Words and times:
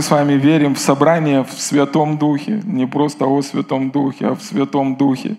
мы 0.00 0.04
с 0.04 0.10
вами 0.10 0.32
верим 0.32 0.74
в 0.74 0.78
собрание 0.78 1.44
в 1.44 1.52
Святом 1.60 2.16
Духе, 2.16 2.62
не 2.64 2.86
просто 2.86 3.26
о 3.26 3.42
Святом 3.42 3.90
Духе, 3.90 4.28
а 4.28 4.34
в 4.34 4.40
Святом 4.40 4.96
Духе. 4.96 5.36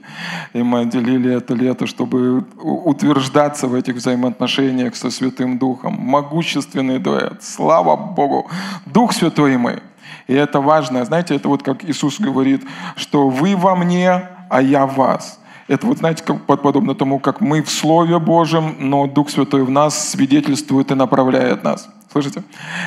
И 0.53 0.61
мы 0.61 0.81
отделили 0.81 1.35
это 1.35 1.55
лето, 1.55 1.87
чтобы 1.87 2.45
утверждаться 2.61 3.65
в 3.65 3.73
этих 3.73 3.95
взаимоотношениях 3.95 4.95
со 4.95 5.09
Святым 5.09 5.57
Духом. 5.57 5.95
Могущественный 5.99 6.99
дуэт. 6.99 7.41
Слава 7.41 7.95
Богу. 7.95 8.51
Дух 8.85 9.13
Святой 9.13 9.55
и 9.55 9.57
мы. 9.57 9.81
И 10.27 10.35
это 10.35 10.61
важно. 10.61 11.05
Знаете, 11.05 11.35
это 11.35 11.49
вот 11.49 11.63
как 11.63 11.83
Иисус 11.83 12.19
говорит, 12.19 12.61
что 12.95 13.29
вы 13.29 13.55
во 13.55 13.75
мне, 13.75 14.29
а 14.47 14.61
я 14.61 14.85
в 14.85 14.95
вас. 14.95 15.40
Это 15.71 15.87
вот, 15.87 15.99
знаете, 15.99 16.21
как, 16.21 16.61
подобно 16.61 16.95
тому, 16.95 17.17
как 17.17 17.39
мы 17.39 17.63
в 17.63 17.69
Слове 17.69 18.19
Божьем, 18.19 18.75
но 18.79 19.07
Дух 19.07 19.29
Святой 19.29 19.63
в 19.63 19.69
нас 19.69 20.09
свидетельствует 20.09 20.91
и 20.91 20.95
направляет 20.95 21.63
нас. 21.63 21.87
Слышите? 22.11 22.43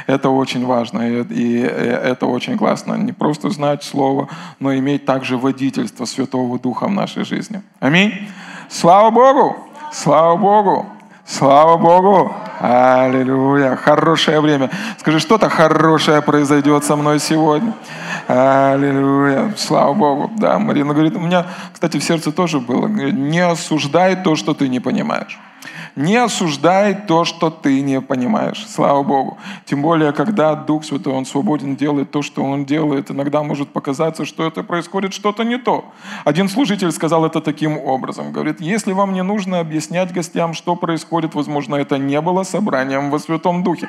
Это 0.06 0.28
очень 0.28 0.66
важно, 0.66 1.00
и, 1.00 1.22
и 1.30 1.60
это 1.60 2.26
очень 2.26 2.58
классно. 2.58 2.92
Не 2.96 3.12
просто 3.12 3.48
знать 3.48 3.84
Слово, 3.84 4.28
но 4.60 4.74
иметь 4.74 5.06
также 5.06 5.38
водительство 5.38 6.04
Святого 6.04 6.58
Духа 6.58 6.86
в 6.86 6.90
нашей 6.90 7.24
жизни. 7.24 7.62
Аминь. 7.80 8.28
Слава 8.68 9.10
Богу! 9.10 9.56
Слава 9.90 10.36
Богу! 10.36 10.86
Слава 11.24 11.78
Богу! 11.78 12.34
Аллилуйя! 12.60 13.76
Хорошее 13.76 14.42
время. 14.42 14.70
Скажи, 14.98 15.20
что-то 15.20 15.48
хорошее 15.48 16.20
произойдет 16.20 16.84
со 16.84 16.96
мной 16.96 17.18
сегодня. 17.18 17.72
Аллилуйя! 18.26 19.52
Слава 19.56 19.94
Богу! 19.94 20.30
Да, 20.38 20.58
Марина 20.58 20.94
говорит, 20.94 21.16
у 21.16 21.20
меня, 21.20 21.46
кстати, 21.72 21.98
в 21.98 22.04
сердце 22.04 22.32
тоже 22.32 22.60
было. 22.60 22.86
Не 22.88 23.40
осуждай 23.40 24.16
то, 24.16 24.36
что 24.36 24.54
ты 24.54 24.68
не 24.68 24.80
понимаешь. 24.80 25.38
Не 25.96 26.16
осуждай 26.16 26.94
то, 26.94 27.24
что 27.24 27.50
ты 27.50 27.80
не 27.80 28.00
понимаешь. 28.00 28.66
Слава 28.68 29.02
Богу. 29.02 29.38
Тем 29.64 29.82
более, 29.82 30.12
когда 30.12 30.54
Дух 30.54 30.84
Святой, 30.84 31.12
Он 31.12 31.26
свободен 31.26 31.76
делает 31.76 32.10
то, 32.10 32.22
что 32.22 32.42
Он 32.42 32.64
делает, 32.64 33.10
иногда 33.10 33.42
может 33.42 33.68
показаться, 33.68 34.24
что 34.24 34.46
это 34.46 34.62
происходит 34.62 35.12
что-то 35.12 35.44
не 35.44 35.58
то. 35.58 35.84
Один 36.24 36.48
служитель 36.48 36.92
сказал 36.92 37.24
это 37.24 37.40
таким 37.40 37.78
образом. 37.78 38.32
Говорит, 38.32 38.60
если 38.60 38.92
вам 38.92 39.12
не 39.12 39.22
нужно 39.22 39.60
объяснять 39.60 40.12
гостям, 40.12 40.54
что 40.54 40.76
происходит, 40.76 41.34
возможно, 41.34 41.76
это 41.76 41.98
не 41.98 42.20
было 42.20 42.42
собранием 42.42 43.10
во 43.10 43.18
Святом 43.18 43.62
Духе. 43.62 43.88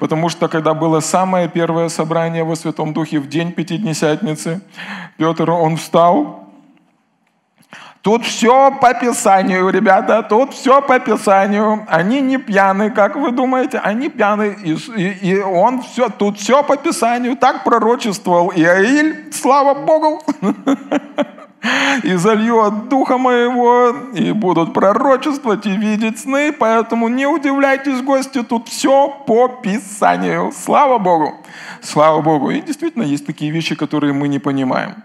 Потому 0.00 0.28
что, 0.28 0.48
когда 0.48 0.74
было 0.74 1.00
самое 1.00 1.48
первое 1.48 1.88
собрание 1.88 2.44
во 2.44 2.56
Святом 2.56 2.92
Духе 2.92 3.18
в 3.18 3.28
день 3.28 3.52
Пятидесятницы, 3.52 4.60
Петр, 5.16 5.50
он 5.50 5.76
встал, 5.76 6.41
Тут 8.02 8.24
все 8.24 8.72
по 8.80 8.94
Писанию, 8.94 9.68
ребята, 9.70 10.24
тут 10.24 10.54
все 10.54 10.82
по 10.82 10.98
Писанию. 10.98 11.86
Они 11.88 12.20
не 12.20 12.36
пьяны, 12.36 12.90
как 12.90 13.14
вы 13.14 13.30
думаете, 13.30 13.78
они 13.78 14.08
пьяны. 14.08 14.56
И, 14.64 14.72
и, 14.72 15.30
и 15.30 15.40
он 15.40 15.82
все, 15.82 16.08
тут 16.08 16.36
все 16.36 16.64
по 16.64 16.76
Писанию, 16.76 17.36
так 17.36 17.62
пророчествовал 17.62 18.52
Иаиль, 18.56 19.32
слава 19.32 19.74
Богу. 19.74 20.20
И 22.02 22.14
залью 22.16 22.60
от 22.64 22.88
духа 22.88 23.18
моего, 23.18 23.94
и 24.14 24.32
будут 24.32 24.74
пророчествовать 24.74 25.64
и 25.66 25.76
видеть 25.76 26.18
сны, 26.18 26.52
поэтому 26.52 27.06
не 27.06 27.26
удивляйтесь, 27.26 28.02
гости, 28.02 28.42
тут 28.42 28.68
все 28.68 29.16
по 29.28 29.46
Писанию. 29.46 30.50
Слава 30.52 30.98
Богу! 30.98 31.34
Слава 31.80 32.20
Богу! 32.20 32.50
И 32.50 32.60
действительно 32.60 33.04
есть 33.04 33.26
такие 33.26 33.52
вещи, 33.52 33.76
которые 33.76 34.12
мы 34.12 34.26
не 34.26 34.40
понимаем. 34.40 35.04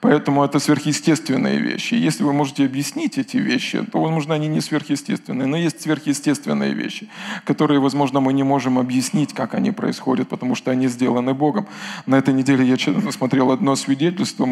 Поэтому 0.00 0.44
это 0.44 0.60
сверхъестественные 0.60 1.58
вещи. 1.58 1.94
Если 1.94 2.22
вы 2.22 2.32
можете 2.32 2.64
объяснить 2.64 3.18
эти 3.18 3.36
вещи, 3.36 3.84
то, 3.84 4.00
возможно, 4.00 4.34
они 4.34 4.46
не 4.46 4.60
сверхъестественные. 4.60 5.46
Но 5.46 5.56
есть 5.56 5.80
сверхъестественные 5.80 6.72
вещи, 6.72 7.08
которые, 7.44 7.80
возможно, 7.80 8.20
мы 8.20 8.32
не 8.32 8.44
можем 8.44 8.78
объяснить, 8.78 9.34
как 9.34 9.54
они 9.54 9.72
происходят, 9.72 10.28
потому 10.28 10.54
что 10.54 10.70
они 10.70 10.86
сделаны 10.86 11.34
Богом. 11.34 11.66
На 12.06 12.16
этой 12.16 12.32
неделе 12.32 12.64
я 12.64 12.76
смотрел 13.10 13.50
одно 13.50 13.74
свидетельство. 13.74 14.48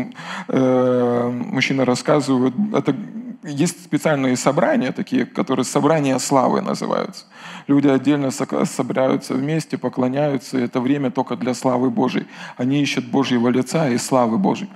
Э, 0.48 1.30
мужчина 1.30 1.84
рассказывает, 1.84 2.54
это 2.74 2.96
есть 3.44 3.84
специальные 3.84 4.36
собрания 4.36 4.90
такие, 4.90 5.26
которые 5.26 5.64
собрания 5.64 6.18
славы 6.18 6.60
называются. 6.60 7.24
Люди 7.68 7.86
отдельно 7.86 8.32
собираются 8.32 9.34
вместе, 9.34 9.78
поклоняются. 9.78 10.58
Это 10.58 10.80
время 10.80 11.12
только 11.12 11.36
для 11.36 11.54
славы 11.54 11.90
Божьей. 11.90 12.26
Они 12.56 12.82
ищут 12.82 13.06
Божьего 13.06 13.48
лица 13.48 13.88
и 13.88 13.98
славы 13.98 14.38
Божьей. 14.38 14.68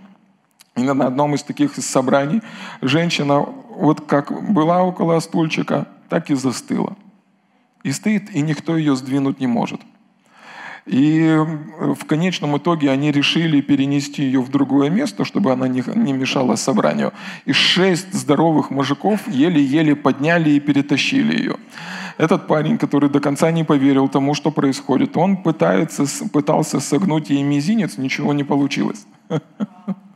И 0.80 0.92
на 0.92 1.06
одном 1.06 1.34
из 1.34 1.42
таких 1.42 1.74
собраний 1.76 2.40
женщина 2.80 3.40
вот 3.40 4.00
как 4.00 4.52
была 4.52 4.82
около 4.82 5.20
стульчика, 5.20 5.86
так 6.08 6.30
и 6.30 6.34
застыла. 6.34 6.96
И 7.82 7.92
стоит, 7.92 8.34
и 8.34 8.40
никто 8.42 8.76
ее 8.76 8.96
сдвинуть 8.96 9.40
не 9.40 9.46
может. 9.46 9.80
И 10.86 11.36
в 11.78 12.04
конечном 12.06 12.56
итоге 12.56 12.90
они 12.90 13.12
решили 13.12 13.60
перенести 13.60 14.22
ее 14.22 14.40
в 14.40 14.50
другое 14.50 14.90
место, 14.90 15.24
чтобы 15.24 15.52
она 15.52 15.68
не, 15.68 15.82
не 15.94 16.12
мешала 16.12 16.56
собранию. 16.56 17.12
И 17.44 17.52
шесть 17.52 18.12
здоровых 18.12 18.70
мужиков 18.70 19.20
еле-еле 19.28 19.94
подняли 19.94 20.50
и 20.50 20.60
перетащили 20.60 21.36
ее. 21.36 21.56
Этот 22.18 22.46
парень, 22.46 22.76
который 22.76 23.08
до 23.08 23.20
конца 23.20 23.50
не 23.50 23.64
поверил 23.64 24.08
тому, 24.08 24.34
что 24.34 24.50
происходит, 24.50 25.16
он 25.16 25.36
пытается, 25.36 26.04
пытался 26.28 26.80
согнуть 26.80 27.30
ей 27.30 27.42
мизинец, 27.42 27.96
ничего 27.98 28.32
не 28.32 28.44
получилось. 28.44 29.06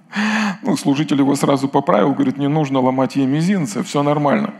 Ну, 0.62 0.76
служитель 0.76 1.18
его 1.18 1.34
сразу 1.34 1.68
поправил, 1.68 2.12
говорит, 2.12 2.38
не 2.38 2.48
нужно 2.48 2.80
ломать 2.80 3.16
ей 3.16 3.26
мизинцы, 3.26 3.82
все 3.82 4.02
нормально, 4.02 4.54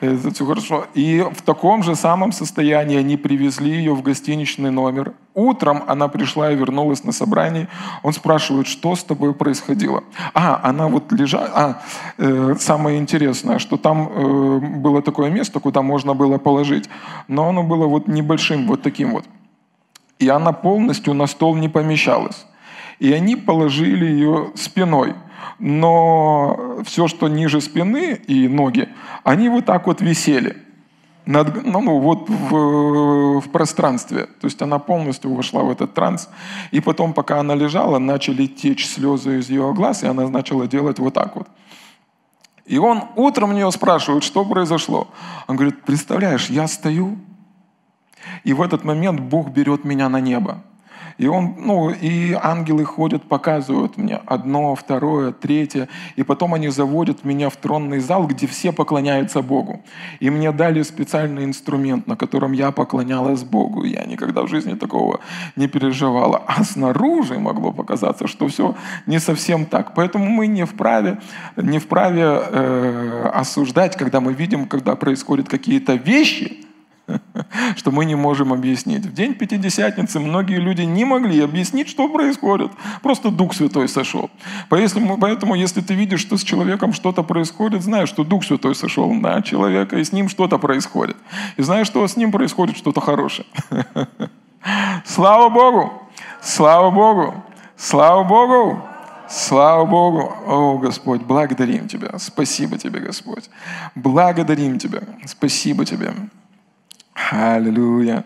это 0.00 0.30
все 0.30 0.46
хорошо. 0.46 0.86
И 0.94 1.24
в 1.32 1.42
таком 1.42 1.82
же 1.82 1.94
самом 1.94 2.32
состоянии 2.32 2.96
они 2.96 3.16
привезли 3.16 3.70
ее 3.70 3.94
в 3.94 4.02
гостиничный 4.02 4.70
номер. 4.70 5.12
Утром 5.34 5.82
она 5.88 6.08
пришла 6.08 6.52
и 6.52 6.56
вернулась 6.56 7.04
на 7.04 7.12
собрание. 7.12 7.68
Он 8.02 8.12
спрашивает, 8.12 8.66
что 8.66 8.94
с 8.94 9.04
тобой 9.04 9.34
происходило? 9.34 10.04
А, 10.32 10.60
она 10.62 10.88
вот 10.88 11.12
лежала... 11.12 11.50
А, 11.54 11.82
э, 12.18 12.54
самое 12.58 12.98
интересное, 12.98 13.58
что 13.58 13.76
там 13.76 14.08
э, 14.08 14.58
было 14.78 15.02
такое 15.02 15.30
место, 15.30 15.60
куда 15.60 15.82
можно 15.82 16.14
было 16.14 16.38
положить, 16.38 16.88
но 17.28 17.48
оно 17.48 17.62
было 17.62 17.86
вот 17.86 18.08
небольшим, 18.08 18.66
вот 18.66 18.82
таким 18.82 19.12
вот. 19.12 19.24
И 20.18 20.28
она 20.28 20.52
полностью 20.52 21.14
на 21.14 21.26
стол 21.26 21.56
не 21.56 21.68
помещалась. 21.68 22.46
И 23.04 23.12
они 23.12 23.36
положили 23.36 24.06
ее 24.06 24.52
спиной. 24.54 25.12
Но 25.58 26.78
все, 26.86 27.06
что 27.06 27.28
ниже 27.28 27.60
спины 27.60 28.14
и 28.14 28.48
ноги, 28.48 28.88
они 29.24 29.50
вот 29.50 29.66
так 29.66 29.86
вот 29.86 30.00
висели. 30.00 30.56
Над, 31.26 31.66
ну, 31.66 31.82
ну, 31.82 32.00
вот 32.00 32.30
в, 32.30 33.40
в 33.42 33.50
пространстве. 33.50 34.24
То 34.40 34.46
есть 34.46 34.62
она 34.62 34.78
полностью 34.78 35.34
вошла 35.34 35.62
в 35.64 35.70
этот 35.70 35.92
транс. 35.92 36.30
И 36.70 36.80
потом, 36.80 37.12
пока 37.12 37.40
она 37.40 37.54
лежала, 37.54 37.98
начали 37.98 38.46
течь 38.46 38.86
слезы 38.86 39.40
из 39.40 39.50
ее 39.50 39.74
глаз, 39.74 40.02
и 40.02 40.06
она 40.06 40.26
начала 40.30 40.66
делать 40.66 40.98
вот 40.98 41.12
так 41.12 41.36
вот. 41.36 41.46
И 42.64 42.78
он 42.78 43.02
утром 43.16 43.50
у 43.50 43.52
нее 43.52 43.70
спрашивает, 43.70 44.24
что 44.24 44.46
произошло. 44.46 45.08
Он 45.46 45.56
говорит, 45.56 45.82
представляешь, 45.82 46.48
я 46.48 46.66
стою, 46.66 47.18
и 48.44 48.54
в 48.54 48.62
этот 48.62 48.82
момент 48.82 49.20
Бог 49.20 49.50
берет 49.50 49.84
меня 49.84 50.08
на 50.08 50.20
небо. 50.20 50.62
И, 51.18 51.26
он, 51.26 51.54
ну, 51.58 51.90
и 51.90 52.32
ангелы 52.32 52.84
ходят, 52.84 53.22
показывают 53.28 53.96
мне 53.96 54.20
одно, 54.26 54.74
второе, 54.74 55.32
третье. 55.32 55.88
И 56.16 56.22
потом 56.22 56.54
они 56.54 56.68
заводят 56.68 57.24
меня 57.24 57.48
в 57.48 57.56
тронный 57.56 58.00
зал, 58.00 58.26
где 58.26 58.46
все 58.46 58.72
поклоняются 58.72 59.42
Богу. 59.42 59.82
И 60.20 60.30
мне 60.30 60.52
дали 60.52 60.82
специальный 60.82 61.44
инструмент, 61.44 62.06
на 62.06 62.16
котором 62.16 62.52
я 62.52 62.70
поклонялась 62.70 63.44
Богу. 63.44 63.84
Я 63.84 64.04
никогда 64.04 64.42
в 64.42 64.48
жизни 64.48 64.74
такого 64.74 65.20
не 65.56 65.68
переживала. 65.68 66.42
А 66.46 66.64
снаружи 66.64 67.38
могло 67.38 67.72
показаться, 67.72 68.26
что 68.26 68.48
все 68.48 68.74
не 69.06 69.20
совсем 69.20 69.66
так. 69.66 69.94
Поэтому 69.94 70.26
мы 70.26 70.46
не 70.46 70.64
вправе, 70.64 71.18
не 71.56 71.78
вправе 71.78 72.22
э, 72.24 73.30
осуждать, 73.34 73.96
когда 73.96 74.20
мы 74.20 74.32
видим, 74.32 74.66
когда 74.66 74.96
происходят 74.96 75.48
какие-то 75.48 75.94
вещи, 75.94 76.63
что 77.76 77.90
мы 77.90 78.04
не 78.04 78.14
можем 78.14 78.52
объяснить. 78.52 79.04
В 79.06 79.12
день 79.12 79.34
Пятидесятницы 79.34 80.20
многие 80.20 80.58
люди 80.58 80.82
не 80.82 81.04
могли 81.04 81.40
объяснить, 81.40 81.88
что 81.88 82.08
происходит. 82.08 82.70
Просто 83.02 83.30
Дух 83.30 83.54
Святой 83.54 83.88
сошел. 83.88 84.30
Поэтому, 84.68 85.54
если 85.54 85.80
ты 85.80 85.94
видишь, 85.94 86.20
что 86.20 86.36
с 86.36 86.42
человеком 86.42 86.92
что-то 86.92 87.22
происходит, 87.22 87.82
знаешь, 87.82 88.08
что 88.08 88.24
Дух 88.24 88.44
Святой 88.44 88.74
сошел 88.74 89.12
на 89.12 89.42
человека, 89.42 89.98
и 89.98 90.04
с 90.04 90.12
ним 90.12 90.28
что-то 90.28 90.58
происходит. 90.58 91.16
И 91.56 91.62
знаешь, 91.62 91.86
что 91.86 92.06
с 92.06 92.16
ним 92.16 92.32
происходит 92.32 92.76
что-то 92.76 93.00
хорошее. 93.00 93.46
Слава 95.04 95.48
Богу! 95.48 95.92
Слава 96.40 96.90
Богу! 96.90 97.44
Слава 97.76 98.24
Богу! 98.24 98.82
Слава 99.28 99.84
Богу! 99.84 100.32
О, 100.46 100.78
Господь, 100.78 101.22
благодарим 101.22 101.88
Тебя. 101.88 102.18
Спасибо 102.18 102.78
Тебе, 102.78 103.00
Господь. 103.00 103.50
Благодарим 103.94 104.78
Тебя. 104.78 105.00
Спасибо 105.26 105.84
Тебе. 105.84 106.12
Аллилуйя. 107.14 108.24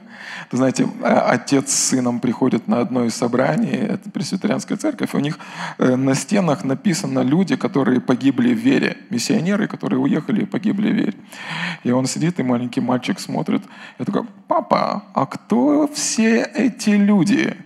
Вы 0.51 0.59
знаете, 0.59 0.89
а, 1.03 1.31
отец 1.31 1.71
с 1.71 1.89
сыном 1.89 2.21
приходят 2.21 2.69
на 2.69 2.81
одно 2.81 3.05
из 3.05 3.15
собраний, 3.15 3.69
это 3.69 4.11
пресвитерианская 4.11 4.79
церковь, 4.79 5.15
у 5.15 5.19
них 5.19 5.39
э, 5.77 5.95
на 5.95 6.15
стенах 6.15 6.65
написано 6.65 7.21
люди, 7.21 7.57
которые 7.57 8.01
погибли 8.01 8.55
в 8.55 8.59
вере, 8.59 8.97
миссионеры, 9.11 9.69
которые 9.69 10.01
уехали 10.01 10.43
и 10.43 10.47
погибли 10.47 10.91
в 10.91 10.95
вере. 10.95 11.15
И 11.85 11.91
он 11.91 12.07
сидит, 12.07 12.41
и 12.41 12.43
маленький 12.43 12.81
мальчик 12.81 13.21
смотрит, 13.21 13.63
и 13.99 14.05
такой, 14.05 14.23
папа, 14.47 15.05
а 15.13 15.27
кто 15.27 15.87
все 15.89 16.43
эти 16.43 16.91
люди? 16.91 17.57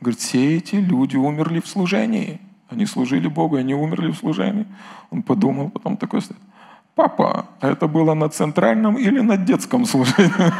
Говорит, 0.00 0.20
все 0.20 0.56
эти 0.56 0.76
люди 0.76 1.16
умерли 1.16 1.60
в 1.60 1.66
служении. 1.66 2.40
Они 2.70 2.86
служили 2.86 3.28
Богу, 3.28 3.56
они 3.56 3.74
умерли 3.74 4.12
в 4.12 4.16
служении. 4.16 4.66
Он 5.10 5.22
подумал, 5.22 5.68
потом 5.68 5.98
такой 5.98 6.22
стоит. 6.22 6.38
Папа, 7.00 7.46
а 7.60 7.70
это 7.70 7.88
было 7.88 8.12
на 8.12 8.28
центральном 8.28 8.98
или 8.98 9.20
на 9.20 9.38
детском 9.38 9.86
служении? 9.86 10.52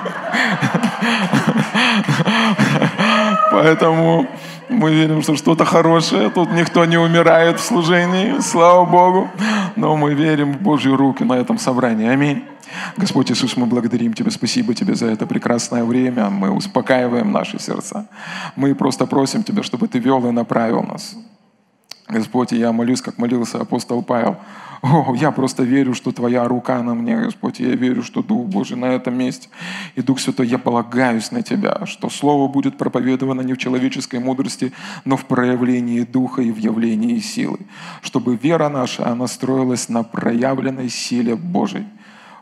Поэтому 3.52 4.26
мы 4.70 4.90
верим, 4.94 5.20
что 5.22 5.36
что-то 5.36 5.66
хорошее. 5.66 6.30
Тут 6.30 6.50
никто 6.52 6.86
не 6.86 6.96
умирает 6.96 7.60
в 7.60 7.62
служении, 7.62 8.40
слава 8.40 8.86
Богу. 8.86 9.28
Но 9.76 9.96
мы 9.98 10.14
верим 10.14 10.54
в 10.54 10.62
Божьи 10.62 10.88
руки 10.90 11.24
на 11.24 11.34
этом 11.34 11.58
собрании. 11.58 12.08
Аминь. 12.08 12.42
Господь 12.96 13.30
Иисус, 13.30 13.58
мы 13.58 13.66
благодарим 13.66 14.14
Тебя, 14.14 14.30
спасибо 14.30 14.74
Тебе 14.74 14.94
за 14.94 15.08
это 15.08 15.26
прекрасное 15.26 15.84
время. 15.84 16.30
Мы 16.30 16.50
успокаиваем 16.50 17.32
наши 17.32 17.58
сердца. 17.58 18.06
Мы 18.56 18.74
просто 18.74 19.06
просим 19.06 19.42
Тебя, 19.42 19.62
чтобы 19.62 19.88
Ты 19.88 19.98
вел 19.98 20.26
и 20.26 20.30
направил 20.30 20.82
нас. 20.84 21.14
Господь, 22.08 22.52
я 22.52 22.72
молюсь, 22.72 23.02
как 23.02 23.18
молился 23.18 23.60
апостол 23.60 24.02
Павел. 24.02 24.38
О, 24.82 25.14
я 25.14 25.30
просто 25.30 25.62
верю, 25.62 25.92
что 25.92 26.10
Твоя 26.10 26.48
рука 26.48 26.82
на 26.82 26.94
мне, 26.94 27.16
Господь. 27.16 27.60
Я 27.60 27.74
верю, 27.74 28.02
что 28.02 28.22
Дух 28.22 28.46
Божий 28.46 28.78
на 28.78 28.86
этом 28.86 29.16
месте. 29.16 29.48
И 29.94 30.00
Дух 30.00 30.18
Святой, 30.20 30.46
я 30.46 30.58
полагаюсь 30.58 31.30
на 31.32 31.42
Тебя, 31.42 31.84
что 31.84 32.08
Слово 32.08 32.48
будет 32.48 32.78
проповедовано 32.78 33.42
не 33.42 33.52
в 33.52 33.58
человеческой 33.58 34.20
мудрости, 34.20 34.72
но 35.04 35.18
в 35.18 35.26
проявлении 35.26 36.00
Духа 36.00 36.40
и 36.40 36.50
в 36.50 36.56
явлении 36.56 37.18
силы. 37.18 37.58
Чтобы 38.00 38.36
вера 38.36 38.70
наша, 38.70 39.06
она 39.06 39.26
строилась 39.26 39.90
на 39.90 40.02
проявленной 40.02 40.88
силе 40.88 41.36
Божией. 41.36 41.86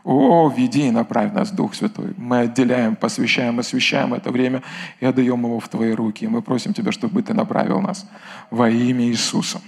О, 0.05 0.49
веди 0.55 0.87
и 0.87 0.91
направь 0.91 1.33
нас, 1.33 1.51
Дух 1.51 1.75
Святой. 1.75 2.13
Мы 2.15 2.39
отделяем, 2.39 2.95
посвящаем, 2.95 3.59
освящаем 3.59 4.13
это 4.13 4.31
время 4.31 4.63
и 5.01 5.05
отдаем 5.05 5.43
его 5.43 5.59
в 5.59 5.67
Твои 5.67 5.91
руки. 5.91 6.23
И 6.23 6.27
мы 6.29 6.41
просим 6.41 6.73
Тебя, 6.73 6.93
чтобы 6.93 7.21
Ты 7.21 7.33
направил 7.33 7.81
нас 7.81 8.09
во 8.49 8.69
имя 8.69 9.05
Иисуса. 9.05 9.59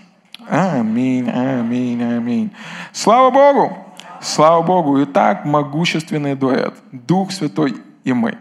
Аминь, 0.49 1.29
аминь, 1.29 2.03
аминь. 2.03 2.55
Слава 2.91 3.31
Богу! 3.31 3.77
Слава 4.21 4.61
Богу! 4.61 5.03
Итак, 5.03 5.45
могущественный 5.45 6.35
дуэт. 6.35 6.75
Дух 6.91 7.31
Святой 7.31 7.75
и 8.03 8.13
мы. 8.13 8.37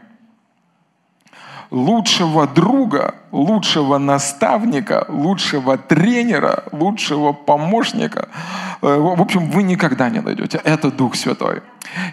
Лучшего 1.70 2.47
друга, 2.47 3.14
лучшего 3.32 3.98
наставника, 3.98 5.04
лучшего 5.08 5.78
тренера, 5.78 6.64
лучшего 6.72 7.32
помощника– 7.32 8.28
Э, 8.82 8.98
в 8.98 9.20
общем, 9.20 9.50
вы 9.50 9.62
никогда 9.62 10.10
не 10.10 10.20
найдете. 10.20 10.60
Это 10.64 10.90
Дух 10.90 11.14
Святой. 11.14 11.60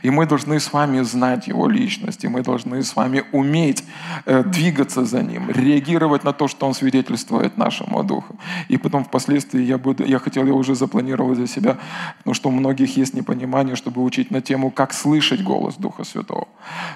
И 0.03 0.09
мы 0.09 0.25
должны 0.25 0.59
с 0.59 0.73
вами 0.73 1.01
знать 1.03 1.47
Его 1.47 1.67
личность, 1.67 2.23
и 2.23 2.27
мы 2.27 2.41
должны 2.41 2.83
с 2.83 2.95
вами 2.95 3.23
уметь 3.31 3.83
э, 4.25 4.43
двигаться 4.43 5.05
за 5.05 5.23
Ним, 5.23 5.49
реагировать 5.49 6.23
на 6.23 6.33
то, 6.33 6.47
что 6.47 6.67
Он 6.67 6.73
свидетельствует 6.73 7.57
нашему 7.57 8.03
Духу. 8.03 8.35
И 8.69 8.77
потом 8.77 9.03
впоследствии 9.03 9.61
я, 9.61 9.77
буду, 9.77 10.03
я 10.05 10.19
хотел, 10.19 10.45
я 10.45 10.53
уже 10.53 10.75
запланировал 10.75 11.35
для 11.35 11.47
себя, 11.47 11.77
потому 12.17 12.33
что 12.33 12.49
у 12.49 12.51
многих 12.51 12.97
есть 12.97 13.13
непонимание, 13.13 13.75
чтобы 13.75 14.03
учить 14.03 14.31
на 14.31 14.41
тему, 14.41 14.71
как 14.71 14.93
слышать 14.93 15.43
голос 15.43 15.75
Духа 15.75 16.03
Святого. 16.03 16.47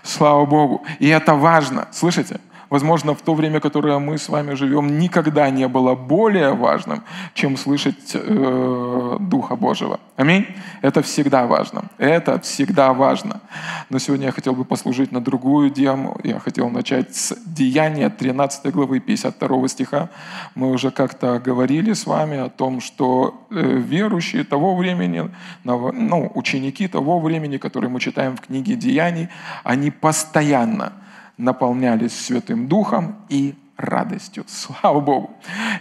Слава 0.04 0.46
Богу. 0.46 0.84
И 1.00 1.08
это 1.08 1.36
важно. 1.36 1.88
Слышите? 1.92 2.40
Возможно, 2.72 3.14
в 3.14 3.22
то 3.22 3.36
время, 3.36 3.60
которое 3.60 4.00
мы 4.00 4.18
с 4.18 4.30
вами 4.30 4.56
живем, 4.56 4.98
никогда 4.98 5.50
не 5.52 5.68
было 5.68 5.94
более 5.94 6.54
важным, 6.54 7.04
чем 7.34 7.58
слышать 7.58 8.16
э, 8.16 9.18
Духа 9.20 9.56
Божьего. 9.56 10.00
Аминь. 10.16 10.46
Это 10.82 11.02
всегда 11.02 11.46
важно. 11.46 11.84
Это 11.98 12.40
всегда 12.40 12.94
важно. 12.94 13.42
Но 13.90 14.00
сегодня 14.00 14.28
я 14.28 14.32
хотел 14.32 14.54
бы 14.54 14.64
послужить 14.64 15.12
на 15.12 15.20
другую 15.20 15.70
тему. 15.70 16.18
Я 16.24 16.40
хотел 16.40 16.70
начать 16.70 17.14
с 17.14 17.36
Деяния 17.46 18.10
13 18.10 18.74
главы 18.74 19.00
52 19.02 19.68
стиха. 19.68 20.10
Мы 20.56 20.72
уже 20.72 20.92
как-то 20.92 21.40
говорили 21.40 21.92
с 21.92 22.06
вами 22.06 22.38
о 22.38 22.50
том, 22.50 22.80
что 22.80 23.46
э, 23.52 23.82
верующие 23.90 24.46
того 24.46 24.78
времени, 24.78 25.30
ну, 25.66 26.32
ученики 26.36 26.88
того 26.88 27.20
времени, 27.20 27.58
которые 27.58 27.90
мы 27.90 28.00
читаем 28.00 28.38
в 28.38 28.42
книге 28.42 28.76
Деяний, 28.76 29.28
они 29.66 29.92
постоянно 29.92 30.94
наполнялись 31.42 32.18
Святым 32.18 32.68
Духом 32.68 33.16
и 33.30 33.56
радостью. 33.76 34.46
Слава 34.48 35.00
Богу! 35.00 35.32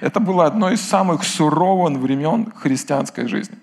Это 0.01 0.21
было 0.21 0.47
одно 0.47 0.71
из 0.71 0.81
самых 0.81 1.23
суровых 1.23 1.99
времен 1.99 2.51
христианской 2.57 3.29
жизни. 3.29 3.57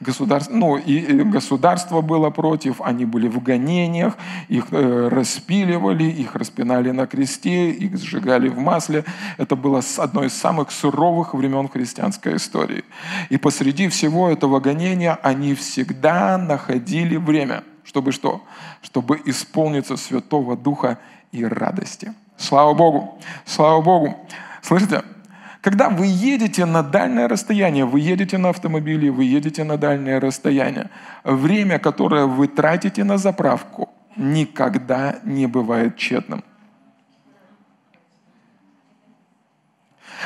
Государство, 0.00 0.52
ну, 0.52 0.76
и 0.76 1.22
государство 1.22 2.02
было 2.02 2.28
против, 2.28 2.82
они 2.82 3.06
были 3.06 3.28
в 3.28 3.42
гонениях, 3.42 4.14
их 4.48 4.66
э, 4.72 5.08
распиливали, 5.08 6.04
их 6.04 6.34
распинали 6.34 6.90
на 6.90 7.06
кресте, 7.06 7.70
их 7.70 7.96
сжигали 7.96 8.48
в 8.48 8.58
масле. 8.58 9.04
Это 9.38 9.56
было 9.56 9.80
одно 9.96 10.24
из 10.24 10.34
самых 10.34 10.70
суровых 10.70 11.32
времен 11.32 11.68
христианской 11.68 12.36
истории. 12.36 12.84
И 13.30 13.38
посреди 13.38 13.88
всего 13.88 14.28
этого 14.28 14.60
гонения 14.60 15.18
они 15.22 15.54
всегда 15.54 16.36
находили 16.36 17.16
время, 17.16 17.64
чтобы 17.84 18.12
что? 18.12 18.42
Чтобы 18.82 19.20
исполниться 19.24 19.96
Святого 19.96 20.56
Духа 20.56 20.98
и 21.32 21.44
радости. 21.44 22.12
Слава 22.36 22.74
Богу! 22.74 23.18
Слава 23.44 23.80
Богу! 23.82 24.16
Слышите? 24.62 25.02
Когда 25.60 25.90
вы 25.90 26.06
едете 26.06 26.64
на 26.64 26.82
дальнее 26.82 27.26
расстояние, 27.26 27.84
вы 27.84 28.00
едете 28.00 28.38
на 28.38 28.48
автомобиле, 28.48 29.10
вы 29.10 29.24
едете 29.24 29.62
на 29.64 29.76
дальнее 29.76 30.18
расстояние, 30.18 30.88
время, 31.22 31.78
которое 31.78 32.24
вы 32.24 32.48
тратите 32.48 33.04
на 33.04 33.18
заправку, 33.18 33.90
никогда 34.16 35.18
не 35.24 35.46
бывает 35.46 35.96
тщетным. 35.96 36.42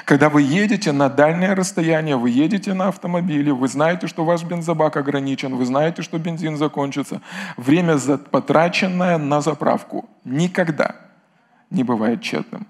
Когда 0.05 0.29
вы 0.29 0.43
едете 0.43 0.93
на 0.93 1.09
дальнее 1.09 1.55
расстояние, 1.55 2.17
вы 2.17 2.31
едете 2.31 2.75
на 2.75 2.89
автомобиле, 2.89 3.53
вы 3.53 3.69
знаете, 3.69 4.07
что 4.07 4.25
ваш 4.25 4.43
бензобак 4.43 4.97
ограничен, 4.97 5.55
вы 5.57 5.65
знаете, 5.65 6.03
что 6.03 6.19
бензин 6.19 6.57
закончится. 6.57 7.21
Время, 7.57 7.99
потраченное 7.99 9.19
на 9.19 9.41
заправку, 9.41 10.09
никогда 10.25 10.97
не 11.71 11.85
бывает 11.85 12.21
тщетным. 12.23 12.67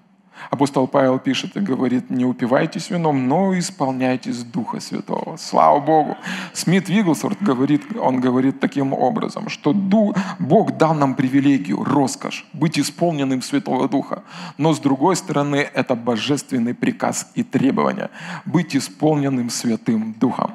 Апостол 0.49 0.87
Павел 0.87 1.19
пишет 1.19 1.57
и 1.57 1.59
говорит, 1.59 2.09
не 2.09 2.25
упивайтесь 2.25 2.89
вином, 2.89 3.27
но 3.27 3.57
исполняйтесь 3.57 4.43
Духа 4.43 4.79
Святого. 4.79 5.37
Слава 5.37 5.79
Богу! 5.79 6.17
Смит 6.53 6.89
Вигглсворт 6.89 7.41
говорит, 7.41 7.83
он 7.99 8.19
говорит 8.19 8.59
таким 8.59 8.93
образом, 8.93 9.49
что 9.49 9.73
Бог 9.73 10.77
дал 10.77 10.93
нам 10.93 11.15
привилегию, 11.15 11.83
роскошь, 11.83 12.45
быть 12.53 12.79
исполненным 12.79 13.41
Святого 13.41 13.89
Духа. 13.89 14.23
Но 14.57 14.73
с 14.73 14.79
другой 14.79 15.15
стороны, 15.15 15.67
это 15.73 15.95
божественный 15.95 16.73
приказ 16.73 17.31
и 17.35 17.43
требование, 17.43 18.09
быть 18.45 18.75
исполненным 18.75 19.49
Святым 19.49 20.13
Духом. 20.19 20.51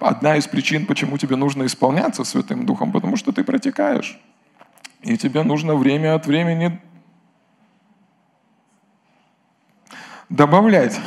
Одна 0.00 0.36
из 0.36 0.46
причин, 0.46 0.86
почему 0.86 1.18
тебе 1.18 1.36
нужно 1.36 1.64
исполняться 1.64 2.24
Святым 2.24 2.66
Духом, 2.66 2.92
потому 2.92 3.16
что 3.16 3.32
ты 3.32 3.44
протекаешь. 3.44 4.18
И 5.02 5.16
тебе 5.16 5.42
нужно 5.42 5.74
время 5.74 6.14
от 6.14 6.26
времени 6.26 6.80
добавлять. 10.34 10.98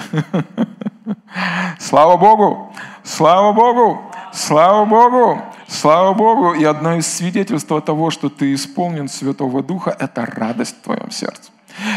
Слава 1.80 2.18
Богу! 2.18 2.74
Слава 3.04 3.54
Богу! 3.54 4.02
Слава 4.34 4.86
Богу! 4.86 5.42
Слава 5.68 6.14
Богу! 6.14 6.54
И 6.54 6.64
одно 6.64 6.96
из 6.96 7.08
свидетельств 7.08 7.70
того, 7.86 8.10
что 8.10 8.30
ты 8.30 8.54
исполнен 8.54 9.08
Святого 9.08 9.64
Духа, 9.64 9.96
это 9.98 10.26
радость 10.26 10.78
в 10.80 10.84
твоем 10.84 11.12
сердце. 11.12 11.52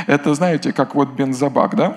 Это, 0.06 0.34
знаете, 0.34 0.72
как 0.72 0.94
вот 0.94 1.08
бензобак, 1.10 1.74
да? 1.76 1.96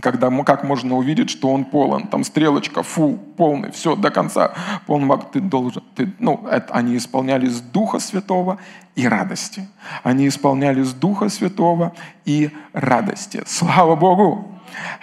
Когда 0.00 0.30
как 0.44 0.64
можно 0.64 0.96
увидеть, 0.96 1.30
что 1.30 1.52
он 1.52 1.64
полон. 1.64 2.06
Там 2.06 2.24
стрелочка, 2.24 2.82
фу, 2.82 3.18
полный, 3.36 3.70
все, 3.72 3.96
до 3.96 4.10
конца. 4.10 4.52
Полный 4.86 5.06
маг, 5.06 5.30
ты 5.32 5.40
должен, 5.40 5.82
ты, 5.94 6.12
ну, 6.18 6.46
это, 6.50 6.72
они 6.72 6.96
исполнялись 6.96 7.60
Духа 7.60 7.98
Святого 7.98 8.58
и 8.94 9.08
радости. 9.08 9.68
Они 10.02 10.28
исполнялись 10.28 10.92
Духа 10.92 11.28
Святого 11.28 11.94
и 12.24 12.50
радости. 12.72 13.42
Слава 13.46 13.96
Богу! 13.96 14.60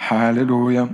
Аллилуйя! 0.08 0.88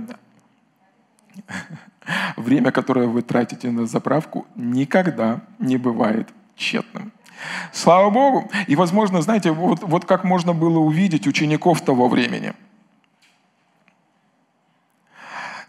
Время, 2.35 2.71
которое 2.71 3.07
вы 3.07 3.21
тратите 3.21 3.71
на 3.71 3.85
заправку, 3.85 4.45
никогда 4.55 5.41
не 5.59 5.77
бывает 5.77 6.29
тщетным. 6.55 7.13
Слава 7.71 8.09
Богу! 8.09 8.51
И, 8.67 8.75
возможно, 8.75 9.21
знаете, 9.21 9.51
вот, 9.51 9.81
вот 9.81 10.05
как 10.05 10.23
можно 10.23 10.53
было 10.53 10.79
увидеть 10.79 11.27
учеников 11.27 11.81
того 11.81 12.09
времени– 12.09 12.53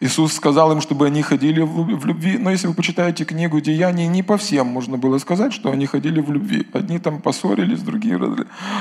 Иисус 0.04 0.34
сказал 0.34 0.70
им, 0.70 0.82
чтобы 0.82 1.06
они 1.06 1.22
ходили 1.22 1.62
в 1.62 2.04
любви. 2.04 2.36
Но 2.36 2.50
если 2.50 2.66
вы 2.66 2.74
почитаете 2.74 3.24
книгу 3.24 3.58
Деяний, 3.62 4.06
не 4.06 4.22
по 4.22 4.36
всем 4.36 4.66
можно 4.66 4.98
было 4.98 5.16
сказать, 5.16 5.54
что 5.54 5.70
они 5.70 5.86
ходили 5.86 6.20
в 6.20 6.30
любви. 6.30 6.66
Одни 6.74 6.98
там 6.98 7.22
поссорились, 7.22 7.80
другие... 7.80 8.20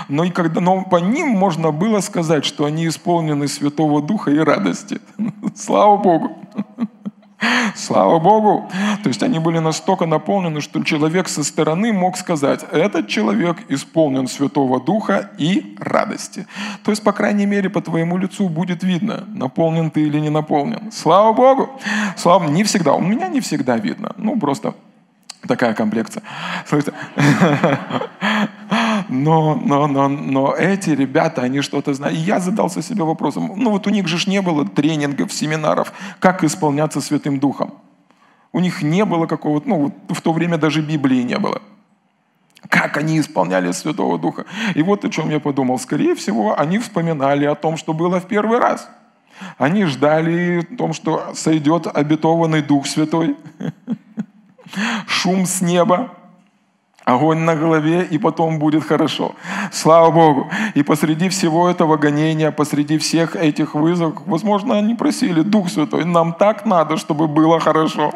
Но, 0.10 0.26
и 0.26 0.32
когда, 0.32 0.60
но 0.60 0.84
по 0.84 0.98
ним 0.98 1.30
можно 1.30 1.72
было 1.72 2.02
сказать, 2.02 2.44
что 2.44 2.66
они 2.66 2.88
исполнены 2.88 3.48
Святого 3.48 4.02
Духа 4.02 4.32
и 4.32 4.38
радости. 4.38 5.00
Слава 5.56 5.96
Богу! 5.96 6.38
Слава 7.76 8.20
Богу! 8.20 8.70
То 9.04 9.10
есть 9.10 9.24
они 9.24 9.40
были 9.40 9.60
настолько 9.60 10.06
наполнены, 10.06 10.62
что 10.62 10.84
человек 10.84 11.28
со 11.28 11.44
стороны 11.44 11.94
мог 11.94 12.18
сказать, 12.18 12.66
этот 12.72 13.08
человек 13.08 13.58
исполнен 13.70 14.28
Святого 14.28 14.80
Духа 14.80 15.32
и 15.38 15.76
радости. 15.80 16.48
То 16.84 16.92
есть, 16.92 17.04
по 17.04 17.12
крайней 17.12 17.46
мере, 17.46 17.70
по 17.70 17.82
твоему 17.82 18.18
лицу 18.18 18.50
будет 18.50 18.84
видно, 18.84 19.26
наполнен 19.28 19.92
ты 19.92 20.02
или 20.02 20.20
не 20.20 20.30
наполнен. 20.30 20.92
Слава 20.92 21.34
Богу! 21.34 21.70
Слава, 22.18 22.50
не 22.50 22.64
всегда, 22.64 22.94
у 22.94 23.02
меня 23.02 23.28
не 23.28 23.40
всегда 23.40 23.78
видно. 23.78 24.14
Ну, 24.18 24.40
просто 24.40 24.76
такая 25.48 25.74
комплекция. 25.74 26.24
Слушайте, 26.66 26.94
но, 29.10 29.56
но, 29.56 29.88
но, 29.88 30.08
но 30.08 30.56
эти 30.56 30.92
ребята, 30.92 31.42
они 31.42 31.62
что-то 31.62 31.94
знают. 31.94 32.18
И 32.18 32.22
я 32.22 32.40
задался 32.40 32.82
себе 32.82 33.04
вопросом, 33.04 33.54
ну 33.56 33.72
вот 33.72 33.88
у 33.88 33.90
них 33.90 34.08
же 34.08 34.30
не 34.30 34.42
было 34.42 34.68
тренингов, 34.68 35.32
семинаров, 35.32 35.94
как 36.20 36.44
исполняться 36.44 37.02
Святым 37.02 37.40
Духом. 37.40 37.74
У 38.52 38.60
них 38.60 38.84
не 38.84 39.04
было 39.06 39.26
какого-то, 39.26 39.68
ну 39.68 39.94
в 40.10 40.22
то 40.22 40.32
время 40.32 40.58
даже 40.58 40.82
Библии 40.82 41.24
не 41.24 41.38
было. 41.38 41.62
Как 42.70 42.98
они 42.98 43.20
исполняли 43.20 43.72
Святого 43.72 44.18
Духа. 44.18 44.46
И 44.76 44.84
вот 44.84 45.04
о 45.04 45.10
чем 45.10 45.30
я 45.30 45.40
подумал. 45.40 45.78
Скорее 45.80 46.16
всего, 46.16 46.58
они 46.58 46.80
вспоминали 46.80 47.46
о 47.46 47.56
том, 47.56 47.76
что 47.78 47.94
было 47.94 48.22
в 48.22 48.28
первый 48.28 48.60
раз. 48.60 48.90
Они 49.58 49.86
ждали 49.86 50.60
о 50.60 50.78
том, 50.78 50.94
что 50.94 51.34
сойдет 51.36 51.88
обетованный 51.88 52.62
Дух 52.62 52.88
Святой. 52.88 53.36
Шум 55.08 55.46
с 55.46 55.62
неба, 55.62 56.10
огонь 57.06 57.40
на 57.40 57.56
голове, 57.56 58.08
и 58.12 58.18
потом 58.18 58.60
будет 58.60 58.84
хорошо. 58.84 59.36
Слава 59.72 60.12
Богу. 60.12 60.50
И 60.76 60.84
посреди 60.84 61.30
всего 61.30 61.70
этого 61.70 61.98
гонения, 61.98 62.52
посреди 62.52 62.98
всех 62.98 63.36
этих 63.36 63.76
вызовов, 63.76 64.22
возможно, 64.26 64.78
они 64.78 64.96
просили, 64.96 65.42
Дух 65.42 65.70
Святой, 65.70 66.06
нам 66.06 66.34
так 66.34 66.66
надо, 66.66 66.98
чтобы 66.98 67.28
было 67.28 67.60
хорошо. 67.60 68.14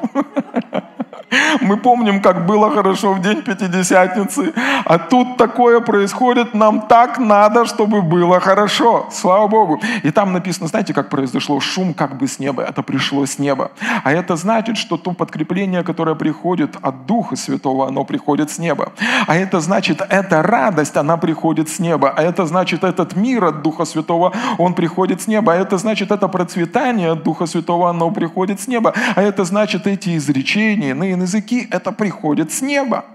Мы 1.61 1.77
помним, 1.77 2.21
как 2.21 2.45
было 2.45 2.71
хорошо 2.71 3.13
в 3.13 3.21
день 3.21 3.41
Пятидесятницы, 3.41 4.53
а 4.85 4.97
тут 4.97 5.37
такое 5.37 5.79
происходит, 5.81 6.53
нам 6.53 6.81
так 6.81 7.19
надо, 7.19 7.65
чтобы 7.65 8.01
было 8.01 8.39
хорошо. 8.39 9.07
Слава 9.11 9.47
Богу. 9.47 9.81
И 10.03 10.11
там 10.11 10.33
написано, 10.33 10.67
знаете, 10.67 10.93
как 10.93 11.09
произошло? 11.09 11.59
Шум 11.59 11.93
как 11.93 12.17
бы 12.17 12.27
с 12.27 12.39
неба, 12.39 12.63
это 12.63 12.83
пришло 12.83 13.25
с 13.25 13.39
неба. 13.39 13.71
А 14.03 14.11
это 14.11 14.35
значит, 14.35 14.77
что 14.77 14.97
то 14.97 15.11
подкрепление, 15.11 15.83
которое 15.83 16.15
приходит 16.15 16.77
от 16.81 17.05
Духа 17.05 17.35
Святого, 17.35 17.87
оно 17.87 18.05
приходит 18.05 18.49
с 18.49 18.59
неба. 18.59 18.91
А 19.27 19.35
это 19.35 19.59
значит, 19.59 20.01
эта 20.09 20.41
радость, 20.41 20.95
она 20.97 21.17
приходит 21.17 21.69
с 21.69 21.79
неба. 21.79 22.13
А 22.15 22.21
это 22.21 22.45
значит, 22.45 22.83
этот 22.83 23.15
мир 23.15 23.45
от 23.45 23.61
Духа 23.61 23.85
Святого, 23.85 24.33
он 24.57 24.73
приходит 24.73 25.21
с 25.21 25.27
неба. 25.27 25.53
А 25.53 25.55
это 25.55 25.77
значит, 25.77 26.11
это 26.11 26.27
процветание 26.27 27.11
от 27.11 27.23
Духа 27.23 27.47
Святого, 27.47 27.89
оно 27.89 28.11
приходит 28.11 28.59
с 28.59 28.67
неба. 28.67 28.93
А 29.15 29.21
это 29.21 29.43
значит, 29.43 29.87
эти 29.87 30.15
изречения, 30.15 30.91
иные 30.91 31.16
языки, 31.21 31.67
это 31.71 31.91
приходит 31.91 32.51
с 32.51 32.61
неба. 32.61 33.05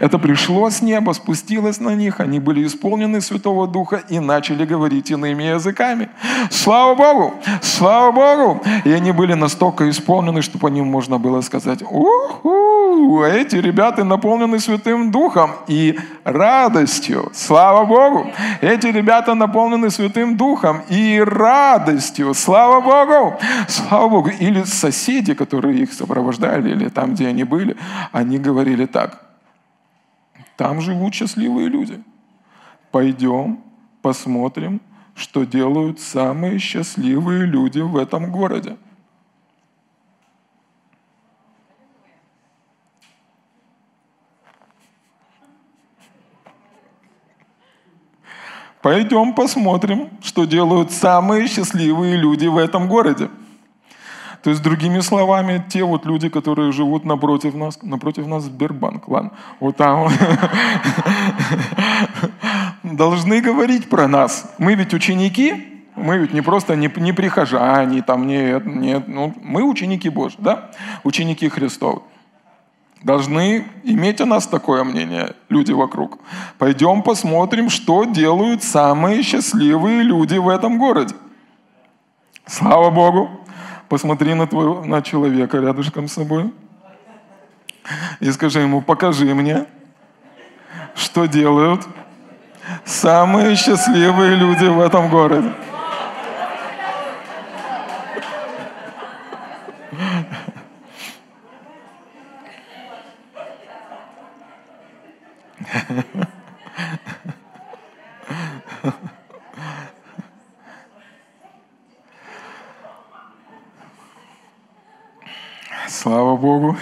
Это 0.00 0.18
пришло 0.18 0.70
с 0.70 0.82
неба, 0.82 1.12
спустилось 1.12 1.80
на 1.80 1.94
них, 1.94 2.20
они 2.20 2.38
были 2.38 2.64
исполнены 2.64 3.20
Святого 3.20 3.66
Духа 3.66 4.02
и 4.08 4.20
начали 4.20 4.64
говорить 4.64 5.10
иными 5.10 5.42
языками. 5.42 6.08
Слава 6.50 6.94
Богу! 6.94 7.34
Слава 7.62 8.12
Богу! 8.12 8.62
И 8.84 8.92
они 8.92 9.12
были 9.12 9.34
настолько 9.34 9.90
исполнены, 9.90 10.42
что 10.42 10.58
по 10.58 10.68
ним 10.68 10.86
можно 10.86 11.18
было 11.18 11.40
сказать, 11.40 11.82
уху, 11.82 12.73
эти 13.24 13.56
ребята 13.56 14.04
наполнены 14.04 14.58
Святым 14.58 15.10
Духом 15.10 15.50
и 15.66 15.98
радостью. 16.24 17.30
Слава 17.32 17.84
Богу! 17.84 18.30
Эти 18.60 18.86
ребята 18.88 19.34
наполнены 19.34 19.90
Святым 19.90 20.36
Духом 20.36 20.82
и 20.88 21.22
радостью. 21.24 22.34
Слава 22.34 22.80
Богу! 22.80 23.38
Слава 23.68 24.08
Богу! 24.08 24.30
Или 24.40 24.64
соседи, 24.64 25.34
которые 25.34 25.78
их 25.78 25.92
сопровождали, 25.92 26.70
или 26.70 26.88
там, 26.88 27.14
где 27.14 27.28
они 27.28 27.44
были, 27.44 27.76
они 28.12 28.38
говорили 28.38 28.86
так– 28.86 29.20
там 30.56 30.80
живут 30.80 31.14
счастливые 31.14 31.68
люди. 31.68 32.02
Пойдем, 32.90 33.60
посмотрим, 34.02 34.80
что 35.14 35.44
делают 35.44 36.00
самые 36.00 36.58
счастливые 36.58 37.44
люди 37.46 37.80
в 37.80 37.96
этом 37.96 38.30
городе. 38.30 38.76
Пойдем 48.84 49.32
посмотрим, 49.32 50.10
что 50.22 50.44
делают 50.44 50.92
самые 50.92 51.48
счастливые 51.48 52.18
люди 52.18 52.46
в 52.46 52.58
этом 52.58 52.86
городе. 52.86 53.30
То 54.42 54.50
есть, 54.50 54.62
другими 54.62 55.00
словами, 55.00 55.64
те 55.70 55.84
вот 55.84 56.04
люди, 56.04 56.28
которые 56.28 56.70
живут 56.70 57.06
напротив 57.06 57.54
нас, 57.54 57.78
напротив 57.80 58.26
нас 58.26 58.42
Сбербанк, 58.42 59.08
ладно, 59.08 59.30
вот 59.58 59.76
там, 59.78 60.12
должны 62.82 63.40
говорить 63.40 63.88
про 63.88 64.06
нас. 64.06 64.54
Мы 64.58 64.74
ведь 64.74 64.92
ученики, 64.92 65.64
мы 65.96 66.18
ведь 66.18 66.34
не 66.34 66.42
просто 66.42 66.76
не, 66.76 66.92
не 66.96 67.14
прихожане, 67.14 68.02
там, 68.02 68.26
нет, 68.26 68.66
нет, 68.66 69.08
ну, 69.08 69.32
мы 69.42 69.62
ученики 69.62 70.10
Божьи, 70.10 70.36
да, 70.40 70.72
ученики 71.04 71.48
Христовы. 71.48 72.02
Должны 73.04 73.66
иметь 73.84 74.20
о 74.20 74.26
нас 74.26 74.46
такое 74.46 74.82
мнение 74.82 75.36
люди 75.48 75.72
вокруг. 75.72 76.18
Пойдем 76.58 77.02
посмотрим, 77.02 77.70
что 77.70 78.04
делают 78.04 78.64
самые 78.64 79.22
счастливые 79.22 80.02
люди 80.02 80.38
в 80.38 80.48
этом 80.48 80.78
городе. 80.78 81.14
Слава 82.46 82.90
Богу! 82.90 83.44
посмотри 83.88 84.34
на, 84.34 84.46
твоего, 84.46 84.84
на 84.84 85.02
человека 85.02 85.58
рядышком 85.58 86.08
с 86.08 86.14
собой 86.14 86.52
и 88.20 88.32
скажи 88.32 88.60
ему, 88.60 88.80
покажи 88.80 89.32
мне, 89.34 89.66
что 90.94 91.26
делают 91.26 91.86
самые 92.84 93.56
счастливые 93.56 94.36
люди 94.36 94.64
в 94.64 94.80
этом 94.80 95.10
городе. 95.10 95.52
Слава 116.04 116.36
Богу. 116.36 116.76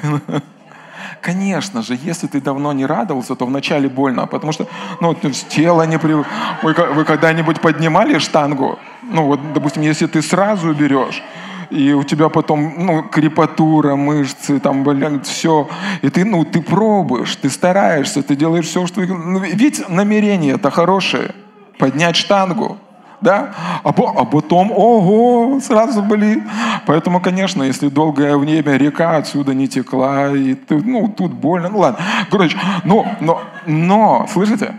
Конечно 1.72 1.96
же, 1.96 2.00
если 2.10 2.26
ты 2.26 2.40
давно 2.40 2.72
не 2.74 2.86
радовался, 2.86 3.34
то 3.34 3.46
вначале 3.46 3.88
больно, 3.88 4.26
потому 4.26 4.52
что 4.52 4.66
ну, 5.00 5.14
тело 5.48 5.86
не 5.86 5.98
привык. 5.98 6.26
Вы, 6.62 6.74
вы 6.74 7.04
когда-нибудь 7.04 7.60
поднимали 7.60 8.18
штангу? 8.18 8.78
Ну 9.02 9.26
вот, 9.26 9.40
допустим, 9.54 9.82
если 9.82 10.06
ты 10.06 10.20
сразу 10.20 10.74
берешь, 10.74 11.22
и 11.70 11.94
у 11.94 12.04
тебя 12.04 12.28
потом, 12.28 12.74
ну, 12.76 13.02
крепатура, 13.02 13.96
мышцы, 13.96 14.60
там, 14.60 14.84
блин, 14.84 15.20
все. 15.22 15.66
И 16.02 16.10
ты, 16.10 16.24
ну, 16.26 16.44
ты 16.44 16.60
пробуешь, 16.60 17.36
ты 17.36 17.48
стараешься, 17.48 18.22
ты 18.22 18.36
делаешь 18.36 18.66
все, 18.66 18.86
что... 18.86 19.00
Ну, 19.00 19.38
ведь 19.38 19.88
намерение 19.88 20.56
это 20.56 20.70
хорошее. 20.70 21.30
Поднять 21.78 22.16
штангу 22.16 22.76
да, 23.22 23.54
а, 23.84 23.90
а 23.90 24.24
потом, 24.24 24.72
ого, 24.72 25.60
сразу 25.60 26.02
были. 26.02 26.42
Поэтому, 26.86 27.20
конечно, 27.20 27.62
если 27.62 27.88
долгое 27.88 28.36
время 28.36 28.76
река 28.76 29.16
отсюда 29.16 29.54
не 29.54 29.68
текла, 29.68 30.30
и 30.30 30.54
ты, 30.54 30.76
ну, 30.76 31.08
тут 31.08 31.32
больно, 31.32 31.68
ну 31.68 31.78
ладно. 31.78 32.00
Короче, 32.30 32.58
но, 32.84 33.06
но, 33.20 33.42
но, 33.66 34.26
слышите, 34.30 34.74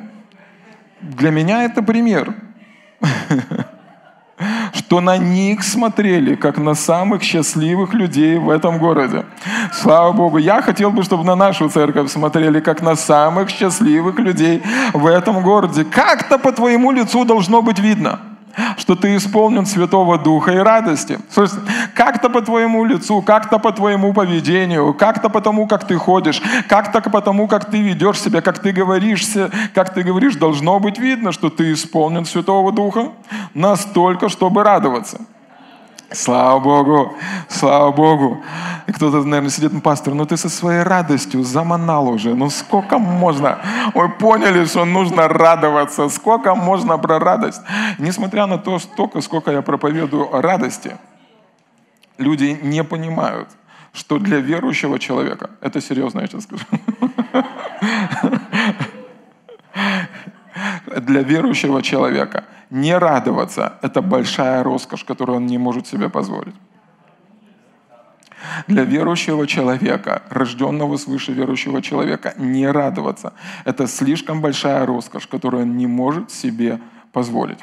для 1.02 1.32
меня 1.32 1.64
это 1.64 1.82
пример 1.82 2.36
что 4.74 5.02
на 5.02 5.18
них 5.18 5.64
смотрели, 5.64 6.36
как 6.36 6.58
на 6.58 6.74
самых 6.74 7.24
счастливых 7.24 7.94
людей 7.94 8.38
в 8.38 8.50
этом 8.50 8.80
городе. 8.80 9.26
Слава 9.72 10.12
Богу, 10.12 10.38
я 10.38 10.62
хотел 10.62 10.92
бы, 10.92 11.04
чтобы 11.04 11.24
на 11.24 11.36
нашу 11.36 11.70
церковь 11.70 12.12
смотрели, 12.12 12.60
как 12.60 12.82
на 12.82 12.96
самых 12.96 13.50
счастливых 13.50 14.20
людей 14.20 14.64
в 14.94 15.06
этом 15.06 15.44
городе. 15.44 15.86
Как-то 15.86 16.38
по 16.38 16.52
твоему 16.52 16.92
лицу 16.92 17.26
должно 17.26 17.62
быть 17.62 17.80
видно– 17.80 18.20
что 18.78 18.96
ты 18.96 19.16
исполнен 19.16 19.66
Святого 19.66 20.18
Духа 20.18 20.52
и 20.52 20.58
радости. 20.58 21.20
Как-то 21.94 22.30
по 22.30 22.42
твоему 22.42 22.86
лицу, 22.86 23.22
как-то 23.22 23.60
по 23.60 23.72
твоему 23.72 24.14
поведению, 24.14 24.94
как-то 24.94 25.30
по 25.30 25.42
тому, 25.42 25.68
как 25.68 25.88
ты 25.88 25.96
ходишь, 25.96 26.42
как-то 26.68 27.02
по 27.02 27.22
тому, 27.22 27.48
как 27.48 27.66
ты 27.70 27.82
ведешь 27.82 28.22
себя, 28.22 28.42
как 28.42 28.60
ты 28.60 28.72
говоришь, 28.72 29.26
как 29.74 29.94
ты 29.94 30.04
говоришь, 30.04 30.36
должно 30.36 30.80
быть 30.80 31.00
видно, 31.00 31.32
что 31.32 31.50
ты 31.50 31.74
исполнен 31.74 32.26
Святого 32.26 32.72
Духа 32.72 33.12
настолько, 33.54 34.30
чтобы 34.30 34.64
радоваться. 34.64 35.20
Слава 36.14 36.60
Богу, 36.60 37.18
слава 37.50 37.92
Богу. 37.92 38.44
И 38.86 38.92
кто-то, 38.92 39.24
наверное, 39.24 39.50
сидит, 39.50 39.74
ну, 39.74 39.82
пастор, 39.82 40.14
ну 40.14 40.26
ты 40.26 40.38
со 40.38 40.48
своей 40.48 40.84
радостью 40.84 41.44
заманал 41.44 42.08
уже. 42.08 42.36
Ну 42.36 42.50
сколько 42.52 43.00
можно? 43.00 43.58
Мы 43.96 44.10
поняли, 44.10 44.66
что 44.66 44.86
нужно 44.86 45.28
радоваться. 45.28 46.10
Сколько 46.10 46.54
можно 46.54 47.00
про 47.00 47.18
радость? 47.20 47.62
Несмотря 47.98 48.46
на 48.46 48.60
то, 48.60 48.78
столько, 48.78 49.22
сколько 49.22 49.52
я 49.52 49.62
проповедую 49.64 50.36
о 50.36 50.42
радости, 50.42 50.98
люди 52.20 52.60
не 52.62 52.84
понимают, 52.84 53.50
что 53.92 54.20
для 54.20 54.38
верующего 54.38 55.00
человека, 55.00 55.50
это 55.62 55.82
серьезно 55.82 56.20
я 56.22 56.28
сейчас 56.28 56.44
скажу, 56.44 56.66
для 61.02 61.22
верующего 61.24 61.82
человека 61.82 62.44
не 62.70 62.98
радоваться– 62.98 63.74
это 63.82 64.02
большая 64.02 64.64
роскошь, 64.64 65.04
которую 65.04 65.38
он 65.38 65.46
не 65.46 65.58
может 65.58 65.88
себе 65.88 66.10
позволить. 66.10 66.56
Для 68.68 68.84
верующего 68.84 69.48
человека, 69.48 70.24
рожденного 70.30 70.98
свыше 70.98 71.32
верующего 71.32 71.82
человека, 71.82 72.34
не 72.38 72.68
радоваться– 72.68 73.34
это 73.66 73.88
слишком 73.88 74.42
большая 74.42 74.86
роскошь, 74.86 75.28
которую 75.28 75.64
он 75.64 75.78
не 75.78 75.88
может 75.88 76.32
себе 76.32 76.80
позволить. 77.12 77.60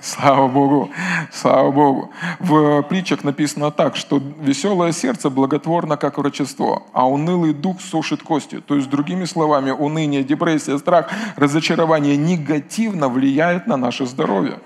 Слава 0.00 0.46
Богу, 0.46 0.90
слава 1.32 1.70
Богу. 1.70 2.12
В 2.38 2.82
притчах 2.82 3.24
написано 3.24 3.70
так, 3.70 3.96
что 3.96 4.20
веселое 4.40 4.92
сердце 4.92 5.30
благотворно, 5.30 5.96
как 5.96 6.18
врачество, 6.18 6.82
а 6.92 7.08
унылый 7.08 7.54
дух 7.54 7.80
сушит 7.80 8.22
кости. 8.22 8.60
То 8.60 8.76
есть, 8.76 8.90
другими 8.90 9.24
словами, 9.24 9.70
уныние, 9.70 10.22
депрессия, 10.22 10.78
страх, 10.78 11.10
разочарование 11.36 12.16
негативно 12.16 13.08
влияет 13.08 13.66
на 13.66 13.76
наше 13.76 14.06
здоровье. 14.06 14.60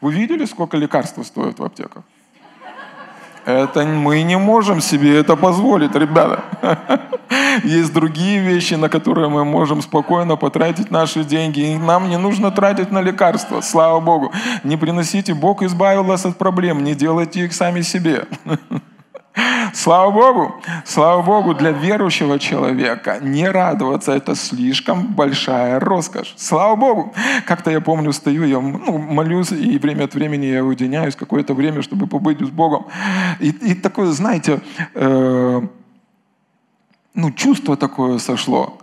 Вы 0.00 0.12
видели, 0.12 0.44
сколько 0.44 0.76
лекарств 0.76 1.24
стоят 1.26 1.58
в 1.58 1.64
аптеках? 1.64 2.04
Это 3.48 3.86
мы 3.86 4.24
не 4.24 4.36
можем 4.36 4.82
себе 4.82 5.18
это 5.18 5.34
позволить, 5.34 5.94
ребята. 5.94 6.44
Есть 7.64 7.94
другие 7.94 8.40
вещи, 8.40 8.74
на 8.74 8.90
которые 8.90 9.30
мы 9.30 9.46
можем 9.46 9.80
спокойно 9.80 10.36
потратить 10.36 10.90
наши 10.90 11.24
деньги. 11.24 11.60
И 11.60 11.78
нам 11.78 12.10
не 12.10 12.18
нужно 12.18 12.50
тратить 12.50 12.92
на 12.92 13.00
лекарства. 13.00 13.62
Слава 13.62 14.00
Богу. 14.00 14.32
Не 14.64 14.76
приносите, 14.76 15.32
Бог 15.32 15.62
избавил 15.62 16.04
вас 16.04 16.26
от 16.26 16.36
проблем. 16.36 16.84
Не 16.84 16.94
делайте 16.94 17.46
их 17.46 17.54
сами 17.54 17.80
себе. 17.80 18.26
Слава 19.74 20.10
Богу, 20.10 20.54
слава 20.84 21.22
Богу, 21.22 21.54
для 21.54 21.70
верующего 21.70 22.38
человека 22.38 23.18
не 23.20 23.48
радоваться– 23.48 24.12
это 24.16 24.34
слишком 24.34 25.14
большая 25.14 25.78
роскошь. 25.80 26.34
Слава 26.36 26.76
Богу. 26.76 27.14
Как-то 27.46 27.70
я 27.70 27.80
помню, 27.80 28.12
стою, 28.12 28.44
я 28.44 28.60
ну, 28.60 28.98
молюсь, 28.98 29.52
и 29.52 29.78
время 29.78 30.04
от 30.04 30.14
времени 30.14 30.46
я 30.46 30.64
уединяюсь 30.64 31.16
какое-то 31.16 31.54
время, 31.54 31.82
чтобы 31.82 32.06
побыть 32.06 32.40
с 32.40 32.50
Богом. 32.50 32.86
И, 33.40 33.50
и 33.50 33.74
такое, 33.74 34.06
знаете, 34.12 34.60
э, 34.94 35.60
ну, 37.14 37.30
чувство 37.32 37.76
такое 37.76 38.18
сошло. 38.18 38.78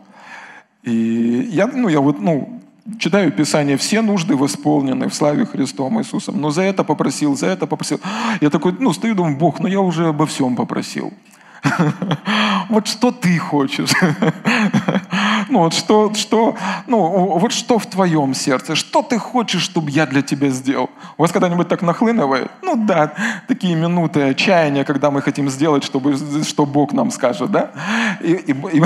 И 0.84 1.50
я, 1.52 1.68
ну, 1.68 1.88
я 1.88 2.00
вот, 2.00 2.20
ну, 2.20 2.55
читаю 3.00 3.32
Писание, 3.32 3.78
все 3.78 4.02
нужды 4.02 4.36
восполнены 4.36 5.10
в 5.10 5.14
славе 5.14 5.46
Христом 5.46 6.00
Иисусом. 6.00 6.42
Но 6.42 6.52
за 6.52 6.62
это 6.62 6.84
попросил, 6.84 7.36
за 7.36 7.48
это 7.48 7.68
попросил. 7.68 8.00
Я 8.42 8.50
такой, 8.50 8.76
ну, 8.80 8.94
стою, 8.94 9.16
думаю, 9.16 9.38
Бог, 9.38 9.60
ну 9.60 9.68
я 9.68 9.80
уже 9.80 10.08
обо 10.08 10.26
всем 10.26 10.56
попросил. 10.56 11.12
Вот 12.70 12.88
что 12.88 13.12
ты 13.12 13.38
хочешь? 13.38 13.92
Ну 15.48 15.60
вот 15.60 15.74
что, 15.74 16.12
что, 16.16 16.56
ну 16.88 17.38
вот 17.38 17.52
что 17.52 17.78
в 17.78 17.86
твоем 17.86 18.34
сердце? 18.34 18.74
Что 18.76 19.04
ты 19.04 19.20
хочешь, 19.20 19.62
чтобы 19.62 19.92
я 19.92 20.08
для 20.08 20.24
тебя 20.24 20.50
сделал? 20.50 20.90
У 21.18 21.22
вас 21.22 21.32
когда-нибудь 21.32 21.68
так 21.68 21.84
нахлынывает? 21.84 22.50
Ну 22.64 22.76
да, 22.76 23.14
такие 23.48 23.76
минуты 23.76 24.24
отчаяния, 24.24 24.84
когда 24.84 25.12
мы 25.12 25.22
хотим 25.22 25.50
сделать, 25.50 25.84
чтобы, 25.84 26.18
что 26.44 26.66
Бог 26.66 26.94
нам 26.94 27.12
скажет, 27.12 27.52
да? 27.52 27.70
И, 28.22 28.34
и, 28.34 28.52
и, 28.52 28.82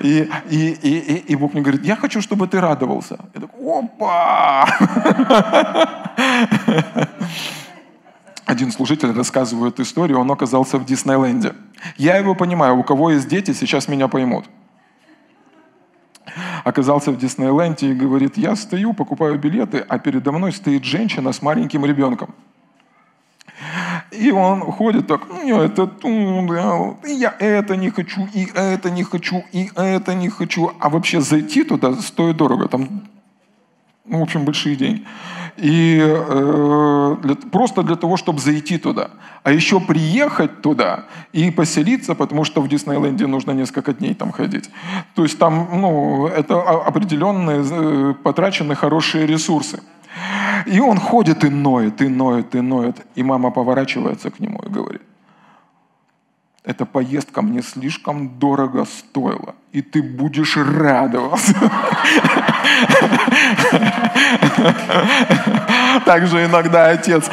и, 0.50 0.78
и, 0.80 1.24
и 1.32 1.36
Бог 1.36 1.54
мне 1.54 1.62
говорит, 1.62 1.84
я 1.84 1.96
хочу, 1.96 2.22
чтобы 2.22 2.46
ты 2.46 2.60
радовался. 2.60 3.18
Я 3.34 3.40
такой, 3.40 3.80
опа! 3.80 4.68
Один 8.48 8.72
служитель 8.72 9.12
рассказывает 9.12 9.78
историю, 9.78 10.18
он 10.18 10.30
оказался 10.30 10.78
в 10.78 10.86
Диснейленде. 10.86 11.52
Я 11.98 12.16
его 12.16 12.34
понимаю, 12.34 12.78
у 12.78 12.82
кого 12.82 13.10
есть 13.10 13.28
дети, 13.28 13.52
сейчас 13.52 13.88
меня 13.88 14.08
поймут. 14.08 14.46
Оказался 16.64 17.12
в 17.12 17.18
Диснейленде 17.18 17.90
и 17.90 17.94
говорит, 17.94 18.38
я 18.38 18.56
стою, 18.56 18.94
покупаю 18.94 19.38
билеты, 19.38 19.84
а 19.86 19.98
передо 19.98 20.32
мной 20.32 20.52
стоит 20.52 20.82
женщина 20.84 21.32
с 21.32 21.42
маленьким 21.42 21.84
ребенком. 21.84 22.34
И 24.12 24.30
он 24.30 24.62
ходит 24.62 25.06
так, 25.06 25.28
ну, 25.28 25.60
это, 25.60 25.90
я 27.04 27.36
это 27.38 27.76
не 27.76 27.90
хочу, 27.90 28.26
и 28.32 28.48
это 28.54 28.88
не 28.88 29.04
хочу, 29.04 29.44
и 29.52 29.70
это 29.76 30.14
не 30.14 30.30
хочу. 30.30 30.72
А 30.80 30.88
вообще 30.88 31.20
зайти 31.20 31.64
туда 31.64 31.92
стоит 31.96 32.38
дорого, 32.38 32.66
там, 32.68 33.02
ну, 34.08 34.18
в 34.18 34.22
общем, 34.22 34.44
большие 34.44 34.76
деньги 34.76 35.04
и 35.58 35.98
э, 36.00 37.16
для, 37.22 37.34
просто 37.34 37.82
для 37.82 37.96
того, 37.96 38.16
чтобы 38.16 38.38
зайти 38.38 38.78
туда. 38.78 39.10
А 39.42 39.52
еще 39.52 39.80
приехать 39.80 40.62
туда 40.62 41.04
и 41.32 41.50
поселиться, 41.50 42.14
потому 42.14 42.44
что 42.44 42.62
в 42.62 42.68
Диснейленде 42.68 43.26
нужно 43.26 43.52
несколько 43.52 43.92
дней 43.92 44.14
там 44.14 44.32
ходить. 44.32 44.70
То 45.14 45.22
есть 45.22 45.38
там 45.38 45.68
ну, 45.72 46.26
это 46.26 46.60
определенные 46.86 47.64
э, 47.70 48.14
потрачены 48.22 48.74
хорошие 48.74 49.26
ресурсы. 49.26 49.80
И 50.66 50.80
он 50.80 50.98
ходит 50.98 51.44
и 51.44 51.48
ноет, 51.48 52.02
и 52.02 52.08
ноет, 52.08 52.54
и 52.54 52.60
ноет. 52.60 52.96
И 53.16 53.22
мама 53.22 53.50
поворачивается 53.50 54.30
к 54.30 54.40
нему 54.40 54.60
и 54.66 54.68
говорит, 54.68 55.02
эта 56.64 56.84
поездка 56.84 57.42
мне 57.42 57.62
слишком 57.62 58.38
дорого 58.38 58.84
стоила, 58.84 59.54
и 59.72 59.82
ты 59.82 60.02
будешь 60.02 60.56
радоваться. 60.56 61.54
Также 66.04 66.44
иногда, 66.44 66.86
Отец, 66.86 67.30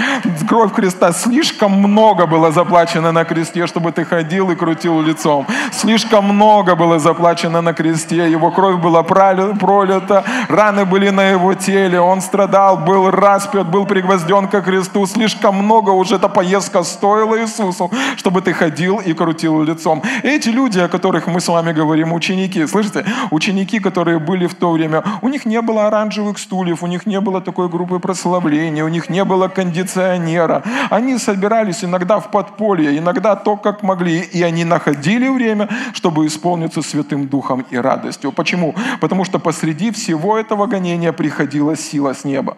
кровь 0.48 0.74
Христа 0.74 1.12
слишком 1.12 1.72
много 1.72 2.26
было 2.26 2.52
заплачено 2.52 3.12
на 3.12 3.24
кресте, 3.24 3.68
чтобы 3.68 3.92
ты 3.92 4.06
ходил 4.06 4.52
и 4.52 4.56
крутил 4.56 5.02
лицом. 5.02 5.46
Слишком 5.72 6.26
много 6.26 6.76
было 6.76 7.00
заплачено 7.00 7.62
на 7.62 7.74
кресте, 7.74 8.30
его 8.30 8.52
кровь 8.52 8.78
была 8.78 9.04
пролита, 9.04 10.24
раны 10.50 10.86
были 10.86 11.10
на 11.10 11.30
его 11.30 11.54
теле, 11.54 12.00
он 12.00 12.22
страдал, 12.22 12.78
был 12.78 13.12
распят, 13.12 13.70
был 13.70 13.86
пригвозден 13.86 14.48
ко 14.48 14.62
кресту. 14.62 15.06
Слишком 15.06 15.56
много 15.56 15.92
уже 15.92 16.16
эта 16.16 16.30
поездка 16.30 16.84
стоила 16.84 17.40
Иисусу, 17.42 17.92
чтобы 18.18 18.42
ты 18.42 18.54
ходил 18.54 19.00
и 19.00 19.14
крутил 19.14 19.62
лицом. 19.64 20.04
Эти 20.24 20.50
люди, 20.50 20.80
о 20.80 20.88
которых 20.88 21.28
мы 21.28 21.40
с 21.40 21.48
вами 21.48 21.74
говорим, 21.74 22.14
ученики, 22.14 22.66
слышите, 22.68 23.06
ученики, 23.32 23.80
которые 23.80 24.20
были 24.20 24.48
в 24.48 24.54
то 24.56 24.72
время, 24.72 25.04
у 25.26 25.28
них 25.28 25.46
не 25.46 25.60
было 25.62 25.88
оранжевых 25.88 26.38
стульев, 26.38 26.84
у 26.84 26.88
них 26.88 27.08
не 27.08 27.20
было 27.20 27.42
такой 27.42 27.68
группы 27.68 27.98
прославления, 27.98 28.86
у 28.86 28.90
них 28.90 29.10
не 29.10 29.24
было 29.24 29.48
кондиционера. 29.48 30.62
Они 30.92 31.18
собирались 31.18 31.84
иногда 31.84 32.20
в 32.20 32.30
подполье, 32.30 32.96
иногда 32.96 33.36
то, 33.36 33.58
как 33.58 33.82
могли, 33.82 34.20
и 34.20 34.44
они 34.44 34.66
находили 34.66 35.28
время, 35.30 35.68
чтобы 35.94 36.28
исполниться 36.28 36.84
Святым 36.84 37.28
Духом 37.28 37.66
и 37.72 37.78
радостью. 37.78 38.32
Почему? 38.32 38.76
Потому 39.02 39.26
что 39.26 39.40
посреди 39.40 39.90
всего 39.90 40.38
этого 40.38 40.68
гонения 40.68 41.12
приходила 41.12 41.76
сила 41.76 42.14
с 42.14 42.24
неба 42.24 42.56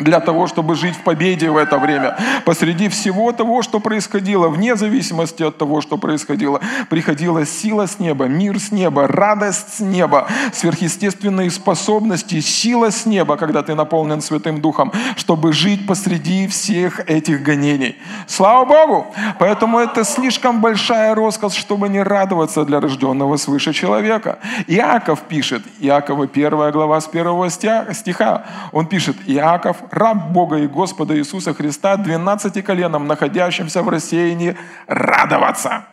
для 0.00 0.20
того, 0.20 0.46
чтобы 0.46 0.74
жить 0.74 0.96
в 0.96 1.02
победе 1.02 1.50
в 1.50 1.56
это 1.56 1.78
время. 1.78 2.16
Посреди 2.44 2.88
всего 2.88 3.32
того, 3.32 3.62
что 3.62 3.80
происходило, 3.80 4.48
вне 4.48 4.76
зависимости 4.76 5.42
от 5.42 5.58
того, 5.58 5.80
что 5.80 5.98
происходило, 5.98 6.60
приходила 6.88 7.46
сила 7.46 7.86
с 7.86 7.98
неба, 7.98 8.26
мир 8.26 8.58
с 8.58 8.72
неба, 8.72 9.06
радость 9.06 9.74
с 9.76 9.80
неба, 9.80 10.28
сверхъестественные 10.52 11.50
способности, 11.50 12.40
сила 12.40 12.90
с 12.90 13.06
неба, 13.06 13.36
когда 13.36 13.62
ты 13.62 13.74
наполнен 13.74 14.20
Святым 14.20 14.60
Духом, 14.60 14.92
чтобы 15.16 15.52
жить 15.52 15.86
посреди 15.86 16.46
всех 16.48 17.00
этих 17.08 17.42
гонений. 17.42 17.96
Слава 18.26 18.64
Богу! 18.64 19.06
Поэтому 19.38 19.78
это 19.78 20.04
слишком 20.04 20.60
большая 20.60 21.14
роскошь, 21.14 21.54
чтобы 21.54 21.88
не 21.88 22.02
радоваться 22.02 22.64
для 22.64 22.80
рожденного 22.80 23.36
свыше 23.36 23.72
человека. 23.72 24.38
Иаков 24.66 25.20
пишет, 25.20 25.62
Иакова 25.80 26.26
первая 26.26 26.72
глава 26.72 27.00
с 27.00 27.06
первого 27.06 27.50
стиха, 27.50 28.44
он 28.72 28.86
пишет, 28.86 29.16
Иаков, 29.26 29.76
раб 29.90 30.30
Бога 30.30 30.56
и 30.56 30.66
Господа 30.66 31.16
Иисуса 31.16 31.54
Христа, 31.54 31.96
12 31.96 32.64
коленам, 32.64 33.06
находящимся 33.06 33.82
в 33.82 33.88
рассеянии, 33.88 34.56
радоваться. 34.86 35.84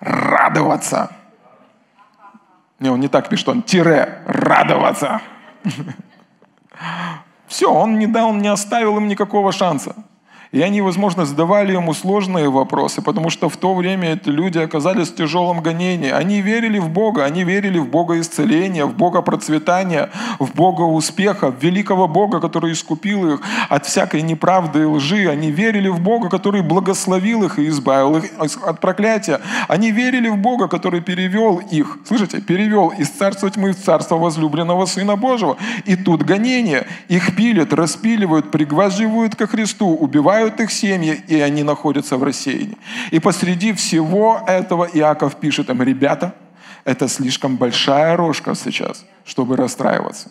Радоваться. 0.00 1.10
Не, 2.78 2.90
он 2.90 3.00
не 3.00 3.08
так 3.08 3.28
пишет, 3.28 3.48
он 3.48 3.62
тире, 3.62 4.22
радоваться. 4.26 5.20
Все, 7.46 7.72
он 7.72 7.98
не 7.98 8.06
дал, 8.06 8.34
не 8.34 8.48
оставил 8.48 8.96
им 8.98 9.08
никакого 9.08 9.52
шанса. 9.52 9.94
И 10.52 10.62
они, 10.62 10.80
возможно, 10.80 11.26
задавали 11.26 11.72
ему 11.72 11.92
сложные 11.92 12.48
вопросы, 12.48 13.02
потому 13.02 13.30
что 13.30 13.48
в 13.48 13.56
то 13.56 13.74
время 13.74 14.14
эти 14.14 14.28
люди 14.28 14.58
оказались 14.58 15.08
в 15.08 15.16
тяжелом 15.16 15.60
гонении. 15.60 16.10
Они 16.10 16.40
верили 16.40 16.78
в 16.78 16.88
Бога, 16.88 17.24
они 17.24 17.44
верили 17.44 17.78
в 17.78 17.88
Бога 17.88 18.20
исцеления, 18.20 18.84
в 18.84 18.94
Бога 18.94 19.22
процветания, 19.22 20.10
в 20.38 20.54
Бога 20.54 20.82
успеха, 20.82 21.50
в 21.50 21.62
великого 21.62 22.06
Бога, 22.06 22.40
который 22.40 22.72
искупил 22.72 23.34
их 23.34 23.40
от 23.68 23.86
всякой 23.86 24.22
неправды 24.22 24.82
и 24.82 24.84
лжи. 24.84 25.28
Они 25.28 25.50
верили 25.50 25.88
в 25.88 26.00
Бога, 26.00 26.28
который 26.28 26.62
благословил 26.62 27.42
их 27.44 27.58
и 27.58 27.66
избавил 27.68 28.18
их 28.18 28.30
от 28.62 28.80
проклятия. 28.80 29.40
Они 29.68 29.90
верили 29.90 30.28
в 30.28 30.36
Бога, 30.36 30.68
который 30.68 31.00
перевел 31.00 31.58
их, 31.58 31.98
слышите, 32.06 32.40
перевел 32.40 32.88
из 32.88 33.10
царства 33.10 33.50
тьмы 33.50 33.72
в 33.72 33.82
царство 33.82 34.16
возлюбленного 34.16 34.86
Сына 34.86 35.16
Божьего. 35.16 35.56
И 35.86 35.96
тут 35.96 36.22
гонение. 36.22 36.86
Их 37.08 37.34
пилят, 37.34 37.72
распиливают, 37.72 38.50
пригвоживают 38.50 39.34
ко 39.34 39.46
Христу, 39.46 39.88
убивают 39.88 40.35
умирают 40.36 40.60
их 40.60 40.70
семьи, 40.70 41.22
и 41.28 41.40
они 41.40 41.62
находятся 41.62 42.16
в 42.16 42.22
рассеянии. 42.22 42.76
И 43.10 43.18
посреди 43.20 43.72
всего 43.72 44.42
этого 44.46 44.84
Иаков 44.84 45.36
пишет 45.36 45.70
им, 45.70 45.82
ребята, 45.82 46.34
это 46.84 47.08
слишком 47.08 47.56
большая 47.56 48.16
рожка 48.16 48.54
сейчас, 48.54 49.04
чтобы 49.24 49.56
расстраиваться. 49.56 50.30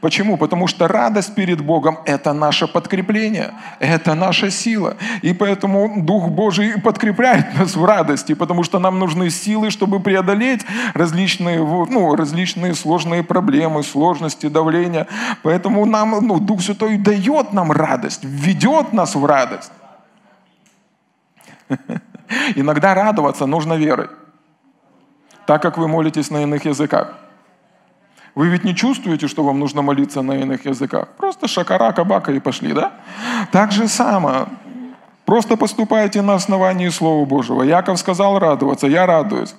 Почему? 0.00 0.36
Потому 0.36 0.66
что 0.66 0.88
радость 0.88 1.34
перед 1.34 1.60
Богом– 1.60 1.98
это 2.06 2.32
наше 2.32 2.68
подкрепление, 2.68 3.52
это 3.80 4.14
наша 4.14 4.50
сила. 4.50 4.96
И 5.22 5.34
поэтому 5.34 6.02
Дух 6.02 6.28
Божий 6.28 6.80
подкрепляет 6.80 7.58
нас 7.58 7.74
в 7.76 7.84
радости, 7.84 8.34
потому 8.34 8.62
что 8.62 8.78
нам 8.78 8.98
нужны 8.98 9.30
силы, 9.30 9.70
чтобы 9.70 10.00
преодолеть 10.00 10.64
различные, 10.94 11.58
ну, 11.58 12.14
различные 12.14 12.74
сложные 12.74 13.22
проблемы, 13.22 13.82
сложности, 13.82 14.48
давления. 14.48 15.06
Поэтому 15.42 15.84
нам, 15.86 16.26
ну, 16.26 16.38
Дух 16.38 16.62
Святой 16.62 16.96
дает 16.96 17.52
нам 17.52 17.72
радость, 17.72 18.24
ведет 18.24 18.92
нас 18.92 19.14
в 19.14 19.24
радость. 19.24 19.72
Иногда 22.54 22.94
радоваться 22.94 23.46
нужно 23.46 23.74
верой, 23.74 24.08
так 25.46 25.62
как 25.62 25.78
вы 25.78 25.88
молитесь 25.88 26.30
на 26.30 26.42
иных 26.42 26.64
языках. 26.64 27.14
Вы 28.34 28.48
ведь 28.48 28.64
не 28.64 28.74
чувствуете, 28.74 29.28
что 29.28 29.44
вам 29.44 29.60
нужно 29.60 29.82
молиться 29.82 30.22
на 30.22 30.32
иных 30.32 30.66
языках. 30.66 31.08
Просто 31.16 31.46
шакара, 31.46 31.92
кабака 31.92 32.32
и 32.32 32.40
пошли, 32.40 32.72
да? 32.72 32.92
Так 33.52 33.70
же 33.70 33.86
само. 33.86 34.48
Просто 35.24 35.56
поступайте 35.56 36.20
на 36.20 36.34
основании 36.34 36.88
Слова 36.88 37.24
Божьего. 37.24 37.62
Яков 37.62 37.98
сказал 37.98 38.38
радоваться, 38.38 38.86
я 38.88 39.06
радуюсь. 39.06 39.54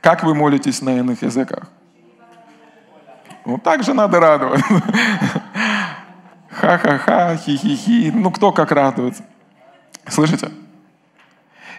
Как 0.00 0.22
вы 0.22 0.34
молитесь 0.34 0.80
на 0.80 0.98
иных 0.98 1.22
языках? 1.22 1.64
Ну, 3.44 3.58
так 3.58 3.82
же 3.82 3.94
надо 3.94 4.20
радоваться. 4.20 4.64
Ха-ха-ха, 6.50 7.36
хи-хи-хи. 7.36 8.10
Ну, 8.14 8.30
кто 8.30 8.52
как 8.52 8.70
радуется. 8.70 9.24
Слышите? 10.06 10.50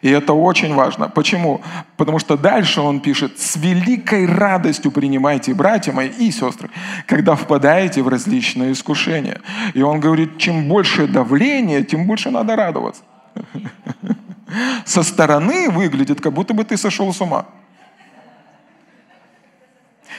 И 0.01 0.09
это 0.09 0.33
очень 0.33 0.73
важно. 0.73 1.09
Почему? 1.09 1.61
Потому 1.95 2.17
что 2.19 2.35
дальше 2.35 2.81
он 2.81 3.01
пишет, 3.01 3.39
с 3.39 3.55
великой 3.55 4.25
радостью 4.25 4.91
принимайте, 4.91 5.53
братья 5.53 5.93
мои 5.93 6.09
и 6.09 6.31
сестры, 6.31 6.69
когда 7.05 7.35
впадаете 7.35 8.01
в 8.01 8.07
различные 8.07 8.71
искушения. 8.71 9.41
И 9.75 9.81
он 9.83 9.99
говорит, 9.99 10.37
чем 10.37 10.67
больше 10.67 11.07
давление, 11.07 11.83
тем 11.83 12.07
больше 12.07 12.31
надо 12.31 12.55
радоваться. 12.55 13.03
Со 14.85 15.03
стороны 15.03 15.69
выглядит, 15.69 16.19
как 16.19 16.33
будто 16.33 16.53
бы 16.53 16.63
ты 16.63 16.77
сошел 16.77 17.13
с 17.13 17.21
ума. 17.21 17.45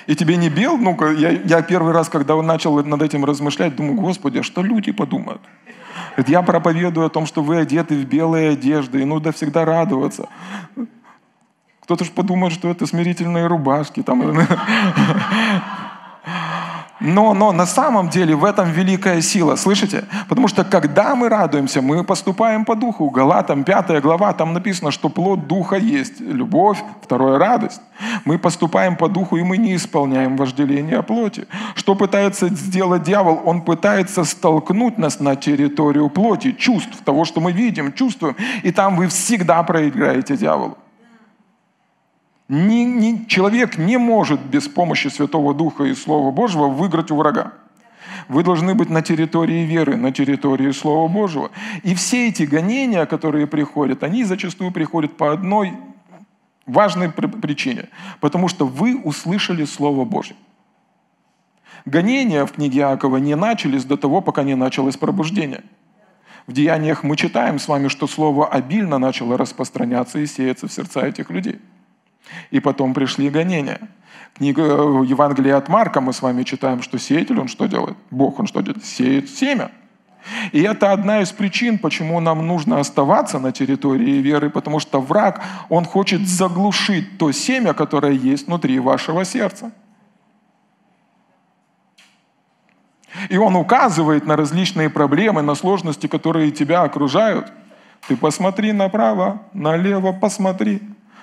И 0.06 0.14
тебе 0.14 0.36
не 0.36 0.48
бел? 0.48 0.78
Ну-ка, 0.78 1.10
я, 1.12 1.30
я 1.30 1.62
первый 1.62 1.92
раз, 1.92 2.08
когда 2.08 2.40
начал 2.40 2.82
над 2.84 3.02
этим 3.02 3.24
размышлять, 3.24 3.76
думаю, 3.76 4.00
Господи, 4.00 4.38
а 4.38 4.42
что 4.42 4.62
люди 4.62 4.92
подумают? 4.92 5.42
Говорит, 6.16 6.28
я 6.28 6.42
проповедую 6.42 7.06
о 7.06 7.10
том, 7.10 7.26
что 7.26 7.42
вы 7.42 7.58
одеты 7.58 7.94
в 7.94 8.04
белые 8.04 8.50
одежды, 8.50 9.02
и 9.02 9.04
нужно 9.04 9.32
всегда 9.32 9.64
радоваться. 9.64 10.28
Кто-то 11.82 12.04
же 12.04 12.10
подумает, 12.12 12.52
что 12.52 12.68
это 12.68 12.86
смирительные 12.86 13.46
рубашки. 13.46 14.02
Там. 14.02 14.46
Но, 17.04 17.34
но 17.34 17.50
на 17.52 17.66
самом 17.66 18.08
деле 18.08 18.36
в 18.36 18.44
этом 18.44 18.70
великая 18.70 19.20
сила, 19.22 19.56
слышите? 19.56 20.04
Потому 20.28 20.46
что 20.46 20.64
когда 20.64 21.16
мы 21.16 21.28
радуемся, 21.28 21.82
мы 21.82 22.04
поступаем 22.04 22.64
по 22.64 22.76
духу. 22.76 23.10
Галатам 23.10 23.64
5 23.64 24.00
глава, 24.00 24.32
там 24.32 24.52
написано, 24.52 24.92
что 24.92 25.08
плод 25.08 25.48
духа 25.48 25.76
есть 25.76 26.20
любовь, 26.20 26.78
второе 27.02 27.38
радость. 27.38 27.80
Мы 28.24 28.38
поступаем 28.38 28.96
по 28.96 29.08
духу, 29.08 29.36
и 29.36 29.42
мы 29.42 29.56
не 29.56 29.74
исполняем 29.74 30.36
вожделение 30.36 31.02
плоти. 31.02 31.48
Что 31.74 31.96
пытается 31.96 32.48
сделать 32.48 33.02
дьявол? 33.02 33.42
Он 33.44 33.62
пытается 33.62 34.22
столкнуть 34.22 34.96
нас 34.96 35.18
на 35.18 35.34
территорию 35.34 36.08
плоти, 36.08 36.52
чувств, 36.52 37.02
того, 37.04 37.24
что 37.24 37.40
мы 37.40 37.50
видим, 37.50 37.92
чувствуем. 37.92 38.36
И 38.62 38.70
там 38.70 38.96
вы 38.96 39.08
всегда 39.08 39.62
проиграете 39.64 40.36
дьяволу. 40.36 40.78
Ни, 42.52 42.84
ни, 42.84 43.24
человек 43.28 43.78
не 43.78 43.96
может 43.96 44.38
без 44.44 44.68
помощи 44.68 45.08
Святого 45.08 45.54
Духа 45.54 45.84
и 45.84 45.94
Слова 45.94 46.30
Божьего 46.30 46.68
выиграть 46.68 47.10
у 47.10 47.16
врага. 47.16 47.54
Вы 48.28 48.44
должны 48.44 48.74
быть 48.74 48.90
на 48.90 49.00
территории 49.00 49.64
веры, 49.64 49.96
на 49.96 50.12
территории 50.12 50.70
Слова 50.72 51.08
Божьего. 51.08 51.50
И 51.82 51.94
все 51.94 52.28
эти 52.28 52.42
гонения, 52.42 53.06
которые 53.06 53.46
приходят, 53.46 54.02
они 54.02 54.22
зачастую 54.24 54.70
приходят 54.70 55.16
по 55.16 55.32
одной 55.32 55.72
важной 56.66 57.10
причине. 57.10 57.88
Потому 58.20 58.48
что 58.48 58.66
вы 58.66 59.00
услышали 59.00 59.64
Слово 59.64 60.04
Божье. 60.04 60.36
Гонения 61.86 62.44
в 62.44 62.52
книге 62.52 62.80
Иакова 62.80 63.16
не 63.16 63.34
начались 63.34 63.86
до 63.86 63.96
того, 63.96 64.20
пока 64.20 64.42
не 64.42 64.56
началось 64.56 64.98
пробуждение. 64.98 65.62
В 66.46 66.52
деяниях 66.52 67.02
мы 67.02 67.16
читаем 67.16 67.58
с 67.58 67.66
вами, 67.66 67.88
что 67.88 68.06
Слово 68.06 68.46
обильно 68.46 68.98
начало 68.98 69.38
распространяться 69.38 70.18
и 70.18 70.26
сеяться 70.26 70.68
в 70.68 70.72
сердца 70.72 71.06
этих 71.06 71.30
людей– 71.30 71.58
и 72.50 72.60
потом 72.60 72.94
пришли 72.94 73.30
гонения. 73.30 73.80
Книга 74.34 74.62
э, 74.62 75.04
Евангелия 75.06 75.56
от 75.56 75.68
Марка 75.68 76.00
мы 76.00 76.12
с 76.12 76.22
вами 76.22 76.42
читаем, 76.42 76.82
что 76.82 76.98
сеятель, 76.98 77.38
он 77.38 77.48
что 77.48 77.66
делает? 77.66 77.96
Бог, 78.10 78.38
он 78.38 78.46
что 78.46 78.60
делает? 78.60 78.84
Сеет 78.84 79.28
семя. 79.28 79.70
И 80.52 80.62
это 80.62 80.92
одна 80.92 81.20
из 81.20 81.32
причин, 81.32 81.78
почему 81.78 82.20
нам 82.20 82.46
нужно 82.46 82.78
оставаться 82.78 83.38
на 83.38 83.52
территории 83.52 84.18
веры, 84.18 84.50
потому 84.50 84.78
что 84.78 85.00
враг, 85.00 85.42
он 85.68 85.84
хочет 85.84 86.26
заглушить 86.28 87.18
то 87.18 87.32
семя, 87.32 87.74
которое 87.74 88.12
есть 88.12 88.46
внутри 88.46 88.78
вашего 88.78 89.24
сердца. 89.24 89.72
И 93.28 93.36
он 93.36 93.56
указывает 93.56 94.26
на 94.26 94.36
различные 94.36 94.88
проблемы, 94.90 95.42
на 95.42 95.54
сложности, 95.54 96.06
которые 96.06 96.50
тебя 96.50 96.82
окружают. 96.82 97.52
Ты 98.08 98.16
посмотри 98.16 98.72
направо, 98.72 99.42
налево 99.52 100.12
посмотри. 100.12 100.80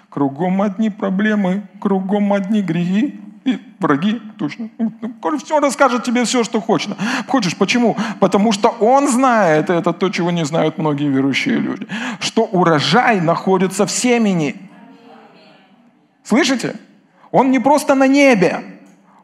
Кругом 0.09 0.61
одни 0.61 0.89
проблемы, 0.89 1.63
кругом 1.79 2.33
одни 2.33 2.61
грехи 2.61 3.19
и 3.45 3.59
враги, 3.79 4.19
точно. 4.37 4.69
Все 5.43 5.59
расскажет 5.59 6.03
тебе 6.03 6.23
все, 6.23 6.43
что 6.43 6.59
хочешь. 6.59 6.91
Хочешь, 7.27 7.55
почему? 7.55 7.95
Потому 8.19 8.51
что 8.51 8.69
он 8.69 9.07
знает, 9.07 9.69
это 9.69 9.93
то, 9.93 10.09
чего 10.09 10.31
не 10.31 10.45
знают 10.45 10.77
многие 10.77 11.09
верующие 11.09 11.57
люди, 11.57 11.87
что 12.19 12.43
урожай 12.43 13.21
находится 13.21 13.85
в 13.85 13.91
семени. 13.91 14.55
Слышите? 16.23 16.75
Он 17.31 17.51
не 17.51 17.59
просто 17.59 17.95
на 17.95 18.07
небе. 18.07 18.78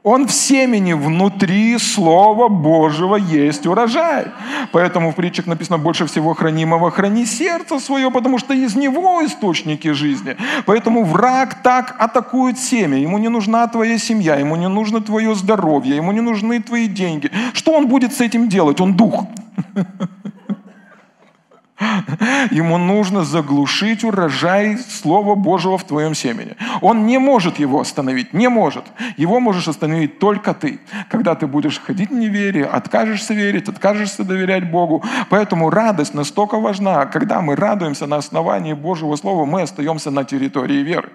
Он 0.05 0.27
в 0.27 0.31
семени, 0.31 0.93
внутри 0.93 1.79
Слова 1.79 2.47
Божьего 2.47 3.15
есть 3.15 3.65
урожай. 3.65 4.27
Поэтому 4.71 5.11
в 5.11 5.15
притчах 5.15 5.47
написано, 5.47 5.79
больше 5.79 6.05
всего 6.05 6.35
хранимого 6.35 6.91
храни 6.91 7.25
сердце 7.25 7.79
свое, 7.79 8.11
потому 8.11 8.37
что 8.37 8.53
из 8.53 8.75
него 8.75 9.25
источники 9.25 9.93
жизни. 9.93 10.37
Поэтому 10.67 11.03
враг 11.03 11.63
так 11.63 11.95
атакует 11.97 12.59
семя. 12.59 12.99
Ему 12.99 13.17
не 13.17 13.29
нужна 13.29 13.67
твоя 13.67 13.97
семья, 13.97 14.35
ему 14.35 14.55
не 14.55 14.69
нужно 14.69 15.01
твое 15.01 15.33
здоровье, 15.33 15.95
ему 15.95 16.11
не 16.11 16.21
нужны 16.21 16.61
твои 16.61 16.85
деньги. 16.85 17.31
Что 17.53 17.71
он 17.71 17.87
будет 17.87 18.13
с 18.13 18.21
этим 18.21 18.47
делать? 18.47 18.79
Он 18.81 18.93
дух. 18.93 19.25
Ему 22.51 22.77
нужно 22.77 23.25
заглушить 23.25 24.03
урожай 24.03 24.77
Слова 24.77 25.35
Божьего 25.35 25.77
в 25.77 25.83
твоем 25.83 26.15
семени. 26.15 26.55
Он 26.81 27.05
не 27.05 27.17
может 27.17 27.59
его 27.59 27.81
остановить, 27.81 28.33
не 28.33 28.47
может. 28.47 28.85
Его 29.17 29.41
можешь 29.41 29.67
остановить 29.67 30.19
только 30.19 30.53
ты. 30.53 30.79
Когда 31.09 31.35
ты 31.35 31.47
будешь 31.47 31.79
ходить 31.79 32.11
в 32.11 32.13
неверие, 32.13 32.65
откажешься 32.65 33.33
верить, 33.33 33.67
откажешься 33.67 34.23
доверять 34.23 34.71
Богу. 34.71 35.03
Поэтому 35.29 35.69
радость 35.69 36.13
настолько 36.13 36.59
важна. 36.59 37.07
Когда 37.07 37.41
мы 37.41 37.57
радуемся 37.57 38.07
на 38.07 38.17
основании 38.17 38.73
Божьего 38.73 39.15
Слова, 39.17 39.45
мы 39.45 39.63
остаемся 39.63 40.11
на 40.11 40.23
территории 40.23 40.81
веры. 40.81 41.09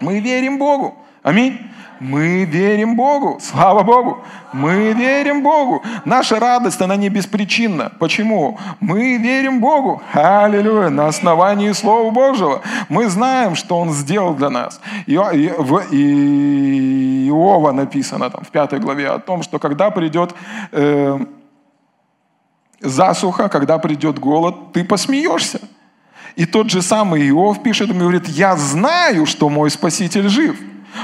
Мы 0.00 0.20
верим 0.20 0.58
Богу. 0.58 0.96
Аминь. 1.22 1.58
Мы 2.04 2.44
верим 2.44 2.96
Богу. 2.96 3.38
Слава 3.40 3.82
Богу. 3.82 4.18
Мы 4.52 4.92
верим 4.92 5.42
Богу. 5.42 5.82
Наша 6.04 6.38
радость, 6.38 6.82
она 6.82 6.96
не 6.96 7.08
беспричинна. 7.08 7.92
Почему? 7.98 8.58
Мы 8.78 9.16
верим 9.16 9.58
Богу. 9.60 10.02
Аллилуйя. 10.12 10.90
На 10.90 11.06
основании 11.06 11.72
Слова 11.72 12.10
Божьего. 12.10 12.60
Мы 12.90 13.08
знаем, 13.08 13.54
что 13.54 13.78
Он 13.78 13.90
сделал 13.90 14.34
для 14.34 14.50
нас. 14.50 14.82
И 15.06 15.16
в 15.16 15.78
Иова 17.30 17.72
написано 17.72 18.28
там 18.28 18.44
в 18.44 18.48
пятой 18.48 18.80
главе 18.80 19.08
о 19.08 19.18
том, 19.18 19.42
что 19.42 19.58
когда 19.58 19.90
придет 19.90 20.34
э, 20.72 21.18
засуха, 22.80 23.48
когда 23.48 23.78
придет 23.78 24.18
голод, 24.18 24.74
ты 24.74 24.84
посмеешься. 24.84 25.58
И 26.36 26.44
тот 26.44 26.70
же 26.70 26.82
самый 26.82 27.26
Иов 27.30 27.62
пишет, 27.62 27.90
он 27.90 27.98
говорит, 27.98 28.28
я 28.28 28.56
знаю, 28.56 29.24
что 29.24 29.48
мой 29.48 29.70
Спаситель 29.70 30.28
жив. 30.28 30.54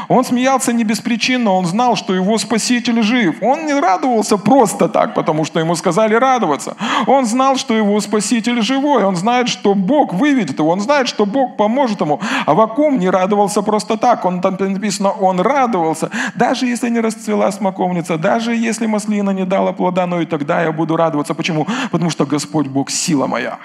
Он 0.08 0.24
смеялся 0.24 0.72
не 0.72 0.84
без 0.84 1.00
причины, 1.00 1.50
он 1.50 1.66
знал, 1.66 1.96
что 1.96 2.14
его 2.14 2.38
Спаситель 2.38 3.02
жив. 3.02 3.36
Он 3.42 3.66
не 3.66 3.74
радовался 3.74 4.36
просто 4.36 4.88
так, 4.88 5.14
потому 5.14 5.44
что 5.44 5.60
ему 5.60 5.74
сказали 5.76 6.14
радоваться. 6.14 6.76
Он 7.06 7.26
знал, 7.26 7.56
что 7.56 7.74
его 7.74 8.00
Спаситель 8.00 8.62
живой, 8.62 9.04
он 9.04 9.16
знает, 9.16 9.48
что 9.48 9.74
Бог 9.74 10.14
выведет 10.14 10.58
его, 10.58 10.70
он 10.70 10.80
знает, 10.80 11.08
что 11.08 11.26
Бог 11.26 11.56
поможет 11.56 12.00
ему. 12.00 12.20
А 12.46 12.54
Вакум 12.54 12.98
не 12.98 13.10
радовался 13.10 13.62
просто 13.62 13.96
так, 13.96 14.24
он 14.24 14.40
там 14.40 14.56
написано, 14.58 15.10
он 15.10 15.40
радовался. 15.40 16.10
Даже 16.34 16.66
если 16.66 16.88
не 16.90 17.00
расцвела 17.00 17.52
смоковница, 17.52 18.18
даже 18.18 18.54
если 18.54 18.86
маслина 18.86 19.30
не 19.30 19.44
дала 19.44 19.72
плода, 19.72 20.06
но 20.06 20.20
и 20.20 20.26
тогда 20.26 20.62
я 20.62 20.72
буду 20.72 20.96
радоваться. 20.96 21.34
Почему? 21.34 21.66
Потому 21.90 22.10
что 22.10 22.26
Господь 22.26 22.66
Бог 22.66 22.90
сила 22.90 23.26
моя. 23.26 23.58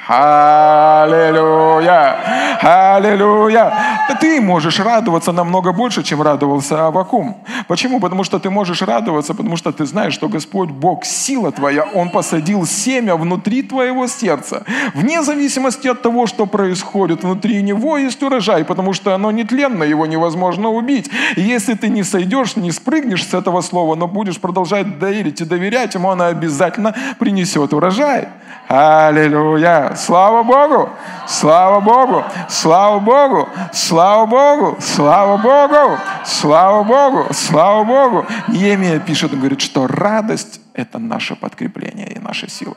Аллилуйя! 1.06 2.16
Аллилуйя! 2.62 3.74
Ты 4.20 4.42
можешь 4.42 4.80
радоваться 4.80 5.32
намного 5.32 5.72
больше, 5.72 6.04
чем 6.04 6.15
чем 6.16 6.22
радовался 6.22 6.88
Авакум. 6.88 7.36
Почему? 7.68 8.00
Потому 8.00 8.24
что 8.24 8.40
ты 8.40 8.50
можешь 8.50 8.82
радоваться, 8.82 9.34
потому 9.34 9.58
что 9.58 9.72
ты 9.72 9.86
знаешь, 9.86 10.14
что 10.14 10.30
Господь 10.30 10.70
Бог, 10.70 11.06
сила 11.06 11.52
твоя, 11.52 11.84
Он 11.94 12.10
посадил 12.10 12.66
семя 12.66 13.16
внутри 13.16 13.62
твоего 13.64 14.08
сердца. 14.08 14.64
Вне 14.94 15.24
зависимости 15.24 15.90
от 15.90 16.02
того, 16.02 16.28
что 16.28 16.46
происходит 16.46 17.24
внутри 17.24 17.62
него, 17.62 17.98
есть 17.98 18.24
урожай, 18.24 18.64
потому 18.64 18.94
что 18.94 19.14
оно 19.14 19.32
нетленно, 19.32 19.84
его 19.84 20.06
невозможно 20.06 20.70
убить. 20.70 21.10
И 21.36 21.42
если 21.42 21.74
ты 21.74 21.90
не 21.90 22.04
сойдешь, 22.04 22.56
не 22.56 22.72
спрыгнешь 22.72 23.28
с 23.28 23.34
этого 23.34 23.62
слова, 23.62 23.96
но 23.96 24.08
будешь 24.08 24.40
продолжать 24.40 25.00
доверить 25.00 25.42
и 25.42 25.46
доверять 25.46 25.96
ему, 25.96 26.10
оно 26.10 26.26
обязательно 26.26 26.96
принесет 27.20 27.74
урожай. 27.74 28.28
Аллилуйя! 28.68 29.94
Слава 29.96 30.44
Богу! 30.44 30.90
Слава 31.28 31.80
Богу! 31.82 32.24
Слава 32.50 33.00
Богу! 33.00 33.48
Слава 33.72 34.26
Богу! 34.26 34.78
Слава 34.82 35.38
Богу! 35.38 36.00
Слава 36.26 36.84
Богу! 36.84 37.28
Слава 37.32 37.84
Богу! 37.84 38.26
Емия 38.48 39.00
пишет, 39.00 39.34
он 39.34 39.40
говорит, 39.40 39.62
что 39.62 39.86
радость– 39.86 40.62
это 40.74 40.98
наше 40.98 41.36
подкрепление 41.36 42.12
и 42.12 42.20
наша 42.20 42.50
сила. 42.50 42.76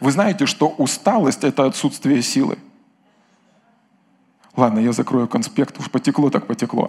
Вы 0.00 0.10
знаете, 0.10 0.46
что 0.46 0.68
усталость– 0.68 1.44
это 1.46 1.66
отсутствие 1.66 2.22
силы. 2.22 2.56
Ладно, 4.56 4.78
я 4.78 4.92
закрою 4.92 5.28
конспект, 5.28 5.78
уж 5.80 5.90
потекло 5.90 6.30
так 6.30 6.46
потекло. 6.46 6.88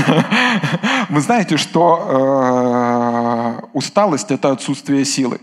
Вы 1.10 1.20
знаете, 1.20 1.58
что 1.58 3.60
э, 3.62 3.66
усталость– 3.74 4.30
это 4.32 4.50
отсутствие 4.50 5.04
силы. 5.04 5.40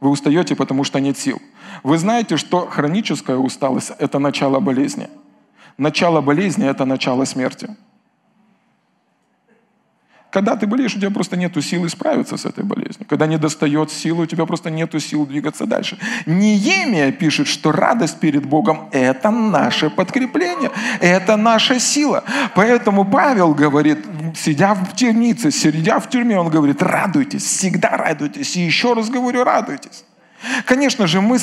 Вы 0.00 0.10
устаете, 0.10 0.56
потому 0.56 0.84
что 0.84 0.98
нет 0.98 1.18
сил. 1.18 1.40
Вы 1.82 1.98
знаете, 1.98 2.36
что 2.36 2.66
хроническая 2.66 3.36
усталость– 3.36 3.92
это 3.98 4.18
начало 4.18 4.60
болезни. 4.60 5.08
Начало 5.76 6.20
болезни– 6.20 6.66
это 6.68 6.84
начало 6.84 7.24
смерти. 7.26 7.76
Когда 10.30 10.56
ты 10.56 10.66
болеешь, 10.66 10.94
у 10.94 11.00
тебя 11.00 11.10
просто 11.10 11.36
нет 11.36 11.52
силы 11.64 11.88
справиться 11.88 12.36
с 12.36 12.44
этой 12.44 12.64
болезнью. 12.64 13.06
Когда 13.08 13.26
не 13.26 13.38
достает 13.38 13.90
силы, 13.90 14.22
у 14.22 14.26
тебя 14.26 14.46
просто 14.46 14.70
нет 14.70 14.94
сил 15.02 15.26
двигаться 15.26 15.66
дальше. 15.66 15.98
Неемия 16.26 17.12
пишет, 17.12 17.48
что 17.48 17.72
радость 17.72 18.20
перед 18.20 18.46
Богом– 18.46 18.88
это 18.92 19.30
наше 19.30 19.90
подкрепление, 19.90 20.70
это 21.00 21.36
наша 21.36 21.80
сила. 21.80 22.22
Поэтому 22.54 23.04
Павел 23.04 23.54
говорит, 23.54 23.98
сидя 24.36 24.74
в 24.74 24.94
темнице, 24.94 25.50
сидя 25.50 25.98
в 25.98 26.08
тюрьме, 26.08 26.38
он 26.38 26.48
говорит, 26.48 26.82
радуйтесь, 26.82 27.44
всегда 27.44 27.96
радуйтесь. 27.96 28.56
И 28.56 28.60
еще 28.60 28.94
раз 28.94 29.10
говорю, 29.10 29.44
радуйтесь. 29.44 30.04
Конечно 30.64 31.06
же, 31.06 31.20
мы 31.20 31.38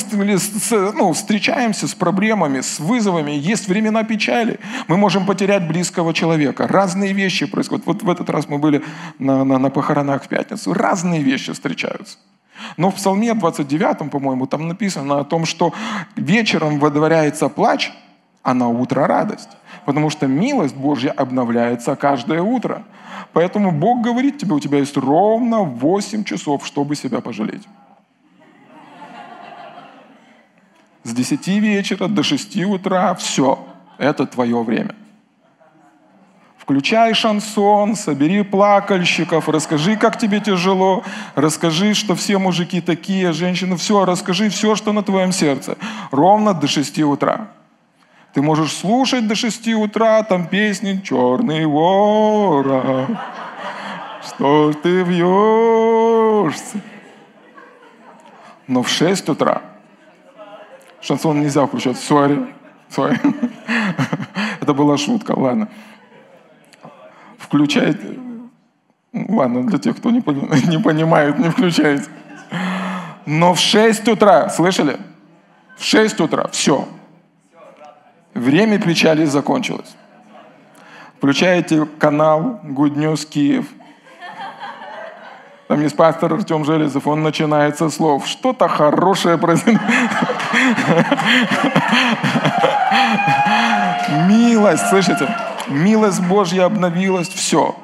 ну, 0.72 1.14
встречаемся 1.14 1.88
с 1.88 1.94
проблемами, 1.94 2.62
с 2.62 2.80
вызовами. 2.80 3.32
Есть 3.32 3.68
времена 3.68 4.04
печали. 4.04 4.60
Мы 4.88 4.98
можем 4.98 5.26
потерять 5.26 5.68
близкого 5.68 6.14
человека. 6.14 6.68
Разные 6.68 7.14
вещи 7.14 7.46
происходят. 7.46 7.86
Вот 7.86 8.02
в 8.02 8.10
этот 8.10 8.30
раз 8.30 8.50
мы 8.50 8.58
были 8.58 8.84
на, 9.20 9.44
на, 9.44 9.60
на 9.60 9.70
похоронах 9.70 10.24
в 10.24 10.28
пятницу. 10.28 10.74
Разные 10.74 11.22
вещи 11.22 11.54
встречаются. 11.54 12.18
Но 12.76 12.90
в 12.90 12.96
Псалме 12.96 13.34
29, 13.34 14.10
по-моему, 14.10 14.48
там 14.48 14.68
написано 14.68 15.20
о 15.20 15.24
том, 15.24 15.46
что 15.46 15.74
вечером 16.16 16.80
водворяется 16.80 17.50
плач, 17.50 17.92
а 18.42 18.54
на 18.56 18.68
утро 18.68 19.06
радость. 19.06 19.50
Потому 19.86 20.10
что 20.10 20.26
милость 20.26 20.76
Божья 20.76 21.12
обновляется 21.12 21.96
каждое 21.96 22.42
утро. 22.42 22.84
Поэтому 23.34 23.72
Бог 23.72 24.02
говорит 24.02 24.40
тебе, 24.40 24.56
у 24.56 24.60
тебя 24.60 24.80
есть 24.80 24.98
ровно 24.98 25.60
8 25.60 26.24
часов, 26.24 26.66
чтобы 26.66 26.96
себя 26.96 27.22
пожалеть. 27.22 27.64
С 31.08 31.14
10 31.14 31.48
вечера 31.48 32.10
до 32.10 32.22
6 32.22 32.58
утра 32.66 33.16
все, 33.16 33.66
это 33.98 34.26
твое 34.26 34.62
время. 34.62 34.94
Включай 36.58 37.14
шансон, 37.14 37.96
собери 37.96 38.44
плакальщиков, 38.44 39.48
расскажи, 39.48 39.96
как 39.96 40.20
тебе 40.20 40.42
тяжело, 40.42 41.06
расскажи, 41.36 41.94
что 41.94 42.14
все 42.14 42.38
мужики 42.40 42.82
такие, 42.82 43.32
женщины, 43.32 43.78
все, 43.78 44.04
расскажи 44.04 44.50
все, 44.50 44.76
что 44.76 44.92
на 44.92 45.02
твоем 45.02 45.32
сердце. 45.32 45.78
Ровно 46.12 46.54
до 46.54 46.68
6 46.68 47.00
утра. 47.04 47.52
Ты 48.34 48.42
можешь 48.42 48.74
слушать 48.74 49.30
до 49.30 49.36
6 49.36 49.76
утра 49.76 50.22
там 50.24 50.46
песни 50.46 51.00
«Черный 51.06 51.66
ворон», 51.66 53.18
что 54.28 54.74
ты 54.74 55.04
вьешься. 55.04 56.82
Но 58.68 58.84
в 58.84 58.90
6 58.90 59.30
утра– 59.30 59.62
Шансон 61.02 61.42
нельзя 61.42 61.66
включать. 61.66 61.98
Sorry. 61.98 62.48
Sorry. 62.90 63.20
Это 64.62 64.74
была 64.74 64.98
шутка, 64.98 65.32
ладно. 65.32 65.70
Включайте. 67.38 68.20
Ладно, 69.14 69.66
для 69.66 69.80
тех, 69.80 69.98
кто 69.98 70.12
не, 70.12 70.22
понимает, 70.82 71.40
не 71.40 71.50
включайте. 71.50 72.06
Но 73.26 73.54
в 73.54 73.60
6 73.60 74.08
утра, 74.08 74.50
слышали? 74.50 74.98
В 75.78 75.84
6 75.84 76.20
утра, 76.22 76.48
все. 76.52 76.88
Время 78.34 78.80
печали 78.80 79.26
закончилось. 79.26 79.96
Включаете 81.18 81.86
канал 81.86 82.62
Good 82.64 82.96
News 82.96 83.28
Киев– 83.28 83.66
там 85.68 85.82
есть 85.82 85.96
пастор 85.96 86.34
Артем 86.34 86.64
Железов, 86.64 87.08
он 87.08 87.24
начинает 87.24 87.78
со 87.78 87.90
слов 87.90 88.26
«что-то 88.28 88.68
хорошее 88.68 89.38
произойдет». 89.38 89.82
Милость, 94.28 94.88
слышите? 94.88 95.28
Милость 95.68 96.22
Божья 96.22 96.66
обновилась, 96.66 97.28
все. 97.28 97.76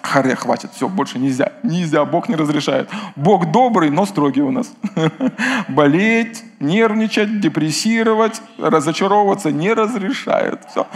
Харе, 0.00 0.34
хватит, 0.34 0.70
все, 0.74 0.88
больше 0.88 1.18
нельзя. 1.18 1.52
Нельзя, 1.62 2.04
Бог 2.06 2.28
не 2.30 2.34
разрешает. 2.34 2.88
Бог 3.14 3.52
добрый, 3.52 3.90
но 3.90 4.06
строгий 4.06 4.40
у 4.40 4.50
нас. 4.50 4.72
Болеть, 5.68 6.42
нервничать, 6.58 7.40
депрессировать, 7.40 8.40
разочаровываться 8.58 9.52
не 9.52 9.72
разрешает. 9.72 10.62
Все. 10.70 10.86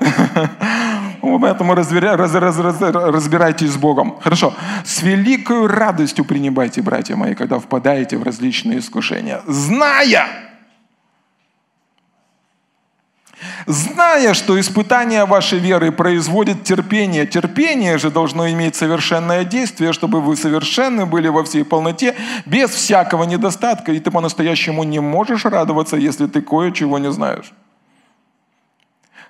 Поэтому 1.22 1.74
разбира, 1.74 2.16
раз, 2.16 2.34
раз, 2.34 2.58
раз, 2.58 2.80
разбирайтесь 2.80 3.70
с 3.70 3.76
Богом. 3.76 4.18
Хорошо. 4.20 4.54
С 4.84 5.02
великой 5.02 5.66
радостью 5.68 6.24
принимайте, 6.24 6.82
братья 6.82 7.14
мои, 7.14 7.34
когда 7.34 7.60
впадаете 7.60 8.16
в 8.18 8.24
различные 8.24 8.80
искушения. 8.80 9.40
Зная, 9.46 10.26
зная, 13.66 14.34
что 14.34 14.58
испытание 14.58 15.24
вашей 15.24 15.60
веры 15.60 15.92
производит 15.92 16.64
терпение. 16.64 17.24
Терпение 17.24 17.98
же 17.98 18.10
должно 18.10 18.50
иметь 18.50 18.74
совершенное 18.74 19.44
действие, 19.44 19.92
чтобы 19.92 20.20
вы 20.20 20.36
совершенны 20.36 21.06
были 21.06 21.28
во 21.28 21.44
всей 21.44 21.64
полноте, 21.64 22.16
без 22.46 22.70
всякого 22.70 23.22
недостатка. 23.22 23.92
И 23.92 24.00
ты 24.00 24.10
по-настоящему 24.10 24.82
не 24.82 24.98
можешь 24.98 25.44
радоваться, 25.44 25.96
если 25.96 26.26
ты 26.26 26.42
кое-чего 26.42 26.98
не 26.98 27.12
знаешь 27.12 27.52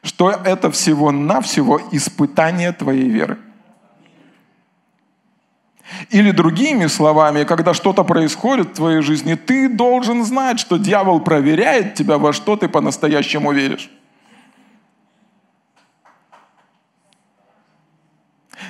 что 0.02 0.30
это 0.30 0.70
всего-навсего 0.70 1.80
испытание 1.92 2.72
твоей 2.72 3.08
веры. 3.08 3.38
Или 6.10 6.30
другими 6.30 6.86
словами, 6.86 7.44
когда 7.44 7.74
что-то 7.74 8.02
происходит 8.02 8.68
в 8.68 8.74
твоей 8.74 9.02
жизни, 9.02 9.34
ты 9.34 9.68
должен 9.68 10.24
знать, 10.24 10.58
что 10.58 10.78
дьявол 10.78 11.20
проверяет 11.20 11.94
тебя, 11.94 12.18
во 12.18 12.32
что 12.32 12.56
ты 12.56 12.68
по-настоящему 12.68 13.52
веришь. 13.52 13.90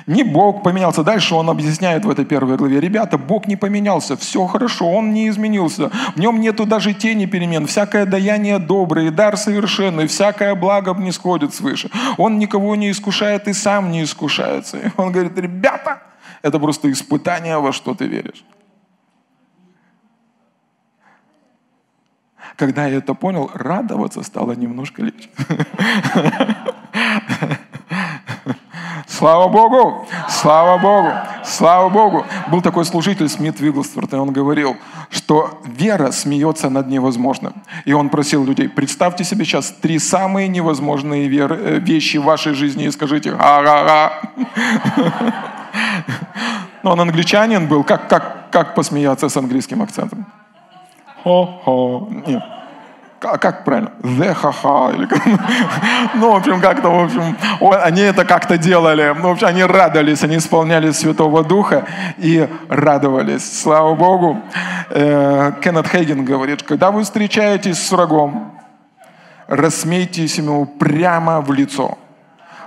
Не 0.07 0.23
Бог 0.23 0.63
поменялся. 0.63 1.03
Дальше 1.03 1.35
он 1.35 1.49
объясняет 1.49 2.05
в 2.05 2.09
этой 2.09 2.25
первой 2.25 2.57
главе. 2.57 2.79
Ребята, 2.79 3.17
Бог 3.17 3.47
не 3.47 3.55
поменялся, 3.55 4.17
все 4.17 4.45
хорошо, 4.47 4.91
Он 4.91 5.13
не 5.13 5.29
изменился. 5.29 5.89
В 6.15 6.19
нем 6.19 6.41
нету 6.41 6.65
даже 6.65 6.93
тени 6.93 7.25
перемен. 7.25 7.67
Всякое 7.67 8.05
даяние 8.05 8.59
доброе, 8.59 9.11
дар 9.11 9.37
совершенный, 9.37 10.07
всякое 10.07 10.55
благо 10.55 10.93
не 10.93 11.11
сходит 11.11 11.53
свыше. 11.53 11.89
Он 12.17 12.37
никого 12.37 12.75
не 12.75 12.91
искушает 12.91 13.47
и 13.47 13.53
сам 13.53 13.91
не 13.91 14.03
искушается. 14.03 14.77
И 14.77 14.91
он 14.97 15.11
говорит, 15.11 15.37
ребята, 15.37 16.01
это 16.41 16.59
просто 16.59 16.91
испытание, 16.91 17.57
во 17.57 17.71
что 17.71 17.95
ты 17.95 18.05
веришь. 18.05 18.43
Когда 22.57 22.87
я 22.87 22.97
это 22.97 23.13
понял, 23.13 23.49
радоваться 23.53 24.21
стало 24.23 24.51
немножко 24.53 25.01
легче. 25.01 25.29
Слава 29.07 29.47
Богу! 29.47 30.07
Слава 30.29 30.77
Богу! 30.77 31.11
Слава 31.43 31.89
Богу! 31.89 32.25
Был 32.47 32.61
такой 32.61 32.85
служитель 32.85 33.29
Смит 33.29 33.59
Вигглсворт, 33.59 34.13
и 34.13 34.15
он 34.15 34.31
говорил, 34.31 34.77
что 35.09 35.59
вера 35.65 36.11
смеется 36.11 36.69
над 36.69 36.87
невозможным. 36.87 37.53
И 37.85 37.93
он 37.93 38.09
просил 38.09 38.45
людей, 38.45 38.69
представьте 38.69 39.23
себе 39.23 39.45
сейчас 39.45 39.71
три 39.71 39.99
самые 39.99 40.47
невозможные 40.47 41.27
веры, 41.27 41.55
э, 41.55 41.79
вещи 41.79 42.17
в 42.17 42.23
вашей 42.23 42.53
жизни 42.53 42.85
и 42.85 42.91
скажите 42.91 43.31
«га-га-га». 43.31 44.21
Но 46.83 46.91
он 46.91 47.01
англичанин 47.01 47.67
был, 47.67 47.83
как, 47.83 48.09
как, 48.09 48.49
как 48.51 48.75
посмеяться 48.75 49.29
с 49.29 49.37
английским 49.37 49.81
акцентом? 49.81 50.25
Хо-хо. 51.23 52.09
Нет. 52.27 52.43
А 53.23 53.37
как 53.37 53.63
правильно? 53.63 53.91
The 54.01 54.33
ха-ха. 54.33 54.91
Или 54.91 55.05
как? 55.05 55.21
Ну, 56.15 56.33
в 56.33 56.35
общем, 56.35 56.59
как-то, 56.61 56.89
в 56.89 57.05
общем, 57.05 57.37
они 57.61 58.01
это 58.01 58.25
как-то 58.25 58.57
делали. 58.57 59.13
Ну, 59.17 59.29
в 59.29 59.31
общем, 59.31 59.47
они 59.47 59.63
радовались, 59.63 60.23
они 60.23 60.37
исполняли 60.37 60.91
Святого 60.91 61.43
Духа 61.43 61.85
и 62.17 62.47
радовались. 62.69 63.61
Слава 63.61 63.95
Богу. 63.95 64.41
Э, 64.89 65.53
Кеннет 65.61 65.87
Хейген 65.87 66.25
говорит, 66.25 66.63
когда 66.63 66.91
вы 66.91 67.03
встречаетесь 67.03 67.81
с 67.81 67.91
врагом, 67.91 68.59
рассмейтесь 69.47 70.37
ему 70.37 70.65
прямо 70.65 71.41
в 71.41 71.51
лицо. 71.53 71.97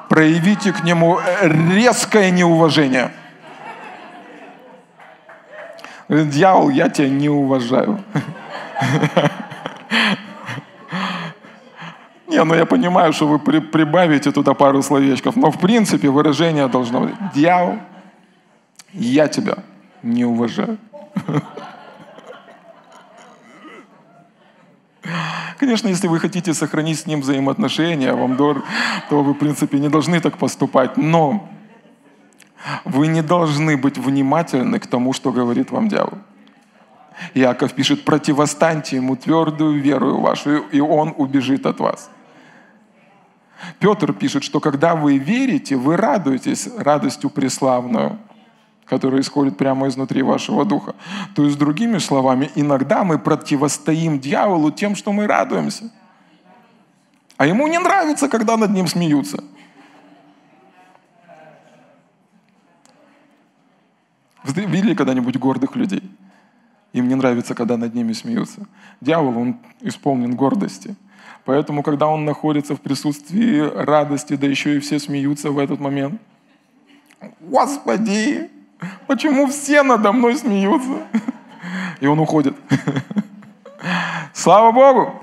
Проявите 0.09 0.73
к 0.73 0.85
нему 0.85 1.19
резкое 1.43 2.31
неуважение. 2.31 3.11
Дьявол, 6.09 6.71
я 6.71 6.89
тебя 6.89 7.09
не 7.09 7.29
уважаю. 7.29 8.01
Не, 12.37 12.45
ну 12.45 12.55
я 12.55 12.67
понимаю, 12.67 13.15
что 13.15 13.27
вы 13.27 13.39
при, 13.39 13.61
прибавите 13.61 14.31
туда 14.31 14.53
пару 14.53 14.83
словечков, 14.83 15.37
но 15.37 15.51
в 15.51 15.59
принципе 15.59 16.11
выражение 16.11 16.69
должно 16.69 17.01
быть 17.01 17.15
«Дьявол, 17.35 17.79
я 18.93 19.27
тебя 19.29 19.57
не 20.03 20.27
уважаю». 20.27 20.77
Конечно, 25.59 25.89
если 25.89 26.09
вы 26.09 26.21
хотите 26.21 26.53
сохранить 26.53 26.99
с 26.99 27.07
ним 27.07 27.23
взаимоотношения, 27.23 28.13
вам 28.13 28.37
дор, 28.37 28.63
то 29.09 29.23
вы, 29.23 29.33
в 29.33 29.39
принципе, 29.39 29.79
не 29.79 29.89
должны 29.89 30.21
так 30.21 30.37
поступать. 30.37 30.99
Но 30.99 31.49
вы 32.85 33.07
не 33.07 33.23
должны 33.23 33.79
быть 33.79 33.97
внимательны 33.97 34.79
к 34.79 34.87
тому, 34.87 35.15
что 35.15 35.33
говорит 35.33 35.71
вам 35.71 35.89
дьявол. 35.89 36.19
Иаков 37.33 37.73
пишет, 37.73 38.05
противостаньте 38.05 38.97
ему 38.97 39.17
твердую 39.17 39.81
веру 39.81 40.21
вашу, 40.21 40.59
и 40.75 40.81
он 40.81 41.15
убежит 41.17 41.65
от 41.65 41.81
вас. 41.81 42.11
Петр 43.79 44.13
пишет, 44.13 44.45
что 44.45 44.61
когда 44.61 44.95
вы 44.95 45.19
верите, 45.19 45.77
вы 45.77 45.97
радуетесь 45.97 46.69
радостью 46.77 47.31
преславную, 47.31 48.19
которая 48.85 49.21
исходит 49.21 49.57
прямо 49.57 49.89
изнутри 49.89 50.23
вашего 50.23 50.65
духа. 50.65 50.95
То 51.35 51.45
есть, 51.45 51.59
другими 51.59 51.99
словами, 51.99 52.51
иногда 52.55 53.05
мы 53.05 53.19
противостоим 53.19 54.21
дьяволу 54.21 54.71
тем, 54.71 54.95
что 54.95 55.13
мы 55.13 55.27
радуемся. 55.27 55.91
А 57.37 57.47
ему 57.47 57.67
не 57.67 57.79
нравится, 57.79 58.29
когда 58.29 58.57
над 58.57 58.71
ним 58.71 58.87
смеются. 58.87 59.43
Вы 64.45 64.65
видели 64.65 64.95
когда-нибудь 64.95 65.37
гордых 65.37 65.77
людей? 65.77 66.03
Им 66.93 67.09
не 67.09 67.15
нравится, 67.15 67.55
когда 67.55 67.77
над 67.77 67.95
ними 67.95 68.13
смеются. 68.13 68.67
Дьявол, 69.01 69.37
он 69.37 69.57
исполнен 69.81 70.37
гордости– 70.37 70.95
Поэтому, 71.47 71.85
когда 71.85 72.09
он 72.09 72.25
находится 72.25 72.75
в 72.75 72.81
присутствии 72.81 73.61
радости, 73.61 74.35
да 74.35 74.49
еще 74.49 74.77
и 74.77 74.81
все 74.81 74.99
смеются 74.99 75.53
в 75.53 75.61
этот 75.61 75.79
момент, 75.79 76.21
Господи, 77.41 78.51
почему 79.07 79.47
все 79.47 79.83
надо 79.85 80.13
мной 80.13 80.35
смеются? 80.37 80.99
И 82.01 82.07
он 82.07 82.19
уходит. 82.19 82.55
Слава 84.35 84.73
Богу! 84.73 85.15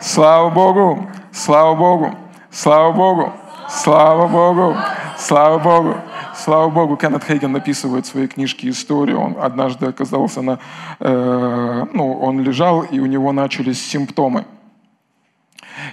Слава 0.00 0.50
Богу! 0.50 1.10
Слава 1.32 1.74
Богу! 1.74 2.16
Слава 2.50 2.92
Богу! 2.92 3.32
Слава 3.68 4.28
Богу! 4.28 4.76
Слава 5.18 5.58
Богу! 5.58 5.96
Слава 6.36 6.70
Богу, 6.70 6.96
Кеннет 6.96 7.24
Хейген 7.24 7.52
написывает 7.52 8.06
в 8.06 8.08
своей 8.08 8.28
книжке 8.28 8.68
историю. 8.70 9.20
Он 9.20 9.36
однажды 9.40 9.86
оказался 9.86 10.42
на... 10.42 10.58
Э, 11.00 11.84
ну, 11.92 12.14
он 12.14 12.40
лежал, 12.40 12.82
и 12.82 13.00
у 13.00 13.06
него 13.06 13.32
начались 13.32 13.84
симптомы– 13.84 14.44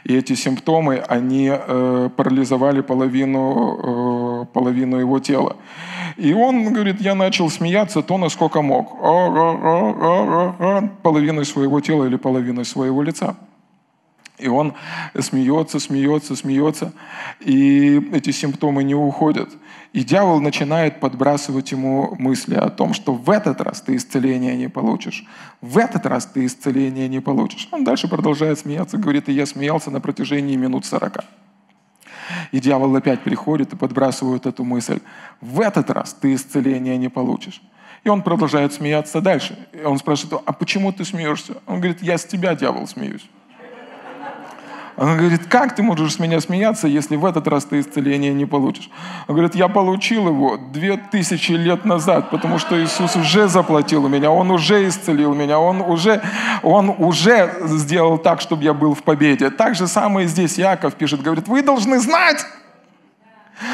и 0.03 0.15
эти 0.15 0.33
симптомы, 0.33 0.97
они 1.07 1.49
э, 1.51 2.09
парализовали 2.15 2.81
половину, 2.81 4.43
э, 4.43 4.45
половину 4.53 4.97
его 4.97 5.19
тела. 5.19 5.55
И 6.17 6.33
он 6.33 6.73
говорит, 6.73 7.01
я 7.01 7.15
начал 7.15 7.49
смеяться 7.49 8.01
то, 8.01 8.17
насколько 8.17 8.61
мог. 8.61 8.99
Половиной 11.01 11.45
своего 11.45 11.79
тела 11.79 12.05
или 12.05 12.17
половиной 12.17 12.65
своего 12.65 13.01
лица. 13.01 13.35
И 14.39 14.47
он 14.47 14.73
смеется, 15.19 15.79
смеется, 15.79 16.35
смеется, 16.35 16.93
и 17.39 17.99
эти 18.13 18.31
симптомы 18.31 18.83
не 18.83 18.95
уходят. 18.95 19.49
И 19.91 20.03
дьявол 20.03 20.39
начинает 20.39 20.99
подбрасывать 20.99 21.71
ему 21.71 22.15
мысли 22.19 22.55
о 22.55 22.69
том, 22.69 22.93
что 22.93 23.13
в 23.13 23.29
этот 23.29 23.59
раз 23.59 23.81
ты 23.81 23.95
исцеления 23.95 24.55
не 24.55 24.69
получишь. 24.69 25.25
В 25.61 25.77
этот 25.77 26.05
раз 26.05 26.25
ты 26.27 26.45
исцеления 26.45 27.07
не 27.07 27.19
получишь. 27.19 27.67
Он 27.71 27.83
дальше 27.83 28.07
продолжает 28.07 28.59
смеяться, 28.59 28.97
говорит, 28.97 29.29
и 29.29 29.33
я 29.33 29.45
смеялся 29.45 29.91
на 29.91 29.99
протяжении 29.99 30.55
минут 30.55 30.85
сорока. 30.85 31.23
И 32.51 32.59
дьявол 32.59 32.95
опять 32.95 33.21
приходит 33.21 33.73
и 33.73 33.75
подбрасывает 33.75 34.45
эту 34.45 34.63
мысль. 34.63 34.99
В 35.41 35.59
этот 35.59 35.89
раз 35.89 36.13
ты 36.13 36.35
исцеления 36.35 36.97
не 36.97 37.09
получишь. 37.09 37.61
И 38.03 38.09
он 38.09 38.21
продолжает 38.21 38.73
смеяться 38.73 39.21
дальше. 39.21 39.57
И 39.73 39.81
он 39.83 39.97
спрашивает, 39.97 40.41
а 40.45 40.53
почему 40.53 40.91
ты 40.93 41.03
смеешься? 41.03 41.57
Он 41.65 41.79
говорит, 41.79 42.01
я 42.01 42.17
с 42.17 42.25
тебя, 42.25 42.55
дьявол, 42.55 42.87
смеюсь. 42.87 43.27
Он 44.99 45.15
говорит, 45.15 45.45
как 45.47 45.75
ты 45.75 45.81
можешь 45.81 46.15
с 46.15 46.19
меня 46.19 46.41
смеяться, 46.41 46.85
если 46.87 47.15
в 47.15 47.23
этот 47.23 47.47
раз 47.47 47.63
ты 47.63 47.79
исцеление 47.79 48.33
не 48.33 48.45
получишь? 48.45 48.89
Он 49.27 49.35
говорит, 49.35 49.55
я 49.55 49.69
получил 49.69 50.27
его 50.27 50.57
две 50.57 50.97
тысячи 50.97 51.53
лет 51.53 51.85
назад, 51.85 52.29
потому 52.31 52.59
что 52.59 52.83
Иисус 52.83 53.15
уже 53.15 53.47
заплатил 53.47 54.03
у 54.03 54.09
меня, 54.09 54.29
Он 54.29 54.51
уже 54.51 54.85
исцелил 54.85 55.33
меня, 55.33 55.57
Он 55.57 55.79
уже, 55.81 56.21
он 56.63 56.89
уже 56.89 57.49
сделал 57.61 58.17
так, 58.17 58.41
чтобы 58.41 58.63
я 58.63 58.73
был 58.73 58.93
в 58.93 59.03
победе. 59.03 59.49
Так 59.51 59.75
же 59.75 59.87
самое 59.87 60.27
здесь 60.27 60.57
Яков 60.57 60.95
пишет, 60.95 61.21
говорит, 61.21 61.47
вы 61.47 61.61
должны 61.61 61.99
знать, 61.99 62.45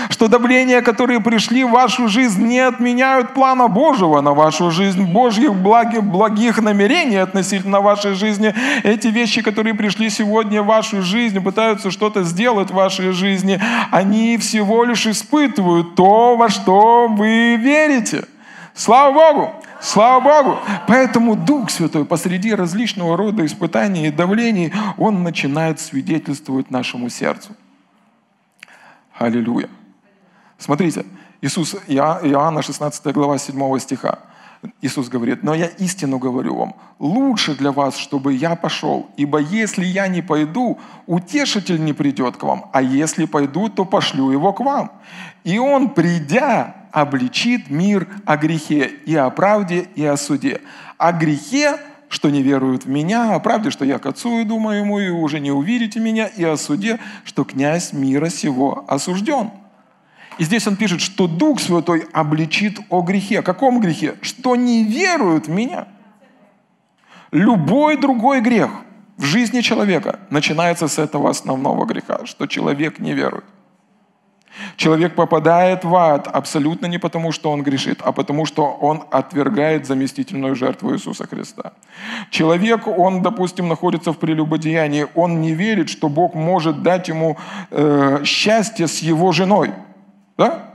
что 0.10 0.28
давления, 0.28 0.82
которые 0.82 1.19
пришли 1.19 1.63
в 1.63 1.71
вашу 1.71 2.08
жизнь, 2.08 2.43
не 2.45 2.60
отменяют 2.60 3.34
плана 3.34 3.67
Божьего 3.67 4.21
на 4.21 4.34
вашу 4.34 4.71
жизнь, 4.71 5.04
Божьих 5.04 5.54
благих, 5.54 6.04
благих 6.04 6.62
намерений 6.62 7.17
относительно 7.17 7.82
вашей 7.82 8.13
жизни. 8.13 8.54
Эти 8.84 9.08
вещи, 9.08 9.41
которые 9.41 9.74
пришли 9.74 10.10
сегодня 10.10 10.62
в 10.62 10.67
вашу 10.67 11.02
жизнь, 11.02 11.41
пытаются 11.41 11.91
что-то 11.91 12.24
сделать 12.24 12.71
в 12.71 12.76
вашей 12.76 13.12
жизни, 13.12 13.60
они 13.91 14.38
всего 14.38 14.84
лишь 14.84 15.08
испытывают 15.08 15.95
то, 15.95 16.36
во 16.36 16.50
что 16.50 17.08
вы 17.08 17.56
верите. 17.56 18.26
Слава 18.74 19.13
Богу! 19.13 19.54
Слава 19.82 20.19
Богу! 20.19 20.58
Поэтому 20.88 21.36
Дух 21.36 21.69
Святой 21.69 22.06
посреди 22.06 22.54
различного 22.54 23.15
рода 23.15 23.45
испытаний 23.45 24.08
и 24.08 24.12
давлений, 24.12 24.74
Он 24.98 25.24
начинает 25.24 25.80
свидетельствовать 25.80 26.71
нашему 26.71 27.10
сердцу. 27.10 27.56
Аллилуйя. 29.17 29.69
Смотрите, 30.58 31.06
Иисус, 31.41 31.75
Иоанна 31.88 32.62
16 32.62 33.13
глава 33.13 33.38
7 33.38 33.80
стиха. 33.80 34.19
Иисус 34.82 35.10
говорит, 35.10 35.43
но 35.43 35.54
я 35.54 35.67
истину 35.67 36.17
говорю 36.17 36.56
вам, 36.56 36.75
лучше 36.97 37.56
для 37.56 37.71
вас, 37.71 37.97
чтобы 37.97 38.34
я 38.34 38.56
пошел, 38.56 39.10
ибо 39.15 39.38
если 39.38 39.86
я 39.86 40.08
не 40.08 40.21
пойду, 40.21 40.80
утешитель 41.06 41.84
не 41.84 41.93
придет 41.93 42.38
к 42.38 42.43
вам, 42.43 42.69
а 42.73 42.82
если 42.82 43.25
пойду, 43.25 43.69
то 43.69 43.86
пошлю 43.86 44.32
его 44.32 44.54
к 44.54 44.62
вам. 44.62 44.91
И 45.43 45.60
он, 45.60 45.89
придя, 45.89 46.88
обличит 46.91 47.69
мир 47.69 48.08
о 48.25 48.38
грехе 48.38 48.88
и 49.06 49.15
о 49.15 49.30
правде 49.30 49.88
и 49.95 50.04
о 50.04 50.17
суде. 50.17 50.62
О 50.97 51.12
грехе 51.12 51.78
что 52.10 52.30
не 52.30 52.41
веруют 52.41 52.86
в 52.86 52.89
меня, 52.89 53.36
о 53.36 53.39
правде, 53.39 53.72
что 53.72 53.86
я 53.86 54.00
к 54.00 54.06
Отцу 54.06 54.41
иду 54.41 54.60
моему, 54.60 54.99
и 54.99 55.10
уже 55.10 55.39
не 55.39 55.51
увидите 55.51 55.99
меня, 55.99 56.28
и 56.28 56.43
о 56.43 56.58
суде, 56.58 56.99
что 57.24 57.43
князь 57.43 57.93
мира 57.93 58.30
сего 58.30 58.86
осужден. 58.88 59.51
И 60.38 60.43
здесь 60.43 60.68
он 60.68 60.76
пишет, 60.76 61.01
что 61.01 61.28
Дух 61.28 61.60
Святой 61.62 62.06
обличит 62.12 62.80
о 62.89 63.01
грехе. 63.01 63.39
О 63.39 63.43
каком 63.43 63.80
грехе? 63.80 64.16
Что 64.22 64.56
не 64.56 64.84
веруют 64.84 65.47
в 65.47 65.51
меня. 65.51 65.88
Любой 67.32 67.97
другой 67.97 68.41
грех 68.41 68.70
в 69.18 69.24
жизни 69.24 69.62
человека 69.62 70.20
начинается 70.30 70.88
с 70.88 70.99
этого 70.99 71.30
основного 71.30 71.86
греха, 71.86 72.26
что 72.26 72.47
человек 72.47 72.99
не 72.99 73.14
верует. 73.14 73.45
Человек 74.76 75.16
попадает 75.16 75.84
в 75.84 75.95
ад 75.95 76.28
абсолютно 76.28 76.88
не 76.88 76.97
потому, 76.97 77.32
что 77.32 77.51
он 77.51 77.64
грешит, 77.64 78.01
а 78.03 78.12
потому, 78.12 78.45
что 78.45 78.66
он 78.82 79.03
отвергает 79.12 79.86
заместительную 79.86 80.56
жертву 80.56 80.93
Иисуса 80.93 81.28
Христа. 81.28 81.74
Человек, 82.30 82.88
он, 82.88 83.22
допустим, 83.22 83.68
находится 83.68 84.12
в 84.12 84.18
прелюбодеянии, 84.18 85.08
он 85.16 85.41
не 85.41 85.53
верит, 85.53 85.89
что 85.89 86.10
Бог 86.10 86.36
может 86.36 86.84
дать 86.84 87.10
ему 87.10 87.38
э, 87.72 88.24
счастье 88.24 88.88
с 88.88 88.99
его 88.99 89.32
женой. 89.32 89.72
Да? 90.38 90.74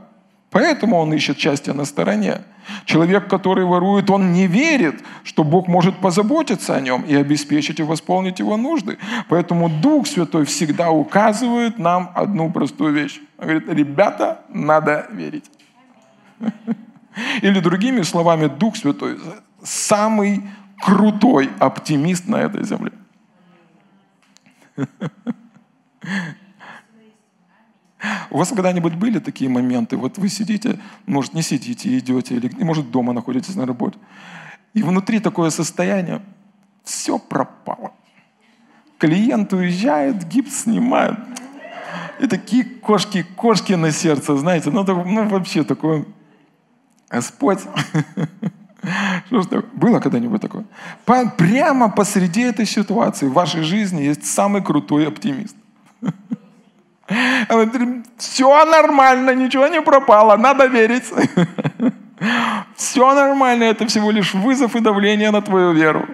Поэтому 0.51 0.97
он 0.97 1.13
ищет 1.13 1.39
счастье 1.39 1.73
на 1.73 1.85
стороне. 1.85 2.43
Человек, 2.85 3.29
который 3.29 3.65
ворует, 3.65 4.11
он 4.11 4.33
не 4.33 4.47
верит, 4.47 5.03
что 5.23 5.45
Бог 5.45 5.69
может 5.69 5.97
позаботиться 6.01 6.77
о 6.77 6.81
нем 6.81 7.03
и 7.03 7.15
обеспечить 7.15 7.81
и 7.81 7.83
восполнить 7.83 8.41
его 8.41 8.57
нужды. 8.57 8.99
Поэтому 9.29 9.69
Дух 9.69 10.07
Святой 10.07 10.45
всегда 10.45 10.91
указывает 10.91 11.79
нам 11.79 12.11
одну 12.15 12.51
простую 12.51 12.93
вещь. 12.93 13.21
Он 13.39 13.49
говорит, 13.49 13.69
ребята, 13.69 14.41
надо 14.49 15.07
верить. 15.13 15.51
Или 17.43 17.61
другими 17.61 18.03
словами, 18.03 18.49
Дух 18.49 18.77
Святой 18.77 19.19
самый 19.63 20.43
крутой 20.79 21.51
оптимист 21.59 22.29
на 22.29 22.37
этой 22.37 22.65
земле. 22.65 22.93
У 28.31 28.39
вас 28.39 28.49
когда-нибудь 28.49 28.95
были 28.95 29.19
такие 29.19 29.51
моменты? 29.51 29.97
Вот 29.97 30.19
вы 30.19 30.29
сидите, 30.29 30.79
может, 31.07 31.35
не 31.35 31.43
сидите, 31.43 31.99
идете, 31.99 32.37
или, 32.37 32.51
может, 32.63 32.91
дома 32.91 33.13
находитесь 33.13 33.57
на 33.57 33.67
работе. 33.67 33.99
И 34.73 34.83
внутри 34.83 35.21
такое 35.21 35.51
состояние, 35.51 36.23
все 36.85 37.19
пропало. 37.19 37.93
Клиент 38.99 39.53
уезжает, 39.53 40.29
гипс 40.29 40.63
снимает. 40.63 41.19
И 42.21 42.27
такие 42.27 42.65
кошки, 42.65 43.25
кошки 43.37 43.73
на 43.73 43.93
сердце, 43.93 44.37
знаете, 44.37 44.71
ну, 44.71 44.85
ну 44.85 45.29
вообще 45.29 45.65
такое, 45.65 46.05
Господь, 47.09 47.61
что 49.27 49.43
ж? 49.43 49.65
Было 49.73 50.01
когда-нибудь 50.01 50.41
такое? 50.41 50.65
Прямо 51.05 51.91
посреди 51.91 52.43
этой 52.43 52.67
ситуации 52.67 53.27
в 53.27 53.33
вашей 53.33 53.63
жизни 53.63 54.03
есть 54.03 54.25
самый 54.25 54.63
крутой 54.63 55.09
оптимист. 55.09 55.57
Все 58.17 58.65
нормально, 58.65 59.35
ничего 59.35 59.67
не 59.67 59.83
пропало, 59.83 60.37
надо 60.37 60.67
верить. 60.67 61.05
Все 62.77 63.15
нормально, 63.15 63.65
это 63.65 63.87
всего 63.87 64.11
лишь 64.11 64.35
вызов 64.35 64.77
и 64.77 64.81
давление 64.81 65.31
на 65.31 65.41
твою 65.41 65.73
веру. 65.73 66.07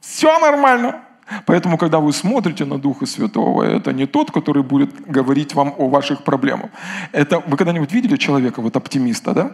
Все 0.00 0.38
нормально. 0.38 1.00
Поэтому, 1.44 1.78
когда 1.78 1.98
вы 1.98 2.12
смотрите 2.12 2.64
на 2.64 2.78
Духа 2.78 3.06
Святого, 3.06 3.62
это 3.62 3.92
не 3.92 4.06
тот, 4.06 4.30
который 4.30 4.62
будет 4.62 5.10
говорить 5.10 5.54
вам 5.54 5.74
о 5.78 5.88
ваших 5.88 6.22
проблемах. 6.22 6.70
Это 7.12 7.40
вы 7.40 7.56
когда-нибудь 7.56 7.92
видели 7.92 8.16
человека, 8.16 8.60
вот 8.60 8.76
оптимиста, 8.76 9.32
да? 9.34 9.52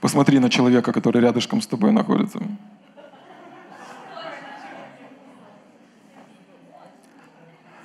Посмотри 0.00 0.38
на 0.38 0.48
человека, 0.48 0.92
который 0.92 1.22
рядышком 1.22 1.60
с 1.60 1.66
тобой 1.66 1.92
находится. 1.92 2.40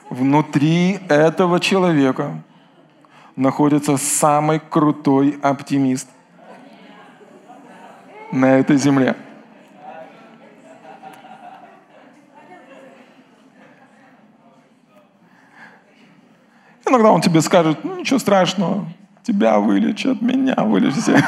Внутри 0.10 0.99
этого 1.07 1.60
человека 1.60 2.41
находится 3.36 3.97
самый 3.97 4.60
крутой 4.60 5.39
оптимист 5.41 6.10
на 8.32 8.57
этой 8.57 8.78
земле. 8.78 9.16
Иногда 16.86 17.12
он 17.12 17.22
тебе 17.22 17.41
скажет, 17.41 17.84
ну 17.84 17.99
ничего 17.99 18.20
страшного, 18.20 18.88
Тебя 19.30 19.59
вылечат, 19.59 20.23
меня 20.23 20.55
вылечат. 20.57 21.05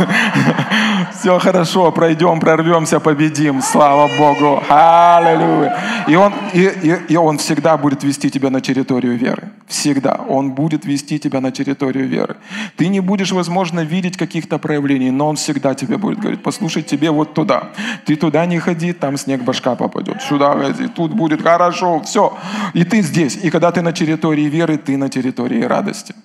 Все 1.13 1.37
хорошо, 1.37 1.91
пройдем, 1.91 2.39
прорвемся, 2.39 2.99
победим. 2.99 3.61
Слава 3.61 4.09
Богу. 4.17 4.63
Аллилуйя. 4.69 5.77
И 6.07 6.15
он, 6.15 6.33
и, 6.51 6.61
и, 6.81 6.97
и 7.09 7.15
он 7.15 7.37
всегда 7.37 7.77
будет 7.77 8.03
вести 8.03 8.31
тебя 8.31 8.49
на 8.49 8.59
территорию 8.59 9.15
веры. 9.19 9.49
Всегда. 9.67 10.19
Он 10.27 10.53
будет 10.53 10.83
вести 10.83 11.19
тебя 11.19 11.41
на 11.41 11.51
территорию 11.51 12.07
веры. 12.07 12.37
Ты 12.75 12.87
не 12.87 13.01
будешь, 13.01 13.31
возможно, 13.31 13.81
видеть 13.81 14.17
каких-то 14.17 14.57
проявлений, 14.57 15.11
но 15.11 15.27
он 15.27 15.35
всегда 15.35 15.75
тебе 15.75 15.97
будет 15.97 16.17
говорить, 16.17 16.41
послушай, 16.41 16.81
тебе 16.81 17.11
вот 17.11 17.35
туда. 17.35 17.69
Ты 18.05 18.15
туда 18.15 18.47
не 18.47 18.57
ходи, 18.57 18.93
там 18.93 19.15
снег 19.15 19.43
башка 19.43 19.75
попадет. 19.75 20.23
Сюда 20.23 20.53
ходи, 20.53 20.87
тут 20.87 21.13
будет 21.13 21.43
хорошо. 21.43 22.01
Все. 22.01 22.35
И 22.73 22.83
ты 22.83 23.03
здесь. 23.03 23.37
И 23.43 23.51
когда 23.51 23.71
ты 23.71 23.83
на 23.83 23.91
территории 23.93 24.49
веры, 24.49 24.77
ты 24.77 24.97
на 24.97 25.07
территории 25.07 25.61
радости. 25.61 26.15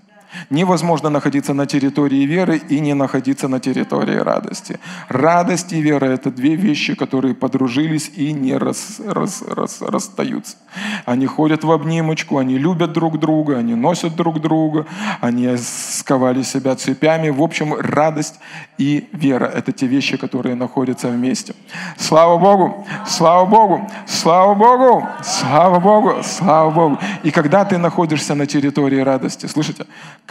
Невозможно 0.51 1.11
находиться 1.11 1.55
на 1.55 1.67
территории 1.67 2.25
веры 2.25 2.59
и 2.69 2.79
не 2.81 2.95
находиться 2.95 3.49
на 3.49 3.59
территории 3.59 4.17
радости. 4.17 4.79
Радость 5.09 5.73
и 5.73 5.81
вера– 5.81 6.05
это 6.07 6.31
две 6.31 6.55
вещи, 6.55 6.95
которые 6.95 7.35
подружились 7.35 8.11
и 8.15 8.33
не 8.33 8.57
рас, 8.57 9.01
рас, 9.05 9.43
рас, 9.49 9.83
расстаются. 9.83 10.57
Они 11.05 11.27
ходят 11.27 11.65
в 11.65 11.71
обнимочку, 11.73 12.39
они 12.39 12.59
любят 12.59 12.93
друг 12.93 13.19
друга, 13.19 13.59
они 13.59 13.75
носят 13.75 14.15
друг 14.15 14.41
друга, 14.41 14.87
они 15.21 15.57
сковали 15.57 16.43
себя 16.43 16.77
цепями. 16.77 17.31
В 17.31 17.43
общем, 17.43 17.75
радость 17.75 18.39
и 18.79 19.09
вера– 19.13 19.45
это 19.55 19.73
те 19.73 19.87
вещи, 19.87 20.17
которые 20.17 20.55
находятся 20.55 21.09
вместе. 21.09 21.55
Слава 21.99 22.39
Богу! 22.39 22.87
Слава 23.07 23.47
Богу! 23.47 23.91
Слава 24.07 24.55
Богу! 24.55 25.09
Слава 25.23 25.81
Богу! 25.81 26.23
Слава 26.23 26.71
Богу! 26.71 26.99
И 27.25 27.31
когда 27.31 27.65
ты 27.65 27.79
находишься 27.79 28.35
на 28.35 28.47
территории 28.47 29.01
радости, 29.01 29.47
слышите, 29.47 29.87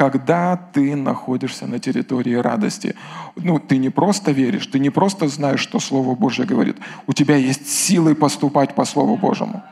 когда 0.09 0.55
ты 0.55 0.95
находишься 0.95 1.67
на 1.67 1.79
территории 1.79 2.35
радости. 2.35 2.95
Ну, 3.35 3.59
ты 3.59 3.79
не 3.79 3.89
просто 3.89 4.31
веришь, 4.31 4.67
ты 4.67 4.79
не 4.79 4.91
просто 4.91 5.27
знаешь, 5.27 5.59
что 5.59 5.79
Слово 5.79 6.15
Божье 6.15 6.45
говорит. 6.45 6.77
У 7.07 7.13
тебя 7.13 7.35
есть 7.35 7.67
силы 7.67 8.13
поступать 8.13 8.75
по 8.75 8.85
Слову 8.85 9.17
Божьему. 9.17 9.63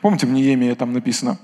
Помните, 0.00 0.26
в 0.26 0.30
Неемии 0.30 0.74
там 0.74 0.92
написано, 0.92 1.38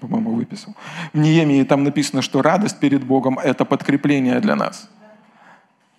по-моему, 0.00 0.34
выписал. 0.34 0.74
В 1.14 1.18
Неемии 1.18 1.64
там 1.64 1.84
написано, 1.84 2.22
что 2.22 2.42
радость 2.42 2.78
перед 2.78 3.04
Богом– 3.04 3.38
это 3.44 3.64
подкрепление 3.64 4.40
для 4.40 4.54
нас. 4.54 4.90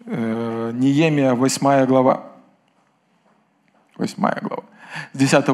Э, 0.06 0.72
Неемия, 0.76 1.34
8 1.34 1.86
глава. 1.86 2.24
8 3.98 4.22
глава 4.42 4.64
с 5.14 5.18
10, 5.18 5.46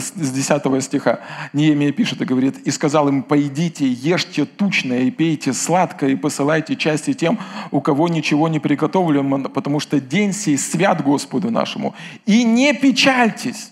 с 0.00 0.30
10 0.30 0.84
стиха 0.84 1.20
Неемия 1.52 1.92
пишет 1.92 2.20
и 2.22 2.24
говорит, 2.24 2.58
«И 2.58 2.70
сказал 2.70 3.08
им, 3.08 3.22
пойдите, 3.22 3.86
ешьте 3.86 4.44
тучное 4.44 5.02
и 5.02 5.10
пейте 5.10 5.52
сладкое, 5.52 6.10
и 6.10 6.16
посылайте 6.16 6.76
части 6.76 7.12
тем, 7.12 7.38
у 7.70 7.80
кого 7.80 8.08
ничего 8.08 8.48
не 8.48 8.58
приготовлено, 8.58 9.48
потому 9.48 9.80
что 9.80 10.00
день 10.00 10.32
сей 10.32 10.58
свят 10.58 11.02
Господу 11.02 11.50
нашему. 11.50 11.94
И 12.26 12.44
не 12.44 12.72
печальтесь, 12.74 13.70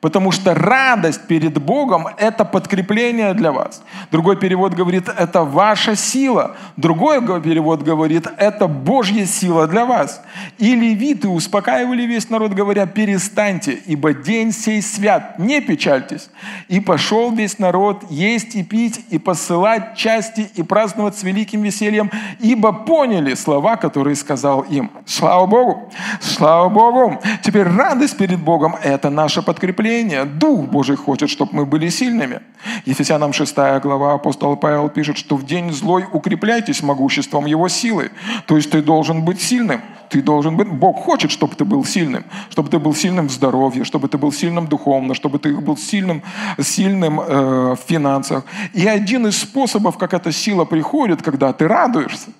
Потому 0.00 0.30
что 0.30 0.54
радость 0.54 1.26
перед 1.26 1.60
Богом– 1.60 2.06
это 2.18 2.44
подкрепление 2.44 3.34
для 3.34 3.50
вас. 3.50 3.82
Другой 4.12 4.36
перевод 4.36 4.72
говорит, 4.72 5.08
это 5.08 5.42
ваша 5.42 5.96
сила. 5.96 6.54
Другой 6.76 7.20
перевод 7.42 7.82
говорит, 7.82 8.28
это 8.36 8.68
Божья 8.68 9.26
сила 9.26 9.66
для 9.66 9.84
вас. 9.84 10.22
И 10.58 10.76
левиты 10.76 11.28
успокаивали 11.28 12.02
весь 12.02 12.30
народ, 12.30 12.52
говоря, 12.52 12.86
перестаньте, 12.86 13.72
ибо 13.86 14.14
день 14.14 14.52
сей 14.52 14.82
свят, 14.82 15.36
не 15.40 15.60
печальтесь. 15.60 16.30
И 16.68 16.78
пошел 16.78 17.32
весь 17.32 17.58
народ 17.58 18.04
есть 18.08 18.54
и 18.54 18.62
пить, 18.62 19.04
и 19.10 19.18
посылать 19.18 19.96
части, 19.96 20.48
и 20.54 20.62
праздновать 20.62 21.18
с 21.18 21.24
великим 21.24 21.62
весельем, 21.62 22.08
ибо 22.38 22.72
поняли 22.72 23.34
слова, 23.34 23.74
которые 23.74 24.14
сказал 24.14 24.60
им. 24.60 24.92
Слава 25.06 25.46
Богу! 25.46 25.92
Слава 26.20 26.68
Богу! 26.68 27.20
Теперь 27.42 27.66
радость 27.66 28.16
перед 28.16 28.38
Богом– 28.38 28.76
это 28.84 29.10
наше 29.10 29.42
подкрепление 29.42 29.87
укрепление. 29.88 30.24
Дух 30.24 30.66
Божий 30.66 30.96
хочет, 30.96 31.30
чтобы 31.30 31.50
мы 31.52 31.66
были 31.66 31.88
сильными. 31.90 32.40
Ефесянам 32.86 33.32
6 33.32 33.56
глава 33.82 34.14
апостол 34.14 34.56
Павел 34.56 34.88
пишет, 34.88 35.16
что 35.16 35.36
в 35.36 35.46
день 35.46 35.72
злой 35.72 36.04
укрепляйтесь 36.12 36.82
могуществом 36.82 37.46
Его 37.46 37.68
силы. 37.68 38.10
То 38.46 38.56
есть 38.56 38.70
ты 38.70 38.82
должен 38.82 39.24
быть 39.24 39.40
сильным. 39.40 39.80
Ты 40.10 40.22
должен 40.22 40.56
быть... 40.56 40.68
Бог 40.68 40.96
хочет, 40.96 41.30
чтобы 41.30 41.54
ты 41.54 41.64
был 41.64 41.84
сильным. 41.84 42.24
Чтобы 42.50 42.68
ты 42.68 42.78
был 42.78 42.94
сильным 42.94 43.28
в 43.28 43.32
здоровье, 43.32 43.84
чтобы 43.84 44.08
ты 44.08 44.18
был 44.18 44.32
сильным 44.32 44.66
духовно, 44.66 45.14
чтобы 45.14 45.38
ты 45.38 45.54
был 45.56 45.76
сильным, 45.76 46.22
сильным 46.60 47.20
э, 47.20 47.74
в 47.74 47.78
финансах. 47.88 48.44
И 48.74 48.86
один 48.86 49.26
из 49.26 49.38
способов, 49.38 49.96
как 49.98 50.14
эта 50.14 50.32
сила 50.32 50.64
приходит, 50.64 51.22
когда 51.22 51.52
ты 51.52 51.68
радуешься– 51.68 52.30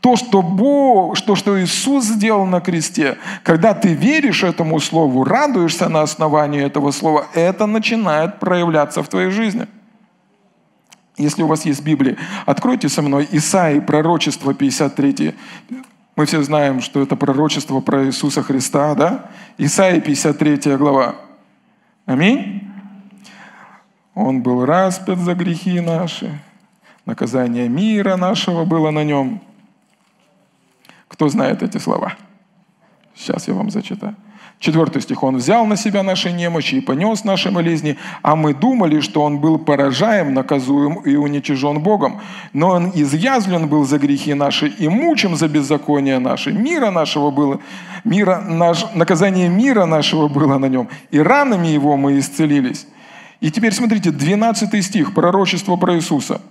То, 0.00 0.16
что 0.16 0.40
Бог, 0.40 1.16
что, 1.16 1.36
что 1.36 1.62
Иисус 1.62 2.04
сделал 2.04 2.46
на 2.46 2.60
кресте, 2.60 3.18
когда 3.42 3.74
ты 3.74 3.92
веришь 3.92 4.42
этому 4.42 4.80
Слову, 4.80 5.24
радуешься 5.24 5.88
на 5.88 6.00
основании 6.00 6.62
этого 6.62 6.90
Слова, 6.90 7.26
это 7.34 7.66
начинает 7.66 8.38
проявляться 8.38 9.02
в 9.02 9.08
твоей 9.08 9.30
жизни. 9.30 9.66
Если 11.18 11.42
у 11.42 11.46
вас 11.46 11.66
есть 11.66 11.84
Библия, 11.84 12.16
откройте 12.46 12.88
со 12.88 13.02
мной 13.02 13.28
Исаии, 13.30 13.80
пророчество 13.80 14.54
53. 14.54 15.34
Мы 16.16 16.24
все 16.24 16.42
знаем, 16.42 16.80
что 16.80 17.02
это 17.02 17.14
пророчество 17.14 17.80
про 17.80 18.06
Иисуса 18.06 18.42
Христа, 18.42 18.94
да? 18.94 19.30
Исаия 19.58 20.00
53 20.00 20.76
глава. 20.76 21.16
Аминь. 22.06 22.66
Он 24.14 24.42
был 24.42 24.64
распят 24.64 25.18
за 25.18 25.34
грехи 25.34 25.80
наши, 25.80 26.38
наказание 27.04 27.68
мира 27.68 28.16
нашего 28.16 28.64
было 28.64 28.90
на 28.90 29.04
нем. 29.04 29.42
Кто 31.10 31.28
знает 31.28 31.62
эти 31.62 31.78
слова? 31.78 32.14
Сейчас 33.14 33.48
я 33.48 33.54
вам 33.54 33.70
зачитаю. 33.70 34.14
Четвертый 34.60 35.00
стих. 35.00 35.22
«Он 35.22 35.36
взял 35.38 35.66
на 35.66 35.76
себя 35.76 36.02
наши 36.02 36.30
немощи 36.32 36.76
и 36.76 36.80
понес 36.82 37.24
наши 37.24 37.50
болезни, 37.50 37.96
а 38.22 38.36
мы 38.36 38.52
думали, 38.54 39.00
что 39.00 39.22
Он 39.22 39.38
был 39.38 39.58
поражаем, 39.58 40.34
наказуем 40.34 41.00
и 41.00 41.16
уничижен 41.16 41.80
Богом. 41.80 42.20
Но 42.52 42.68
Он 42.68 42.92
изъязвлен 42.94 43.68
был 43.68 43.86
за 43.86 43.98
грехи 43.98 44.34
наши 44.34 44.68
и 44.68 44.86
мучим 44.88 45.34
за 45.34 45.48
беззаконие 45.48 46.18
наши. 46.18 46.52
Мира 46.52 46.90
нашего 46.90 47.30
было, 47.30 47.60
мира, 48.04 48.44
наш, 48.46 48.84
наказание 48.94 49.48
мира 49.48 49.86
нашего 49.86 50.28
было 50.28 50.58
на 50.58 50.66
Нем, 50.66 50.88
и 51.10 51.18
ранами 51.18 51.68
Его 51.68 51.96
мы 51.96 52.18
исцелились». 52.18 52.86
И 53.40 53.50
теперь 53.50 53.72
смотрите, 53.72 54.10
12 54.10 54.84
стих, 54.84 55.14
пророчество 55.14 55.76
про 55.76 55.96
Иисуса. 55.96 56.42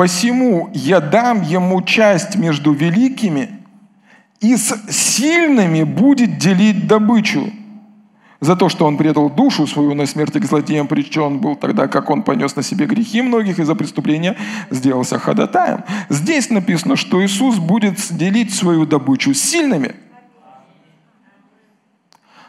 «Посему 0.00 0.70
я 0.72 0.98
дам 0.98 1.42
ему 1.42 1.82
часть 1.82 2.34
между 2.34 2.72
великими, 2.72 3.50
и 4.40 4.56
с 4.56 4.74
сильными 4.88 5.82
будет 5.82 6.38
делить 6.38 6.86
добычу. 6.86 7.52
За 8.40 8.56
то, 8.56 8.70
что 8.70 8.86
он 8.86 8.96
предал 8.96 9.28
душу 9.28 9.66
свою 9.66 9.92
на 9.92 10.06
смерти 10.06 10.38
к 10.38 10.46
злодеям 10.46 10.86
причем 10.86 11.40
был, 11.40 11.54
тогда 11.54 11.86
как 11.86 12.08
он 12.08 12.22
понес 12.22 12.56
на 12.56 12.62
себе 12.62 12.86
грехи 12.86 13.20
многих 13.20 13.58
и 13.58 13.62
за 13.62 13.74
преступления 13.74 14.38
сделался 14.70 15.18
ходатаем. 15.18 15.84
Здесь 16.08 16.48
написано, 16.48 16.96
что 16.96 17.22
Иисус 17.22 17.58
будет 17.58 17.98
делить 18.16 18.54
свою 18.54 18.86
добычу 18.86 19.34
с 19.34 19.38
сильными. 19.38 19.96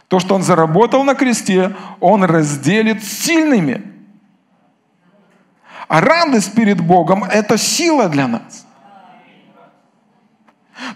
То, 0.08 0.20
что 0.20 0.36
он 0.36 0.44
заработал 0.44 1.04
на 1.04 1.16
кресте, 1.16 1.76
он 2.00 2.24
разделит 2.24 3.04
с 3.04 3.12
сильными. 3.12 3.92
А 5.92 6.00
радость 6.00 6.54
перед 6.56 6.80
Богом– 6.80 7.24
это 7.40 7.58
сила 7.58 8.08
для 8.08 8.26
нас– 8.26 8.66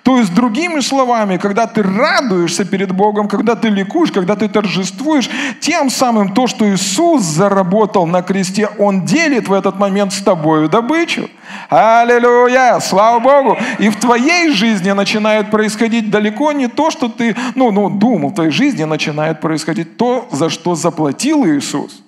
то 0.03 0.17
есть, 0.17 0.33
другими 0.33 0.79
словами, 0.79 1.37
когда 1.37 1.67
ты 1.67 1.83
радуешься 1.83 2.65
перед 2.65 2.91
Богом, 2.91 3.27
когда 3.27 3.55
ты 3.55 3.69
ликуешь, 3.69 4.11
когда 4.11 4.35
ты 4.35 4.47
торжествуешь, 4.47 5.29
тем 5.59 5.89
самым 5.89 6.33
то, 6.33 6.47
что 6.47 6.67
Иисус 6.73 7.23
заработал 7.23 8.05
на 8.05 8.21
кресте, 8.21 8.69
Он 8.77 9.05
делит 9.05 9.47
в 9.47 9.53
этот 9.53 9.79
момент 9.79 10.13
с 10.13 10.21
тобою 10.21 10.69
добычу. 10.69 11.29
Аллилуйя! 11.69 12.79
Слава 12.79 13.19
Богу! 13.19 13.57
И 13.79 13.89
в 13.89 13.99
твоей 13.99 14.51
жизни 14.51 14.91
начинает 14.91 15.51
происходить 15.51 16.09
далеко 16.09 16.51
не 16.51 16.67
то, 16.67 16.89
что 16.89 17.07
ты 17.07 17.35
ну, 17.55 17.71
ну, 17.71 17.89
думал. 17.89 18.29
В 18.29 18.35
твоей 18.35 18.51
жизни 18.51 18.83
начинает 18.83 19.41
происходить 19.41 19.97
то, 19.97 20.27
за 20.31 20.49
что 20.49 20.75
заплатил 20.75 21.45
Иисус. 21.45 22.04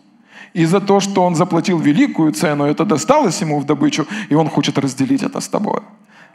И 0.58 0.66
за 0.66 0.80
то, 0.80 1.00
что 1.00 1.24
Он 1.24 1.36
заплатил 1.36 1.80
великую 1.80 2.32
цену, 2.32 2.66
это 2.66 2.84
досталось 2.84 3.42
Ему 3.42 3.60
в 3.60 3.66
добычу, 3.66 4.08
и 4.32 4.36
Он 4.36 4.50
хочет 4.50 4.80
разделить 4.80 5.24
это 5.24 5.40
с 5.40 5.48
тобой. 5.48 5.82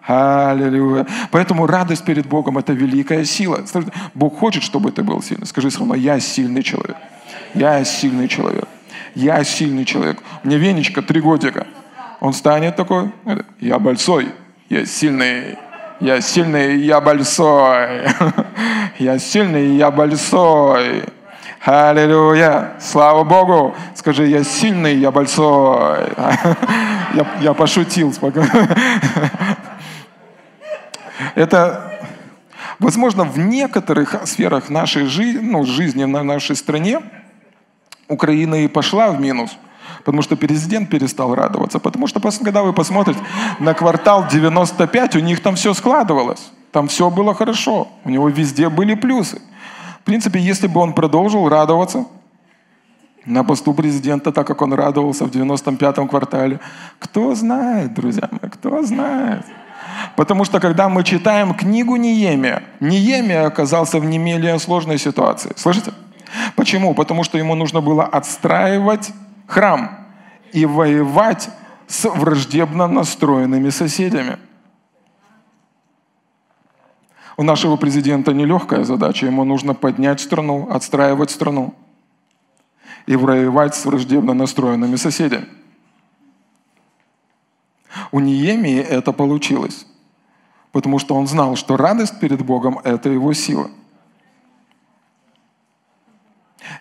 Аллилуйя. 0.07 1.07
Поэтому 1.33 1.67
радость 1.67 2.05
перед 2.05 2.27
Богом– 2.27 2.57
это 2.59 2.73
великая 2.73 3.25
сила. 3.25 3.65
Бог 4.15 4.39
хочет, 4.39 4.63
чтобы 4.63 4.93
ты 4.93 5.03
был 5.03 5.23
сильный. 5.23 5.47
Скажи 5.47 5.71
со 5.71 5.83
мной, 5.83 5.99
я 6.01 6.21
сильный 6.21 6.63
человек. 6.63 6.97
Я 7.55 7.85
сильный 7.85 8.29
человек. 8.29 8.69
Я 9.17 9.45
сильный 9.45 9.85
человек. 9.85 10.23
Мне 10.45 10.57
Венечка 10.57 11.03
три 11.03 11.21
годика. 11.21 11.67
Он 12.21 12.33
станет 12.33 12.77
такой, 12.77 13.11
я 13.61 13.79
большой, 13.81 14.29
я 14.71 14.87
сильный, 14.87 15.59
я 16.01 16.21
сильный, 16.21 16.81
я 16.81 17.01
большой. 17.01 18.03
Я 18.99 19.19
сильный, 19.19 19.77
я 19.77 19.91
большой. 19.91 21.03
Аллилуйя! 21.65 22.73
Слава 22.81 23.23
Богу! 23.23 23.73
Скажи, 23.95 24.27
я 24.27 24.43
сильный, 24.43 24.97
я 24.97 25.13
большой. 25.13 26.09
Я, 27.15 27.27
я 27.41 27.53
пошутил. 27.53 28.13
Это, 31.35 32.01
возможно, 32.79 33.25
в 33.25 33.39
некоторых 33.39 34.17
сферах 34.25 34.71
нашей 34.71 35.05
жизни, 35.05 35.39
ну, 35.41 35.65
жизни 35.67 36.05
в 36.05 36.25
нашей 36.25 36.57
стране 36.57 37.01
Украина 38.09 38.65
и 38.65 38.67
пошла 38.67 39.11
в 39.11 39.21
минус, 39.21 39.51
потому 40.05 40.23
что 40.23 40.37
президент 40.37 40.89
перестал 40.89 41.35
радоваться. 41.35 41.79
Потому 41.79 42.07
что, 42.07 42.19
когда 42.21 42.63
вы 42.63 42.73
посмотрите 42.73 43.21
на 43.61 43.75
квартал 43.75 44.27
95, 44.27 45.17
у 45.17 45.21
них 45.21 45.41
там 45.41 45.55
все 45.55 45.75
складывалось. 45.75 46.51
Там 46.73 46.89
все 46.89 47.11
было 47.11 47.35
хорошо. 47.35 47.89
У 48.05 48.11
него 48.11 48.31
везде 48.31 48.71
были 48.71 48.95
плюсы. 48.95 49.41
В 50.03 50.05
принципе, 50.05 50.41
если 50.41 50.67
бы 50.67 50.81
он 50.81 50.95
продолжил 50.95 51.49
радоваться 51.49 52.07
на 53.25 53.45
посту 53.45 53.73
президента, 53.73 54.33
так 54.33 54.49
как 54.49 54.61
он 54.61 54.73
радовался 54.73 55.25
в 55.27 55.31
95-м 55.31 56.09
квартале, 56.09 56.59
кто 56.99 57.37
знает, 57.37 57.95
друзья 57.95 58.29
мои, 58.33 58.51
кто 58.51 58.83
знает. 58.83 59.47
Потому 60.17 60.45
что 60.45 60.59
когда 60.59 60.89
мы 60.89 61.05
читаем 61.05 61.55
книгу 61.55 61.95
Ниемия, 61.95 62.65
Ниемия 62.81 63.47
оказался 63.47 64.01
в 64.01 64.05
не 64.05 64.59
сложной 64.59 64.99
ситуации. 64.99 65.53
Слышите? 65.55 65.93
Почему? 66.57 66.95
Потому 66.95 67.23
что 67.23 67.39
ему 67.39 67.55
нужно 67.55 67.81
было 67.81 68.05
отстраивать 68.05 69.13
храм 69.47 69.99
и 70.53 70.67
воевать 70.67 71.49
с 71.87 72.11
враждебно 72.11 72.89
настроенными 72.89 73.71
соседями. 73.71 74.37
У 77.43 77.45
нашего 77.45 77.75
президента 77.75 78.33
нелегкая 78.33 78.85
задача. 78.85 79.27
Ему 79.27 79.43
нужно 79.43 79.75
поднять 79.75 80.21
страну, 80.21 80.69
отстраивать 80.71 81.33
страну 81.33 81.75
и 83.05 83.17
воевать 83.17 83.75
с 83.75 83.85
враждебно 83.85 84.33
настроенными 84.33 84.95
соседями. 84.95 85.49
У 88.13 88.21
Ниемии 88.21 88.79
это 88.79 89.11
получилось, 89.11 89.89
потому 90.71 91.01
что 91.01 91.17
он 91.17 91.27
знал, 91.27 91.57
что 91.57 91.77
радость 91.77 92.21
перед 92.21 92.43
Богом– 92.43 92.79
это 92.85 93.09
его 93.09 93.33
сила– 93.33 93.73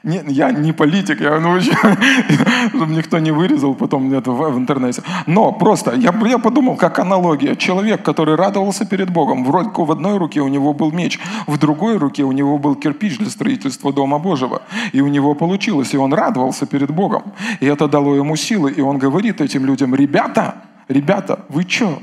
не, 0.03 0.21
я 0.27 0.51
не 0.51 0.73
политик, 0.73 1.21
я 1.21 1.39
научу, 1.39 1.71
чтобы 2.69 2.93
никто 2.93 3.19
не 3.19 3.31
вырезал 3.31 3.75
потом 3.75 4.11
это 4.13 4.31
в, 4.31 4.49
в 4.49 4.57
интернете. 4.57 5.03
Но 5.27 5.51
просто 5.51 5.95
я, 5.95 6.13
я 6.25 6.37
подумал, 6.37 6.75
как 6.75 6.99
аналогия. 6.99 7.55
Человек, 7.55 8.03
который 8.03 8.35
радовался 8.35 8.85
перед 8.85 9.09
Богом, 9.09 9.45
вроде 9.45 9.69
в 9.73 9.91
одной 9.91 10.17
руке 10.17 10.41
у 10.41 10.47
него 10.47 10.73
был 10.73 10.91
меч, 10.91 11.19
в 11.47 11.57
другой 11.57 11.97
руке 11.97 12.23
у 12.23 12.31
него 12.31 12.57
был 12.57 12.75
кирпич 12.75 13.17
для 13.17 13.29
строительства 13.29 13.93
Дома 13.93 14.19
Божьего. 14.19 14.61
И 14.91 15.01
у 15.01 15.07
него 15.07 15.35
получилось, 15.35 15.93
и 15.93 15.97
он 15.97 16.13
радовался 16.13 16.65
перед 16.65 16.91
Богом. 16.91 17.33
И 17.59 17.65
это 17.65 17.87
дало 17.87 18.15
ему 18.15 18.35
силы. 18.35 18.71
И 18.71 18.81
он 18.81 18.97
говорит 18.97 19.41
этим 19.41 19.65
людям, 19.65 19.95
ребята, 19.95 20.55
ребята, 20.87 21.45
вы 21.49 21.63
что? 21.67 22.01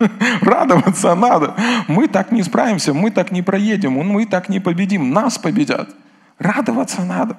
Радоваться 0.42 1.14
надо. 1.14 1.54
Мы 1.88 2.08
так 2.08 2.32
не 2.32 2.42
справимся, 2.42 2.94
мы 2.94 3.10
так 3.10 3.32
не 3.32 3.42
проедем, 3.42 3.92
мы 3.92 4.26
так 4.26 4.48
не 4.48 4.60
победим, 4.60 5.12
нас 5.12 5.38
победят. 5.38 5.88
Радоваться 6.42 7.04
надо. 7.04 7.36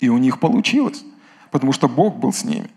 И 0.00 0.08
у 0.08 0.16
них 0.16 0.40
получилось, 0.40 1.04
потому 1.50 1.72
что 1.72 1.86
Бог 1.86 2.16
был 2.16 2.32
с 2.32 2.44
ними. 2.44 2.70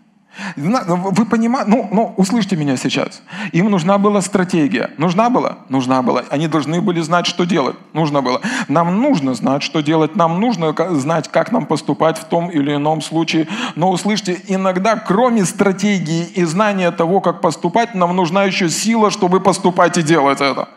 Вы 0.56 1.24
понимаете, 1.26 1.70
ну, 1.70 1.88
ну, 1.90 2.14
услышьте 2.16 2.56
меня 2.56 2.76
сейчас. 2.76 3.22
Им 3.52 3.70
нужна 3.70 3.96
была 3.96 4.20
стратегия. 4.20 4.90
Нужна 4.98 5.30
была? 5.30 5.58
Нужна 5.68 6.02
была. 6.02 6.24
Они 6.30 6.46
должны 6.46 6.80
были 6.82 7.00
знать, 7.00 7.26
что 7.26 7.44
делать. 7.44 7.76
Нужно 7.94 8.22
было. 8.22 8.40
Нам 8.68 9.00
нужно 9.00 9.34
знать, 9.34 9.62
что 9.62 9.82
делать. 9.82 10.14
Нам 10.16 10.40
нужно 10.40 10.74
знать, 10.90 11.28
как 11.28 11.50
нам 11.50 11.64
поступать 11.64 12.18
в 12.18 12.24
том 12.24 12.50
или 12.50 12.74
ином 12.74 13.00
случае. 13.00 13.48
Но 13.76 13.90
услышьте, 13.90 14.40
иногда, 14.48 14.96
кроме 14.96 15.44
стратегии 15.44 16.26
и 16.26 16.44
знания 16.44 16.90
того, 16.90 17.20
как 17.20 17.40
поступать, 17.40 17.94
нам 17.94 18.14
нужна 18.14 18.44
еще 18.44 18.68
сила, 18.68 19.10
чтобы 19.10 19.40
поступать 19.40 19.96
и 19.96 20.02
делать 20.02 20.40
это. 20.40 20.68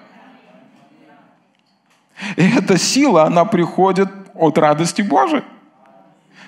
И 2.36 2.44
эта 2.44 2.78
сила, 2.78 3.26
она 3.26 3.46
приходит 3.46 4.10
от 4.34 4.58
радости 4.58 5.02
Божией. 5.02 5.44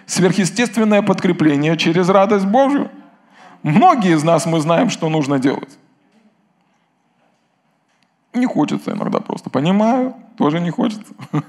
Сверхъестественное 0.06 1.02
подкрепление 1.02 1.76
через 1.78 2.10
радость 2.10 2.46
Божью. 2.46 2.90
Многие 3.64 4.16
из 4.16 4.24
нас 4.24 4.46
мы 4.46 4.60
знаем, 4.62 4.90
что 4.90 5.10
нужно 5.10 5.40
делать. 5.40 5.78
Не 8.34 8.46
хочется 8.46 8.92
иногда 8.92 9.20
просто. 9.20 9.50
Понимаю, 9.50 10.16
тоже 10.38 10.60
не 10.60 10.72
хочется. 10.72 11.14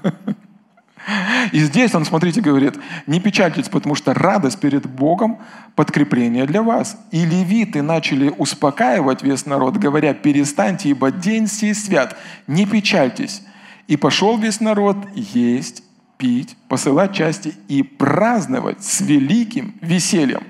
И 1.51 1.59
здесь 1.59 1.95
он, 1.95 2.05
смотрите, 2.05 2.41
говорит, 2.41 2.77
не 3.07 3.19
печальтесь, 3.19 3.69
потому 3.69 3.95
что 3.95 4.13
радость 4.13 4.59
перед 4.59 4.85
Богом– 4.85 5.39
подкрепление 5.75 6.45
для 6.45 6.61
вас. 6.61 6.97
И 7.11 7.25
левиты 7.25 7.81
начали 7.81 8.33
успокаивать 8.37 9.23
весь 9.23 9.45
народ, 9.45 9.77
говоря, 9.77 10.13
перестаньте, 10.13 10.89
ибо 10.89 11.11
день 11.11 11.47
сей 11.47 11.73
свят, 11.73 12.17
не 12.47 12.65
печальтесь. 12.65 13.41
И 13.89 13.97
пошел 13.97 14.37
весь 14.37 14.61
народ 14.61 14.97
есть, 15.15 15.81
пить, 16.17 16.55
посылать 16.67 17.11
части 17.11 17.55
и 17.67 17.81
праздновать 17.81 18.83
с 18.83 19.01
великим 19.01 19.73
весельем. 19.81 20.43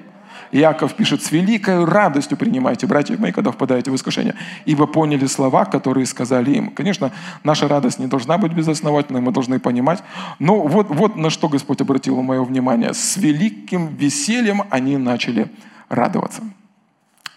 Иаков 0.52 0.94
пишет, 0.94 1.24
с 1.24 1.32
великой 1.32 1.86
радостью 1.86 2.38
принимайте, 2.38 2.86
братья 2.86 3.16
мои, 3.18 3.32
когда 3.32 3.52
впадаете 3.52 3.92
в 3.92 3.96
искушение, 3.96 4.36
ибо 4.66 4.88
поняли 4.88 5.26
слова, 5.26 5.64
которые 5.64 6.06
сказали 6.06 6.52
им. 6.52 6.72
Конечно, 6.72 7.14
наша 7.46 7.70
радость 7.70 7.98
не 7.98 8.08
должна 8.08 8.38
быть 8.38 8.52
безосновательной, 8.52 9.22
мы 9.22 9.32
должны 9.32 9.58
понимать. 9.58 10.04
Но 10.40 10.68
вот, 10.68 10.90
вот 10.90 11.16
на 11.16 11.30
что 11.30 11.48
Господь 11.48 11.80
обратил 11.80 12.22
мое 12.22 12.44
внимание. 12.44 12.94
С 12.94 13.16
великим 13.16 13.96
весельем 13.96 14.64
они 14.70 14.98
начали 14.98 15.50
радоваться. 15.88 16.42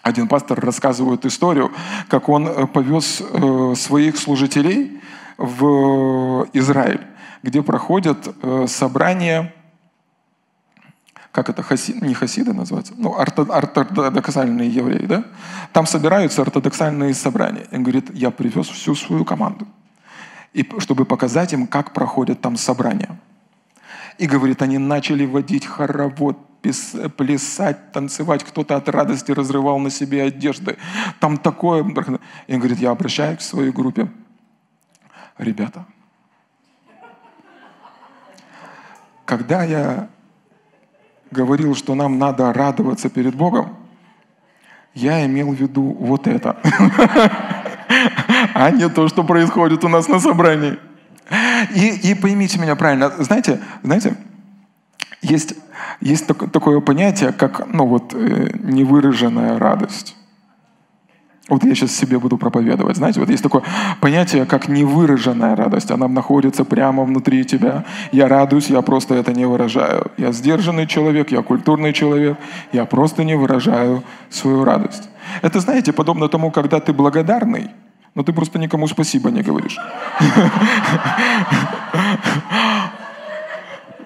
Один 0.02 0.26
пастор 0.26 0.58
рассказывает 0.58 1.24
историю, 1.26 1.70
как 2.08 2.28
он 2.28 2.48
э, 2.48 2.66
повез 2.66 3.22
э, 3.22 3.74
своих 3.76 4.16
служителей 4.16 4.98
в 5.38 6.48
Израиль, 6.52 7.06
где 7.42 7.62
проходят 7.62 8.34
э, 8.42 8.66
собрания 8.68 9.52
как 11.32 11.48
это, 11.48 11.62
хаси, 11.62 11.94
не 12.02 12.12
хасиды 12.12 12.52
называются, 12.52 12.92
ну, 12.98 13.16
ортодоксальные 13.16 14.68
евреи, 14.68 15.06
да? 15.06 15.24
Там 15.72 15.86
собираются 15.86 16.42
ортодоксальные 16.42 17.14
собрания. 17.14 17.66
Он 17.72 17.82
говорит, 17.82 18.10
я 18.14 18.30
привез 18.30 18.68
всю 18.68 18.94
свою 18.94 19.24
команду, 19.24 19.66
и, 20.52 20.68
чтобы 20.78 21.06
показать 21.06 21.54
им, 21.54 21.66
как 21.66 21.94
проходят 21.94 22.42
там 22.42 22.56
собрания. 22.56 23.18
И 24.18 24.26
говорит, 24.26 24.60
они 24.60 24.76
начали 24.76 25.24
водить 25.24 25.64
хоровод, 25.64 26.36
плясать, 27.16 27.92
танцевать. 27.92 28.44
Кто-то 28.44 28.76
от 28.76 28.88
радости 28.88 29.32
разрывал 29.32 29.78
на 29.78 29.90
себе 29.90 30.24
одежды. 30.24 30.76
Там 31.18 31.38
такое... 31.38 31.82
И 32.46 32.54
он 32.54 32.58
говорит, 32.58 32.78
я 32.78 32.90
обращаюсь 32.90 33.38
к 33.38 33.40
своей 33.40 33.72
группе. 33.72 34.10
Ребята, 35.42 35.84
когда 39.24 39.64
я 39.64 40.08
говорил, 41.32 41.74
что 41.74 41.96
нам 41.96 42.16
надо 42.16 42.52
радоваться 42.52 43.10
перед 43.10 43.34
Богом, 43.34 43.76
я 44.94 45.26
имел 45.26 45.52
в 45.52 45.56
виду 45.56 45.96
вот 45.98 46.28
это, 46.28 46.60
а 48.54 48.70
не 48.70 48.88
то, 48.88 49.08
что 49.08 49.24
происходит 49.24 49.82
у 49.82 49.88
нас 49.88 50.06
на 50.06 50.20
собрании. 50.20 50.78
И, 51.74 52.10
и 52.10 52.14
поймите 52.14 52.60
меня 52.60 52.76
правильно, 52.76 53.10
знаете, 53.18 53.60
знаете, 53.82 54.16
есть, 55.22 55.54
есть 56.00 56.24
такое 56.52 56.78
понятие, 56.78 57.32
как 57.32 57.66
ну, 57.66 57.86
вот, 57.88 58.14
э, 58.14 58.50
невыраженная 58.60 59.58
радость. 59.58 60.14
Вот 61.48 61.64
я 61.64 61.74
сейчас 61.74 61.90
себе 61.92 62.18
буду 62.18 62.38
проповедовать. 62.38 62.96
Знаете, 62.96 63.18
вот 63.18 63.28
есть 63.28 63.42
такое 63.42 63.62
понятие, 64.00 64.46
как 64.46 64.68
невыраженная 64.68 65.56
радость. 65.56 65.90
Она 65.90 66.06
находится 66.06 66.64
прямо 66.64 67.02
внутри 67.02 67.44
тебя. 67.44 67.84
Я 68.12 68.28
радуюсь, 68.28 68.70
я 68.70 68.80
просто 68.80 69.14
это 69.14 69.32
не 69.32 69.44
выражаю. 69.44 70.12
Я 70.16 70.32
сдержанный 70.32 70.86
человек, 70.86 71.32
я 71.32 71.42
культурный 71.42 71.92
человек. 71.92 72.38
Я 72.72 72.84
просто 72.84 73.24
не 73.24 73.34
выражаю 73.34 74.04
свою 74.30 74.64
радость. 74.64 75.08
Это, 75.42 75.58
знаете, 75.60 75.92
подобно 75.92 76.28
тому, 76.28 76.52
когда 76.52 76.78
ты 76.78 76.92
благодарный, 76.92 77.70
но 78.14 78.22
ты 78.22 78.32
просто 78.32 78.58
никому 78.58 78.86
спасибо 78.86 79.30
не 79.30 79.42
говоришь. 79.42 79.78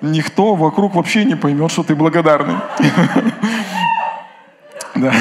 Никто 0.01 0.55
вокруг 0.55 0.95
вообще 0.95 1.25
не 1.25 1.37
поймет, 1.37 1.71
что 1.71 1.83
ты 1.83 1.95
благодарный. 1.95 2.57
Да. 4.95 5.13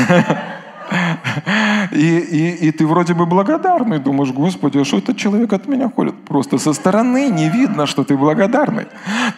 И, 1.91 2.17
и, 2.17 2.67
и 2.67 2.71
ты 2.71 2.85
вроде 2.87 3.13
бы 3.13 3.25
благодарный, 3.25 3.99
думаешь, 3.99 4.31
Господи, 4.31 4.79
а 4.79 4.85
что 4.85 4.97
этот 4.97 5.17
человек 5.17 5.53
от 5.53 5.67
меня 5.67 5.89
ходит? 5.89 6.15
Просто 6.25 6.57
со 6.57 6.73
стороны 6.73 7.29
не 7.29 7.49
видно, 7.49 7.85
что 7.85 8.03
ты 8.03 8.17
благодарный. 8.17 8.87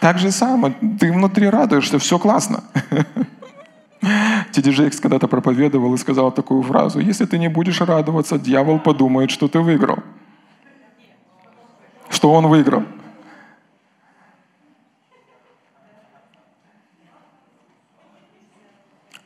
Так 0.00 0.18
же 0.18 0.30
самое, 0.30 0.74
ты 0.98 1.12
внутри 1.12 1.48
радуешься, 1.48 1.98
все 1.98 2.18
классно. 2.18 2.64
Тиди 4.52 4.70
Джейкс 4.70 5.00
когда-то 5.00 5.28
проповедовал 5.28 5.94
и 5.94 5.98
сказал 5.98 6.32
такую 6.32 6.62
фразу, 6.62 7.00
если 7.00 7.26
ты 7.26 7.38
не 7.38 7.48
будешь 7.48 7.80
радоваться, 7.80 8.38
дьявол 8.38 8.78
подумает, 8.78 9.30
что 9.30 9.48
ты 9.48 9.60
выиграл. 9.60 9.98
Что 12.08 12.32
он 12.32 12.46
выиграл. 12.46 12.84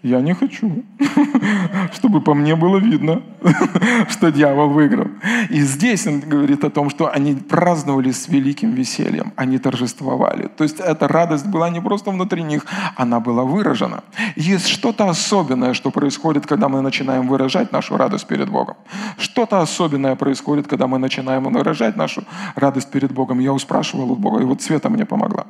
Я 0.02 0.20
не 0.20 0.34
хочу, 0.34 0.82
чтобы 1.92 2.20
по 2.20 2.34
мне 2.34 2.56
было 2.56 2.78
видно, 2.78 3.22
что 4.08 4.32
дьявол 4.32 4.70
выиграл. 4.70 5.06
И 5.48 5.60
здесь 5.60 6.06
он 6.08 6.20
говорит 6.20 6.64
о 6.64 6.70
том, 6.70 6.90
что 6.90 7.08
они 7.12 7.34
праздновали 7.34 8.10
с 8.10 8.26
великим 8.26 8.72
весельем, 8.72 9.32
они 9.36 9.58
торжествовали. 9.58 10.48
То 10.48 10.64
есть 10.64 10.80
эта 10.80 11.06
радость 11.06 11.46
была 11.46 11.70
не 11.70 11.80
просто 11.80 12.10
внутри 12.10 12.42
них, 12.42 12.66
она 12.96 13.20
была 13.20 13.44
выражена. 13.44 14.02
Есть 14.34 14.66
что-то 14.66 15.08
особенное, 15.08 15.72
что 15.72 15.90
происходит, 15.92 16.46
когда 16.46 16.68
мы 16.68 16.80
начинаем 16.80 17.28
выражать 17.28 17.70
нашу 17.72 17.96
радость 17.96 18.26
перед 18.26 18.50
Богом. 18.50 18.74
Что-то 19.18 19.60
особенное 19.60 20.16
происходит, 20.16 20.66
когда 20.66 20.88
мы 20.88 20.98
начинаем 20.98 21.44
выражать 21.44 21.96
нашу 21.96 22.24
радость 22.56 22.90
перед 22.90 23.12
Богом. 23.12 23.38
Я 23.38 23.56
спрашивал 23.58 24.10
у 24.10 24.16
Бога, 24.16 24.40
и 24.42 24.44
вот 24.44 24.62
Света 24.62 24.90
мне 24.90 25.04
помогла. 25.04 25.46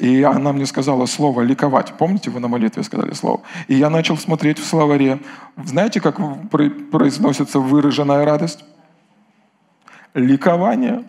И 0.00 0.22
она 0.22 0.52
мне 0.52 0.66
сказала 0.66 1.06
слово 1.06 1.40
«ликовать». 1.42 1.94
Помните, 1.98 2.30
вы 2.30 2.40
на 2.40 2.48
молитве 2.48 2.84
сказали 2.84 3.14
слово? 3.14 3.40
И 3.68 3.74
я 3.74 3.90
начал 3.90 4.16
смотреть 4.16 4.58
в 4.58 4.64
словаре. 4.64 5.20
Знаете, 5.56 6.00
как 6.00 6.16
произносится 6.50 7.58
выраженная 7.58 8.24
радость? 8.24 8.64
Ликование. 10.14 11.04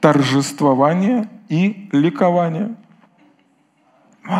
Торжествование 0.00 1.28
и 1.48 1.88
ликование. 1.92 2.74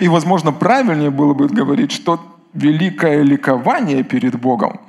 И, 0.00 0.08
возможно, 0.08 0.52
правильнее 0.52 1.10
было 1.10 1.34
бы 1.34 1.48
говорить, 1.48 1.90
что 1.90 2.20
великое 2.52 3.22
ликование 3.22 4.04
перед 4.04 4.38
Богом– 4.40 4.80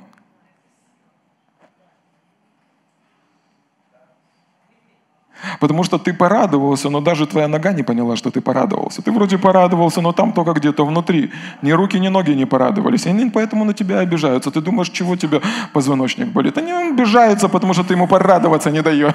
Потому 5.60 5.84
что 5.84 5.98
ты 5.98 6.12
порадовался, 6.12 6.90
но 6.90 7.00
даже 7.00 7.26
твоя 7.26 7.48
нога 7.48 7.72
не 7.72 7.82
поняла, 7.82 8.16
что 8.16 8.30
ты 8.30 8.40
порадовался. 8.40 9.02
Ты 9.02 9.12
вроде 9.12 9.38
порадовался, 9.38 10.00
но 10.00 10.12
там 10.12 10.32
только 10.32 10.52
где-то 10.52 10.84
внутри. 10.84 11.30
Ни 11.62 11.72
руки, 11.72 11.98
ни 11.98 12.08
ноги 12.08 12.32
не 12.32 12.46
порадовались. 12.46 13.06
И 13.06 13.10
они 13.10 13.30
поэтому 13.30 13.64
на 13.64 13.74
тебя 13.74 14.00
обижаются. 14.00 14.50
Ты 14.50 14.60
думаешь, 14.60 14.90
чего 14.90 15.16
тебе 15.16 15.40
позвоночник 15.72 16.28
болит? 16.28 16.58
Они 16.58 16.72
обижаются, 16.72 17.48
потому 17.48 17.74
что 17.74 17.84
ты 17.84 17.94
ему 17.94 18.06
порадоваться 18.06 18.70
не 18.70 18.82
даешь. 18.82 19.14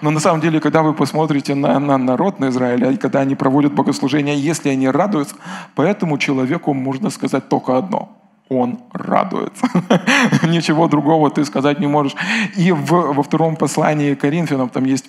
Но 0.00 0.10
на 0.10 0.20
самом 0.20 0.40
деле, 0.40 0.60
когда 0.60 0.82
вы 0.82 0.94
посмотрите 0.94 1.54
на, 1.54 1.78
на 1.78 1.98
народ 1.98 2.40
на 2.40 2.48
Израиля, 2.48 2.90
и 2.90 2.96
когда 2.96 3.20
они 3.20 3.34
проводят 3.34 3.74
богослужение, 3.74 4.38
если 4.38 4.70
они 4.70 4.88
радуются, 4.88 5.34
по 5.74 5.82
этому 5.82 6.18
человеку 6.18 6.72
можно 6.74 7.10
сказать 7.10 7.48
только 7.48 7.76
одно– 7.76 8.08
он 8.48 8.80
радуется. 8.92 9.66
Ничего 10.42 10.88
другого 10.88 11.30
ты 11.30 11.44
сказать 11.44 11.80
не 11.80 11.86
можешь. 11.86 12.14
И 12.56 12.72
в, 12.72 12.90
во 12.90 13.22
втором 13.22 13.56
послании 13.56 14.14
к 14.14 14.20
Коринфянам 14.20 14.68
там 14.68 14.84
есть 14.84 15.06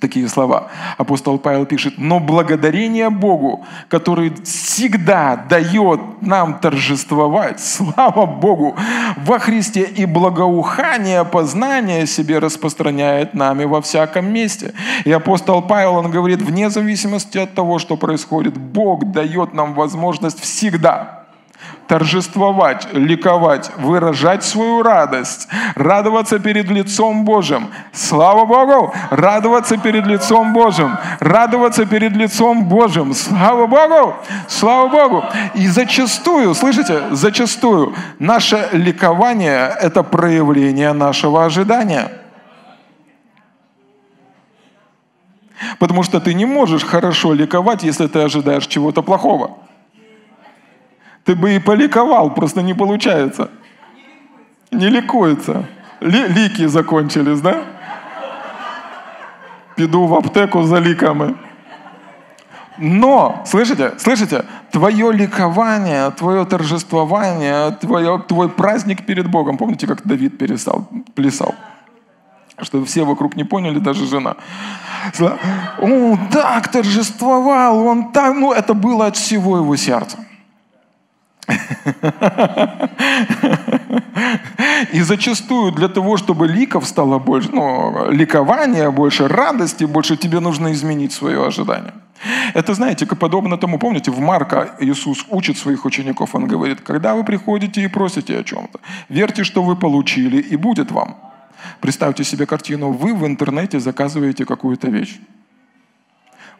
такие 0.00 0.28
слова. 0.28 0.68
Апостол 0.98 1.38
Павел 1.38 1.66
пишет, 1.66 1.94
но 1.96 2.20
благодарение 2.20 3.10
Богу, 3.10 3.64
который 3.88 4.32
всегда 4.44 5.36
дает 5.36 6.00
нам 6.20 6.58
торжествовать, 6.58 7.60
слава 7.64 8.26
Богу, 8.26 8.76
во 9.16 9.38
Христе 9.38 9.82
и 9.82 10.06
благоухание 10.06 11.24
познания 11.24 12.06
себе 12.06 12.38
распространяет 12.38 13.34
нами 13.34 13.64
во 13.64 13.80
всяком 13.80 14.32
месте. 14.32 14.74
И 15.04 15.12
апостол 15.12 15.62
Павел, 15.62 15.94
он 15.96 16.10
говорит, 16.10 16.42
вне 16.42 16.70
зависимости 16.70 17.38
от 17.38 17.54
того, 17.54 17.78
что 17.78 17.96
происходит, 17.96 18.56
Бог 18.56 19.10
дает 19.12 19.54
нам 19.54 19.74
возможность 19.74 20.40
всегда 20.40 21.15
торжествовать, 21.88 22.88
ликовать, 22.92 23.70
выражать 23.78 24.44
свою 24.44 24.82
радость, 24.82 25.48
радоваться 25.74 26.38
перед 26.38 26.68
лицом 26.68 27.24
Божьим. 27.24 27.68
Слава 27.92 28.44
Богу! 28.44 28.92
Радоваться 29.10 29.76
перед 29.78 30.06
лицом 30.06 30.52
Божьим. 30.52 30.96
Радоваться 31.20 31.86
перед 31.86 32.12
лицом 32.12 32.64
Божьим. 32.64 33.14
Слава 33.14 33.66
Богу! 33.66 34.14
Слава 34.48 34.88
Богу! 34.88 35.24
И 35.54 35.66
зачастую, 35.68 36.54
слышите, 36.54 37.02
зачастую 37.10 37.94
наше 38.18 38.68
ликование– 38.72 39.74
это 39.80 40.02
проявление 40.02 40.92
нашего 40.92 41.44
ожидания. 41.44 42.10
Потому 45.78 46.02
что 46.02 46.20
ты 46.20 46.34
не 46.34 46.44
можешь 46.44 46.84
хорошо 46.84 47.32
ликовать, 47.32 47.82
если 47.82 48.06
ты 48.06 48.20
ожидаешь 48.20 48.66
чего-то 48.66 49.02
плохого. 49.02 49.58
Ты 51.26 51.34
бы 51.34 51.56
и 51.56 51.58
поликовал, 51.58 52.30
просто 52.34 52.62
не 52.62 52.72
получается. 52.74 53.50
Не 54.70 54.88
ликуется. 54.88 55.64
Ли, 56.00 56.28
лики 56.28 56.66
закончились, 56.68 57.40
да? 57.40 57.64
Піду 59.74 60.06
в 60.06 60.14
аптеку 60.14 60.62
за 60.62 60.78
ликами. 60.78 61.34
Но, 62.78 63.42
слышите, 63.46 63.94
слышите, 63.98 64.44
твое 64.70 65.12
ликование, 65.12 66.10
твое 66.10 66.44
торжествование, 66.44 67.72
твое, 67.80 68.22
твой 68.28 68.48
праздник 68.48 69.06
перед 69.06 69.28
Богом. 69.28 69.56
Помните, 69.56 69.86
как 69.86 70.06
Давид 70.06 70.38
пересал, 70.38 70.86
плясал? 71.14 71.54
Что 72.62 72.84
все 72.84 73.04
вокруг 73.04 73.34
не 73.36 73.44
поняли, 73.44 73.78
даже 73.78 74.06
жена. 74.06 74.36
Он 75.80 76.28
так 76.30 76.68
торжествовал, 76.68 77.86
он 77.86 78.12
так, 78.12 78.34
ну 78.36 78.52
это 78.52 78.74
было 78.74 79.06
от 79.06 79.16
всего 79.16 79.56
его 79.56 79.76
сердца. 79.76 80.18
И 84.92 85.00
зачастую 85.00 85.72
для 85.72 85.88
того, 85.88 86.16
чтобы 86.16 86.48
ликов 86.48 86.86
стало 86.86 87.18
больше, 87.18 87.50
ну, 87.52 88.10
ликования 88.10 88.90
больше, 88.90 89.28
радости 89.28 89.84
больше, 89.84 90.16
тебе 90.16 90.40
нужно 90.40 90.72
изменить 90.72 91.12
свое 91.12 91.46
ожидание. 91.46 91.92
Это, 92.54 92.74
знаете, 92.74 93.06
подобно 93.06 93.58
тому, 93.58 93.78
помните, 93.78 94.10
в 94.10 94.20
Марка 94.20 94.70
Иисус 94.80 95.26
учит 95.30 95.58
своих 95.58 95.84
учеников, 95.84 96.34
он 96.34 96.48
говорит, 96.48 96.80
когда 96.80 97.14
вы 97.14 97.24
приходите 97.24 97.82
и 97.82 97.88
просите 97.88 98.38
о 98.38 98.42
чем-то, 98.44 98.80
верьте, 99.08 99.44
что 99.44 99.62
вы 99.62 99.76
получили, 99.76 100.38
и 100.38 100.56
будет 100.56 100.90
вам. 100.90 101.16
Представьте 101.80 102.24
себе 102.24 102.46
картину, 102.46 102.92
вы 102.92 103.14
в 103.14 103.26
интернете 103.26 103.80
заказываете 103.80 104.44
какую-то 104.44 104.88
вещь. 104.88 105.20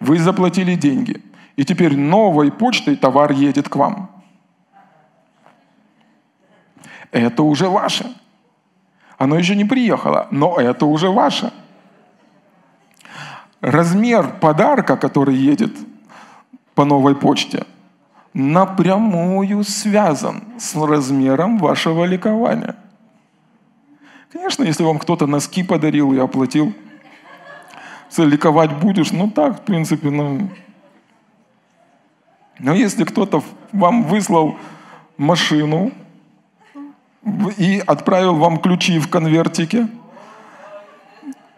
Вы 0.01 0.19
заплатили 0.19 0.75
деньги, 0.75 1.23
и 1.57 1.65
теперь 1.65 1.97
новой 1.97 2.51
почтой 2.53 2.97
товар 2.97 3.33
едет 3.33 3.69
к 3.69 3.77
вам. 3.77 4.16
Это 7.11 7.43
уже 7.43 7.69
ваше. 7.69 8.07
Оно 9.19 9.39
еще 9.39 9.57
не 9.57 9.65
приехало, 9.65 10.29
но 10.31 10.57
это 10.57 10.87
уже 10.87 11.09
ваше. 11.09 11.53
Размер 13.61 14.39
подарка, 14.41 14.97
который 14.97 15.35
едет 15.35 15.73
по 16.75 16.85
новой 16.85 17.17
почте, 17.17 17.67
напрямую 18.35 19.65
связан 19.65 20.45
с 20.59 20.75
размером 20.75 21.59
вашего 21.59 22.05
ликования. 22.05 22.77
Конечно, 24.31 24.65
если 24.65 24.85
вам 24.85 24.99
кто-то 24.99 25.27
носки 25.27 25.63
подарил 25.63 26.13
и 26.13 26.19
оплатил, 26.19 26.75
ликовать 28.19 28.79
будешь, 28.79 29.13
ну 29.13 29.31
так, 29.31 29.61
в 29.61 29.63
принципе, 29.63 30.11
ну... 30.11 30.51
Но 32.59 32.75
если 32.75 33.05
кто-то 33.05 33.43
вам 33.73 34.05
выслал 34.05 34.57
машину 35.19 35.93
и 37.57 37.83
отправил 37.87 38.37
вам 38.37 38.59
ключи 38.59 38.99
в 38.99 39.09
конвертике, 39.09 39.89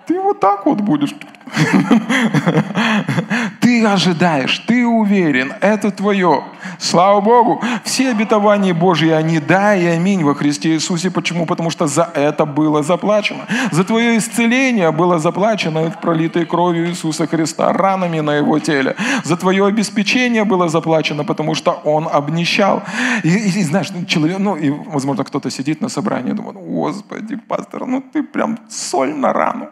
ты 0.07 0.21
вот 0.21 0.41
так 0.41 0.67
вот 0.67 0.81
будешь. 0.81 1.15
Ты 3.61 3.85
ожидаешь, 3.85 4.59
ты 4.67 4.87
уверен, 4.87 5.53
это 5.61 5.91
твое. 5.91 6.45
Слава 6.79 7.21
Богу, 7.21 7.63
все 7.85 8.11
обетования 8.11 8.75
Божьи, 8.75 9.11
они 9.11 9.41
да 9.41 9.77
и 9.77 9.85
аминь 9.85 10.25
во 10.25 10.35
Христе 10.35 10.75
Иисусе. 10.75 11.11
Почему? 11.11 11.47
Потому 11.47 11.71
что 11.71 11.87
за 11.87 12.09
это 12.15 12.47
было 12.47 12.83
заплачено. 12.83 13.47
За 13.73 13.85
твое 13.85 14.19
исцеление 14.19 14.91
было 14.91 15.19
заплачено 15.19 15.95
пролитой 16.03 16.47
кровью 16.47 16.89
Иисуса 16.89 17.27
Христа, 17.27 17.73
ранами 17.73 18.21
на 18.21 18.37
его 18.37 18.59
теле. 18.59 18.97
За 19.25 19.37
твое 19.37 19.67
обеспечение 19.67 20.45
было 20.45 20.69
заплачено, 20.69 21.25
потому 21.25 21.55
что 21.55 21.73
он 21.85 22.09
обнищал. 22.11 22.83
И, 23.25 23.29
и, 23.29 23.65
знаешь, 23.65 23.89
человек, 24.07 24.39
ну, 24.39 24.57
и, 24.57 24.71
возможно, 24.71 25.25
кто-то 25.25 25.51
сидит 25.51 25.81
на 25.81 25.89
собрании 25.89 26.33
и 26.33 26.35
думает, 26.35 26.57
Господи, 26.57 27.37
пастор, 27.37 27.87
ну 27.87 28.01
ты 28.01 28.23
прям 28.23 28.59
соль 28.69 29.15
на 29.15 29.33
рану. 29.33 29.69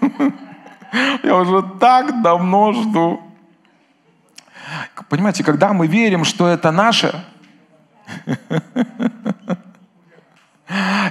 Я 1.22 1.36
уже 1.36 1.62
так 1.78 2.22
давно 2.22 2.72
жду. 2.72 3.20
Понимаете, 5.08 5.44
когда 5.44 5.72
мы 5.72 5.86
верим, 5.86 6.24
что 6.24 6.48
это 6.48 6.70
наше, 6.70 7.24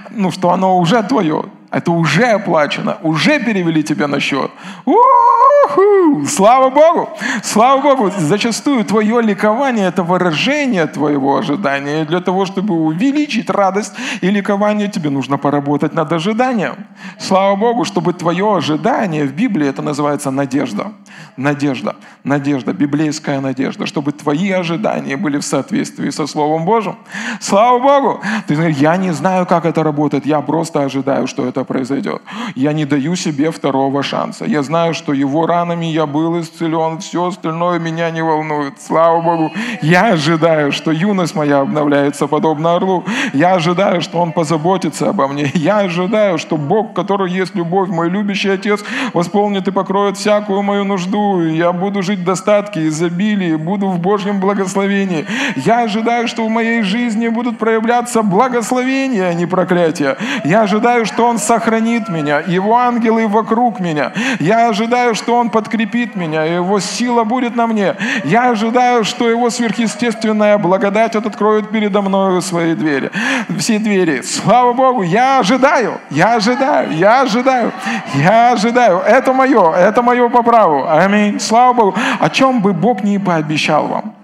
ну, 0.09 0.31
что 0.31 0.51
оно 0.51 0.77
уже 0.77 1.01
твое, 1.03 1.45
это 1.71 1.91
уже 1.91 2.25
оплачено, 2.25 2.97
уже 3.03 3.39
перевели 3.39 3.83
тебя 3.83 4.07
на 4.07 4.19
счет. 4.19 4.49
У-ху! 4.85 6.25
Слава 6.25 6.69
Богу! 6.69 7.09
Слава 7.43 7.81
Богу! 7.81 8.11
Зачастую 8.17 8.85
твое 8.85 9.21
ликование– 9.21 9.87
это 9.89 10.03
выражение 10.03 10.87
твоего 10.87 11.37
ожидания. 11.37 12.01
И 12.01 12.05
для 12.05 12.21
того, 12.21 12.45
чтобы 12.45 12.75
увеличить 12.75 13.49
радость 13.49 13.93
и 14.21 14.29
ликование, 14.29 14.87
тебе 14.87 15.09
нужно 15.09 15.37
поработать 15.37 15.93
над 15.93 16.11
ожиданием. 16.13 16.75
Слава 17.19 17.55
Богу, 17.55 17.83
чтобы 17.83 18.13
твое 18.13 18.55
ожидание 18.55 19.25
в 19.25 19.33
Библии, 19.33 19.67
это 19.67 19.81
называется 19.81 20.31
надежда. 20.31 20.93
Надежда. 21.35 21.95
Надежда. 22.23 22.71
Библейская 22.71 23.41
надежда. 23.41 23.85
Чтобы 23.85 24.13
твои 24.13 24.51
ожидания 24.51 25.17
были 25.17 25.37
в 25.37 25.43
соответствии 25.43 26.09
со 26.09 26.27
Словом 26.27 26.63
Божьим. 26.63 26.95
Слава 27.41 27.79
Богу! 27.79 28.21
Ты 28.47 28.55
говоришь, 28.55 28.77
я 28.77 28.95
не 28.95 29.11
знаю, 29.11 29.45
как 29.45 29.65
это 29.65 29.83
работает. 29.83 30.25
Я 30.25 30.41
просто 30.41 30.83
ожидаю, 30.83 31.27
что 31.27 31.45
это 31.45 31.64
произойдет. 31.65 32.21
Я 32.55 32.73
не 32.73 32.85
даю 32.85 33.15
себе 33.15 33.51
второго 33.51 34.03
шанса. 34.03 34.45
Я 34.45 34.63
знаю, 34.63 34.93
что 34.93 35.13
его 35.13 35.45
ранами 35.45 35.85
я 35.85 36.05
был 36.05 36.39
исцелен, 36.39 36.99
все 36.99 37.27
остальное 37.27 37.79
меня 37.79 38.09
не 38.11 38.21
волнует. 38.21 38.81
Слава 38.81 39.21
Богу. 39.21 39.51
Я 39.81 40.13
ожидаю, 40.13 40.71
что 40.71 40.91
юность 40.91 41.35
моя 41.35 41.59
обновляется 41.59 42.27
подобно 42.27 42.75
орлу. 42.75 43.03
Я 43.33 43.55
ожидаю, 43.55 44.01
что 44.01 44.19
Он 44.19 44.31
позаботится 44.31 45.09
обо 45.09 45.27
мне. 45.27 45.51
Я 45.53 45.79
ожидаю, 45.79 46.37
что 46.37 46.57
Бог, 46.57 46.93
который 46.93 47.31
есть 47.31 47.55
любовь, 47.55 47.89
мой 47.89 48.09
любящий 48.09 48.49
Отец, 48.49 48.83
восполнит 49.13 49.67
и 49.67 49.71
покроет 49.71 50.17
всякую 50.17 50.61
мою 50.61 50.83
нужду. 50.83 51.41
Я 51.41 51.71
буду 51.71 52.01
жить 52.01 52.19
в 52.19 52.23
достатке, 52.23 52.87
изобилии, 52.87 53.55
буду 53.55 53.87
в 53.87 53.99
Божьем 53.99 54.39
благословении. 54.39 55.25
Я 55.55 55.83
ожидаю, 55.83 56.27
что 56.27 56.45
в 56.45 56.49
моей 56.49 56.81
жизни 56.83 57.27
будут 57.27 57.57
проявляться 57.57 58.21
благословения, 58.21 59.27
а 59.27 59.33
не 59.33 59.45
проклятия. 59.45 60.17
Я 60.43 60.61
ожидаю, 60.61 61.05
что 61.05 61.27
Он 61.27 61.37
сохранит 61.45 62.09
меня, 62.09 62.39
Его 62.39 62.77
ангелы 62.77 63.27
вокруг 63.27 63.79
меня. 63.79 64.11
Я 64.39 64.69
ожидаю, 64.69 65.15
что 65.15 65.37
Он 65.37 65.49
подкрепит 65.49 66.15
меня, 66.15 66.43
Его 66.43 66.79
сила 66.79 67.23
будет 67.23 67.55
на 67.55 67.67
мне. 67.67 67.95
Я 68.23 68.49
ожидаю, 68.49 69.03
что 69.03 69.29
Его 69.29 69.49
сверхъестественная 69.49 70.57
благодать 70.57 71.15
откроет 71.15 71.69
передо 71.69 72.01
мной 72.01 72.41
свои 72.41 72.75
двери. 72.75 73.11
Все 73.57 73.79
двери. 73.79 74.21
Слава 74.21 74.73
Богу, 74.73 75.03
я 75.03 75.39
ожидаю, 75.39 75.99
я 76.09 76.35
ожидаю, 76.35 76.91
я 76.91 77.21
ожидаю, 77.21 77.71
я 78.15 78.51
ожидаю. 78.51 78.99
Это 78.99 79.33
мое, 79.33 79.73
это 79.73 80.01
мое 80.01 80.29
по 80.29 80.43
праву. 80.43 80.85
Аминь. 80.87 81.39
Слава 81.39 81.73
Богу. 81.73 81.95
О 82.19 82.29
чем 82.29 82.61
бы 82.61 82.73
Бог 82.73 83.03
не 83.03 83.19
пообещал 83.19 83.87
вам. 83.87 84.15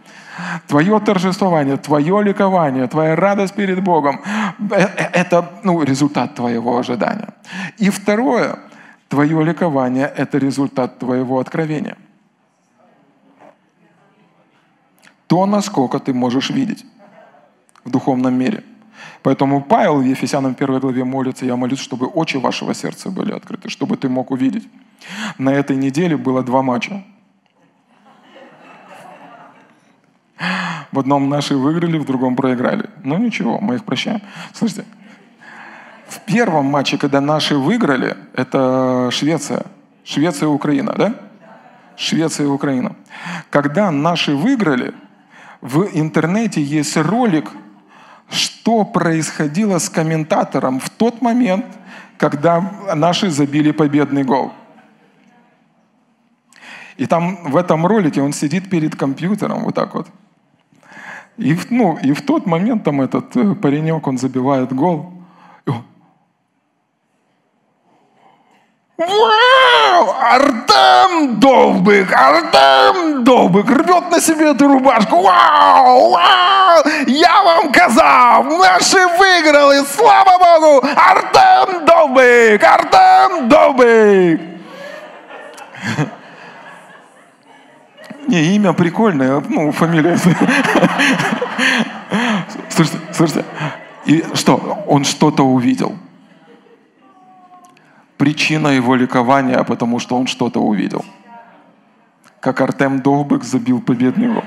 Твое 0.67 0.99
торжествование, 0.99 1.77
твое 1.77 2.23
ликование, 2.23 2.87
твоя 2.87 3.15
радость 3.15 3.53
перед 3.53 3.83
Богом 3.83 4.21
э, 4.71 4.75
э,– 4.75 5.09
это 5.13 5.49
ну, 5.63 5.83
результат 5.83 6.35
твоего 6.35 6.77
ожидания. 6.77 7.29
И 7.77 7.89
второе, 7.89 8.59
твое 9.09 9.43
ликование– 9.43 10.11
это 10.17 10.37
результат 10.37 10.99
твоего 10.99 11.39
откровения. 11.39 11.97
То, 15.27 15.45
насколько 15.45 15.99
ты 15.99 16.13
можешь 16.13 16.49
видеть 16.49 16.85
в 17.85 17.89
духовном 17.89 18.33
мире. 18.33 18.63
Поэтому 19.23 19.61
Павел 19.61 19.99
в 19.99 20.03
Ефесянам 20.03 20.55
1 20.59 20.79
главе 20.79 21.03
молится, 21.03 21.45
я 21.45 21.55
молюсь, 21.55 21.79
чтобы 21.79 22.07
очи 22.07 22.37
вашего 22.37 22.73
сердца 22.73 23.09
были 23.09 23.31
открыты, 23.31 23.69
чтобы 23.69 23.97
ты 23.97 24.09
мог 24.09 24.31
увидеть. 24.31 24.67
На 25.37 25.51
этой 25.51 25.75
неделе 25.75 26.17
было 26.17 26.43
два 26.43 26.61
матча. 26.61 27.03
В 30.91 30.99
одном 30.99 31.29
наши 31.29 31.55
выиграли, 31.55 31.97
в 31.97 32.05
другом 32.05 32.35
проиграли. 32.35 32.89
Ну 33.03 33.17
ничего, 33.17 33.59
мы 33.59 33.75
их 33.75 33.85
прощаем. 33.85 34.21
Слушайте, 34.53 34.85
в 36.07 36.19
первом 36.25 36.65
матче, 36.65 36.97
когда 36.97 37.21
наши 37.21 37.55
выиграли, 37.55 38.17
это 38.33 39.09
Швеция. 39.11 39.63
Швеция 40.03 40.47
и 40.47 40.51
Украина, 40.51 40.93
да? 40.97 41.15
Швеция 41.95 42.45
и 42.45 42.49
Украина. 42.49 42.95
Когда 43.49 43.91
наши 43.91 44.35
выиграли, 44.35 44.93
в 45.61 45.87
интернете 45.93 46.61
есть 46.61 46.97
ролик, 46.97 47.49
что 48.29 48.83
происходило 48.83 49.77
с 49.77 49.89
комментатором 49.89 50.79
в 50.79 50.89
тот 50.89 51.21
момент, 51.21 51.65
когда 52.17 52.61
наши 52.95 53.29
забили 53.29 53.71
победный 53.71 54.23
гол. 54.23 54.51
И 56.97 57.05
там 57.05 57.51
в 57.51 57.55
этом 57.55 57.85
ролике 57.85 58.21
он 58.21 58.33
сидит 58.33 58.69
перед 58.69 58.95
компьютером 58.95 59.63
вот 59.63 59.75
так 59.75 59.95
вот– 59.95 60.07
и, 61.41 61.57
ну, 61.69 61.97
и 62.03 62.13
в 62.13 62.21
тот 62.21 62.45
момент 62.45 62.83
там 62.83 63.01
этот 63.01 63.35
э, 63.35 63.55
паренек, 63.55 64.07
он 64.07 64.17
забивает 64.17 64.73
гол. 64.73 65.11
Вау! 68.97 70.15
Артем 70.21 71.39
Довбик! 71.39 72.13
Артем 72.13 73.23
Довбик 73.23 73.69
рвет 73.69 74.11
на 74.11 74.21
себе 74.21 74.51
эту 74.51 74.67
рубашку. 74.67 75.21
Вау! 75.21 76.11
Вау! 76.11 76.83
Я 77.07 77.41
вам 77.43 77.71
казав! 77.71 78.45
Наши 78.45 79.07
выиграли! 79.17 79.83
Слава 79.85 80.37
Богу! 80.37 80.87
Артем 80.95 81.85
Довбик! 81.85 82.63
Артем 82.63 83.49
Довбик! 83.49 84.41
Не, 88.31 88.55
имя 88.55 88.71
прикольное, 88.71 89.43
ну, 89.49 89.73
фамилия. 89.73 90.17
Слушайте, 92.69 92.99
слушайте. 93.11 93.45
И 94.05 94.23
что? 94.35 94.55
Он 94.87 95.03
что-то 95.03 95.43
увидел. 95.43 95.97
Причина 98.15 98.69
его 98.69 98.95
ликования, 98.95 99.61
потому 99.63 99.99
что 99.99 100.15
он 100.15 100.27
что-то 100.27 100.61
увидел. 100.61 101.03
Как 102.39 102.61
Артем 102.61 103.01
Довбек 103.01 103.43
забил 103.43 103.81
победный 103.81 104.29
гол. 104.29 104.43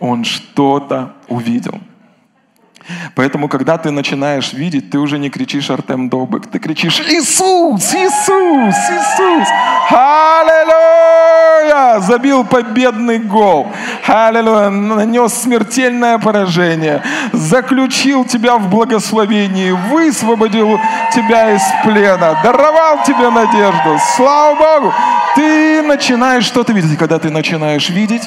Он 0.00 0.24
что-то 0.24 1.14
увидел. 1.28 1.80
Поэтому, 3.26 3.48
когда 3.48 3.76
ты 3.76 3.90
начинаешь 3.90 4.52
видеть, 4.52 4.90
ты 4.90 4.98
уже 5.00 5.18
не 5.18 5.30
кричишь 5.30 5.68
Артем 5.70 6.08
Добык, 6.08 6.46
ты 6.46 6.60
кричишь 6.60 7.00
Иисус, 7.00 7.92
Иисус, 7.92 8.76
Иисус. 8.88 9.48
Аллилуйя! 9.90 11.18
Забил 11.98 12.44
победный 12.44 13.18
гол. 13.18 13.66
Аллилуйя! 14.06 14.70
Нанес 14.70 15.34
смертельное 15.34 16.18
поражение. 16.18 17.02
Заключил 17.32 18.24
тебя 18.24 18.58
в 18.58 18.70
благословении. 18.70 19.72
Высвободил 19.72 20.78
тебя 21.12 21.50
из 21.52 21.62
плена. 21.82 22.38
Даровал 22.44 23.02
тебе 23.04 23.28
надежду. 23.30 23.98
Слава 24.14 24.54
Богу! 24.54 24.94
Ты 25.34 25.82
начинаешь 25.82 26.44
что-то 26.44 26.72
видеть. 26.72 26.96
Когда 26.96 27.18
ты 27.18 27.30
начинаешь 27.30 27.90
видеть, 27.90 28.22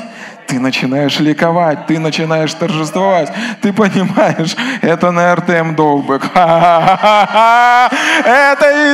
ты 0.50 0.60
начинаешь 0.60 1.20
ликовать, 1.20 1.86
ты 1.86 2.00
начинаешь 2.00 2.54
торжествовать, 2.54 3.32
ты 3.62 3.72
понимаешь, 3.72 4.56
это 4.82 5.12
на 5.12 5.36
РТМ 5.36 5.76
Долбек. 5.76 6.24
Это 6.34 7.90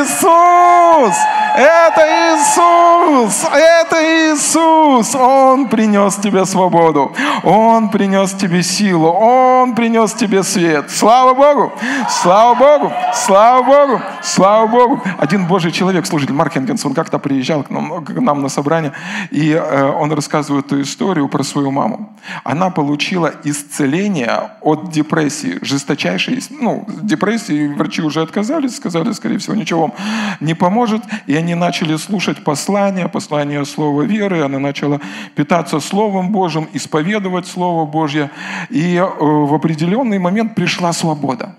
Иисус! 0.04 1.16
Это 1.58 2.02
Иисус! 2.02 3.46
Это 3.46 3.96
Иисус! 4.34 5.16
Он 5.16 5.70
принес 5.70 6.16
тебе 6.16 6.46
свободу. 6.46 7.16
Он 7.44 7.90
принес 7.90 8.34
тебе 8.34 8.62
силу. 8.62 9.08
Он 9.08 9.74
принес 9.74 10.14
тебе 10.14 10.44
свет. 10.44 10.92
Слава 10.92 11.34
Богу! 11.34 11.72
Слава 12.10 12.56
Богу! 12.56 12.94
Слава 13.14 13.64
Богу! 13.64 14.02
Слава 14.22 14.68
Богу! 14.68 15.02
Один 15.18 15.48
Божий 15.48 15.72
человек, 15.72 16.06
служитель 16.06 16.34
Марк 16.34 16.54
Хенгенс, 16.54 16.86
он 16.86 16.94
как-то 16.94 17.20
приезжал 17.20 17.64
к 17.64 17.70
нам, 17.70 18.04
к 18.04 18.10
нам 18.10 18.42
на 18.42 18.50
собрание, 18.50 18.92
и 19.32 19.52
э, 19.52 19.92
он 19.92 20.12
рассказывает 20.12 20.66
эту 20.66 20.82
историю 20.82 21.30
про 21.30 21.44
свою 21.44 21.72
маму. 21.72 22.14
Она 22.44 22.70
получила 22.70 23.32
исцеление 23.44 24.52
от 24.62 24.90
депрессии, 24.90 25.60
жесточайшей, 25.62 26.44
ну, 26.50 26.86
депрессии, 27.02 27.68
врачи 27.68 28.02
уже 28.02 28.22
отказались, 28.22 28.76
сказали, 28.76 29.14
скорее 29.14 29.38
всего, 29.38 29.56
ничего 29.56 29.82
вам 29.82 29.94
не 30.40 30.54
поможет, 30.54 31.04
и 31.28 31.36
они 31.36 31.45
начали 31.54 31.98
слушать 31.98 32.44
послания, 32.44 33.08
послания 33.08 33.64
Слова 33.66 34.02
веры, 34.02 34.42
она 34.42 34.58
начала 34.58 35.00
питаться 35.36 35.80
Словом 35.80 36.32
Божьим, 36.32 36.68
исповедовать 36.74 37.46
Слово 37.46 37.86
Божье, 37.86 38.32
и 38.70 38.96
э, 38.96 39.06
в 39.06 39.54
определенный 39.54 40.18
момент 40.18 40.56
пришла 40.56 40.94
свобода. 40.94 41.56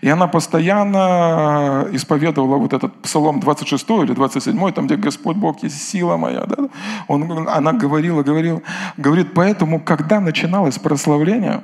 И 0.00 0.08
она 0.08 0.26
постоянно 0.28 1.88
исповедовала 1.92 2.56
вот 2.56 2.72
этот 2.72 3.02
псалом 3.02 3.40
26 3.40 3.90
или 3.90 4.12
27, 4.12 4.72
там, 4.72 4.86
где 4.86 4.96
Господь 4.96 5.36
Бог 5.36 5.62
есть 5.62 5.88
сила 5.88 6.16
моя. 6.16 6.44
Да? 6.46 6.68
Он, 7.08 7.48
она 7.48 7.72
говорила, 7.72 8.22
говорила, 8.22 8.62
говорит, 8.96 9.34
поэтому, 9.34 9.80
когда 9.80 10.20
начиналось 10.20 10.78
прославление, 10.78 11.62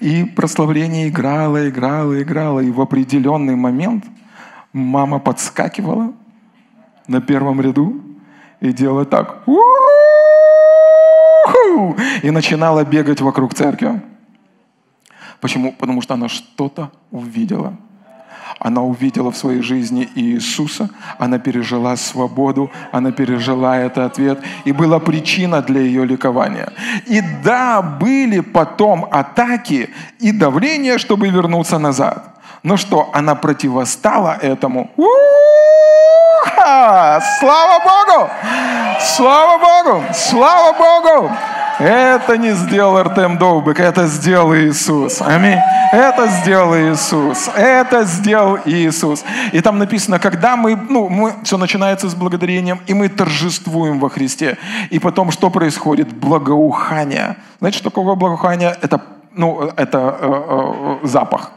и 0.00 0.24
прославление 0.24 1.08
играло, 1.08 1.68
играло, 1.68 2.22
играло, 2.22 2.60
и 2.60 2.70
в 2.70 2.80
определенный 2.80 3.56
момент 3.56 4.04
мама 4.74 5.18
подскакивала 5.20 6.12
на 7.06 7.20
первом 7.22 7.60
ряду 7.62 8.02
и 8.60 8.72
делала 8.72 9.06
так. 9.06 9.42
И 12.22 12.30
начинала 12.30 12.84
бегать 12.84 13.20
вокруг 13.20 13.54
церкви. 13.54 14.02
Почему? 15.40 15.72
Потому 15.72 16.02
что 16.02 16.14
она 16.14 16.28
что-то 16.28 16.90
увидела. 17.10 17.76
Она 18.58 18.82
увидела 18.82 19.30
в 19.30 19.36
своей 19.36 19.62
жизни 19.62 20.08
Иисуса, 20.14 20.88
она 21.18 21.38
пережила 21.38 21.96
свободу, 21.96 22.70
она 22.92 23.10
пережила 23.12 23.76
этот 23.76 23.98
ответ, 23.98 24.40
и 24.64 24.72
была 24.72 25.00
причина 25.00 25.60
для 25.60 25.80
ее 25.80 26.06
ликования. 26.06 26.72
И 27.06 27.20
да, 27.44 27.82
были 27.82 28.40
потом 28.40 29.06
атаки 29.10 29.90
и 30.20 30.32
давление, 30.32 30.98
чтобы 30.98 31.28
вернуться 31.28 31.78
назад. 31.78 32.33
Но 32.64 32.78
что, 32.78 33.10
она 33.12 33.34
противостала 33.34 34.38
этому? 34.40 34.90
Слава 37.38 37.78
Богу! 37.84 38.30
Слава 39.00 39.58
Богу! 39.58 40.04
Слава 40.14 40.72
Богу! 40.72 41.30
Это 41.78 42.38
не 42.38 42.52
сделал 42.52 42.96
Артем 42.96 43.36
Довбек, 43.36 43.80
это 43.80 44.06
сделал 44.06 44.54
Иисус. 44.54 45.20
Аминь. 45.20 45.58
Это 45.92 46.26
сделал 46.28 46.74
Иисус. 46.74 47.50
Это 47.54 48.04
сделал 48.04 48.58
Иисус. 48.64 49.24
И 49.52 49.60
там 49.60 49.78
написано, 49.78 50.18
когда 50.18 50.56
мы, 50.56 50.74
ну, 50.88 51.10
мы, 51.10 51.34
все 51.42 51.58
начинается 51.58 52.08
с 52.08 52.14
благодарением, 52.14 52.80
и 52.86 52.94
мы 52.94 53.10
торжествуем 53.10 54.00
во 54.00 54.08
Христе. 54.08 54.56
И 54.88 54.98
потом 54.98 55.32
что 55.32 55.50
происходит? 55.50 56.14
Благоухание. 56.14 57.36
Знаете, 57.58 57.78
что 57.78 57.90
такое 57.90 58.14
благоухание? 58.14 58.74
Это, 58.80 59.02
ну, 59.34 59.70
это 59.76 60.16
э, 60.18 60.98
э, 61.02 61.06
запах 61.06 61.50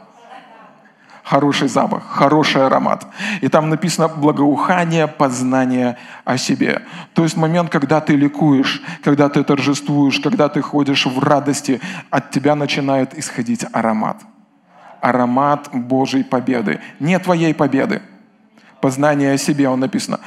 хороший 1.28 1.68
запах, 1.68 2.02
хороший 2.08 2.66
аромат. 2.66 3.06
И 3.42 3.48
там 3.48 3.68
написано 3.68 4.08
благоухание, 4.08 5.06
познание 5.06 5.96
о 6.24 6.38
себе. 6.38 6.82
То 7.14 7.22
есть 7.22 7.36
момент, 7.36 7.70
когда 7.70 8.00
ты 8.00 8.16
ликуешь, 8.16 8.82
когда 9.04 9.28
ты 9.28 9.44
торжествуешь, 9.44 10.20
когда 10.20 10.48
ты 10.48 10.62
ходишь 10.62 11.06
в 11.06 11.18
радости, 11.18 11.80
от 12.10 12.30
тебя 12.30 12.54
начинает 12.54 13.18
исходить 13.18 13.66
аромат. 13.72 14.16
Аромат 15.02 15.68
Божьей 15.72 16.24
победы. 16.24 16.80
Не 17.00 17.18
твоей 17.18 17.54
победы. 17.54 18.00
Познание 18.80 19.34
о 19.34 19.38
себе, 19.38 19.68
он 19.68 19.80
написано. 19.80 20.20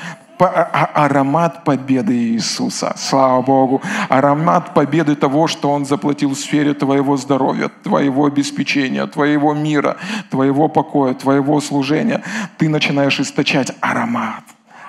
А, 0.45 0.69
а, 0.73 1.05
аромат 1.05 1.63
победы 1.63 2.13
Иисуса. 2.13 2.93
Слава 2.97 3.41
Богу. 3.41 3.81
Аромат 4.09 4.73
победы 4.73 5.15
того, 5.15 5.47
что 5.47 5.69
Он 5.71 5.85
заплатил 5.85 6.31
в 6.31 6.37
сфере 6.37 6.73
твоего 6.73 7.17
здоровья, 7.17 7.69
твоего 7.83 8.25
обеспечения, 8.25 9.05
твоего 9.07 9.53
мира, 9.53 9.97
твоего 10.29 10.67
покоя, 10.67 11.13
твоего 11.13 11.61
служения. 11.61 12.23
Ты 12.57 12.69
начинаешь 12.69 13.19
источать 13.19 13.71
аромат 13.81 14.43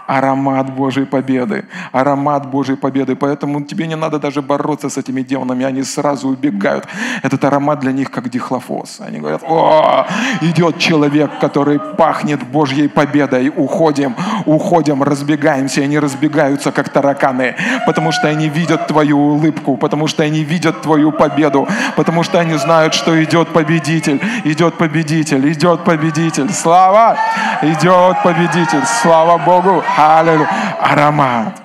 аромат 0.07 0.75
Божьей 0.75 1.05
победы. 1.05 1.65
Аромат 1.93 2.47
Божьей 2.47 2.77
победы. 2.77 3.17
Поэтому 3.17 3.63
тебе 3.63 3.87
не 3.87 3.97
надо 3.97 4.19
даже 4.19 4.43
бороться 4.43 4.89
с 4.89 4.99
этими 4.99 5.23
демонами. 5.23 5.65
Они 5.65 5.83
сразу 5.83 6.29
убегают. 6.29 6.87
Этот 7.23 7.45
аромат 7.45 7.81
для 7.81 7.93
них 7.93 8.11
как 8.11 8.29
дихлофос. 8.29 9.01
Они 9.01 9.19
говорят, 9.19 9.43
о, 9.49 10.07
идет 10.41 10.79
человек, 10.79 11.31
который 11.41 11.79
пахнет 11.79 12.43
Божьей 12.43 12.89
победой. 12.89 13.53
Уходим, 13.57 14.15
уходим, 14.47 15.03
разбегаемся. 15.03 15.81
И 15.81 15.85
они 15.85 15.99
разбегаются, 15.99 16.73
как 16.73 16.89
тараканы. 16.89 17.55
Потому 17.87 18.13
что 18.13 18.29
они 18.29 18.49
видят 18.49 18.87
твою 18.87 19.19
улыбку. 19.19 19.77
Потому 19.77 20.07
что 20.07 20.23
они 20.23 20.45
видят 20.45 20.83
твою 20.83 21.13
победу. 21.13 21.69
Потому 21.97 22.23
что 22.23 22.41
они 22.41 22.55
знают, 22.55 22.95
что 22.95 23.23
идет 23.23 23.49
победитель. 23.49 24.21
Идет 24.45 24.75
победитель. 24.75 25.53
Идет 25.53 25.85
победитель. 25.85 26.51
Слава! 26.53 27.17
Идет 27.63 28.23
победитель. 28.23 28.85
Слава 29.03 29.39
Богу! 29.39 29.83
Аллилуйя. 29.97 30.49
Аромат. 30.81 31.63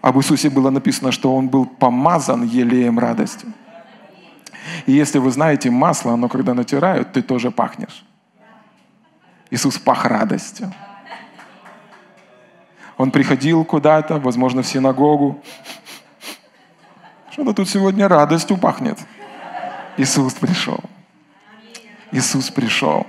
Об 0.00 0.18
Иисусе 0.18 0.50
было 0.50 0.70
написано, 0.70 1.12
что 1.12 1.34
Он 1.34 1.48
был 1.48 1.66
помазан 1.66 2.42
елеем 2.42 2.98
радости. 2.98 3.46
И 4.86 4.92
если 4.92 5.18
вы 5.18 5.30
знаете 5.30 5.70
масло, 5.70 6.12
оно 6.12 6.28
когда 6.28 6.54
натирают, 6.54 7.12
ты 7.12 7.22
тоже 7.22 7.50
пахнешь. 7.50 8.04
Иисус 9.50 9.78
пах 9.78 10.04
радостью. 10.04 10.72
Он 12.96 13.10
приходил 13.10 13.64
куда-то, 13.64 14.18
возможно, 14.18 14.62
в 14.62 14.66
синагогу. 14.66 15.42
Что-то 17.30 17.52
тут 17.52 17.68
сегодня 17.68 18.08
радостью 18.08 18.56
пахнет. 18.56 18.98
Иисус 19.96 20.34
пришел. 20.34 20.80
Иисус 22.12 22.50
пришел. 22.50 23.06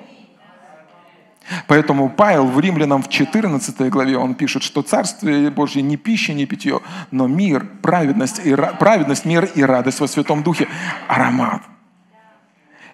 Поэтому 1.68 2.10
Павел 2.10 2.48
в 2.48 2.60
Римлянам 2.60 3.04
в 3.04 3.10
14 3.10 3.89
главе 3.89 4.18
он 4.18 4.36
пишет, 4.36 4.64
что 4.64 4.82
Царствие 4.82 5.52
Божье 5.52 5.82
не 5.82 5.98
пища, 5.98 6.34
не 6.34 6.46
питье, 6.46 6.82
но 7.12 7.28
мир, 7.28 7.66
праведность, 7.82 8.41
и, 8.43 8.56
праведность, 8.56 9.26
мир 9.26 9.46
и 9.56 9.64
радость 9.64 10.00
во 10.00 10.08
Святом 10.08 10.43
Духе. 10.43 10.68
Аромат. 11.08 11.62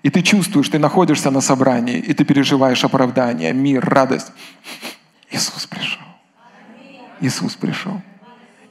И 0.04 0.10
ты 0.10 0.22
чувствуешь, 0.22 0.70
ты 0.70 0.80
находишься 0.80 1.32
на 1.32 1.42
собрании, 1.42 2.00
и 2.00 2.14
ты 2.14 2.26
переживаешь 2.26 2.84
оправдание, 2.84 3.54
мир, 3.54 3.86
радость. 3.86 4.32
Иисус 5.30 5.66
пришел. 5.68 6.02
Иисус 7.22 7.56
пришел. 7.56 8.02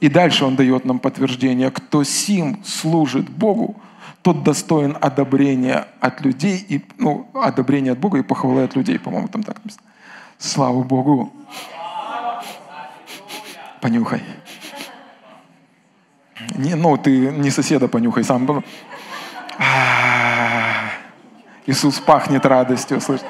И 0.01 0.09
дальше 0.09 0.45
Он 0.45 0.55
дает 0.55 0.85
нам 0.85 0.99
подтверждение, 0.99 1.71
кто 1.71 2.03
сим 2.03 2.61
служит 2.65 3.29
Богу, 3.29 3.81
тот 4.21 4.43
достоин 4.43 4.97
одобрения 5.01 5.87
от 5.99 6.21
людей, 6.21 6.57
и, 6.69 6.85
ну, 6.97 7.29
одобрения 7.33 7.91
от 7.91 7.99
Бога 7.99 8.19
и 8.19 8.23
похвалы 8.23 8.63
от 8.63 8.75
людей, 8.75 8.99
по-моему, 8.99 9.27
там 9.27 9.43
так 9.43 9.57
написано. 9.63 9.83
Слава 10.37 10.83
Богу. 10.83 11.33
Понюхай. 13.81 14.23
Не, 16.55 16.75
ну, 16.75 16.97
ты 16.97 17.31
не 17.31 17.49
соседа 17.49 17.87
понюхай, 17.87 18.23
сам. 18.23 18.49
А-а-а. 19.57 20.91
Иисус 21.65 21.99
пахнет 21.99 22.45
радостью, 22.45 22.99
слышишь? 23.01 23.25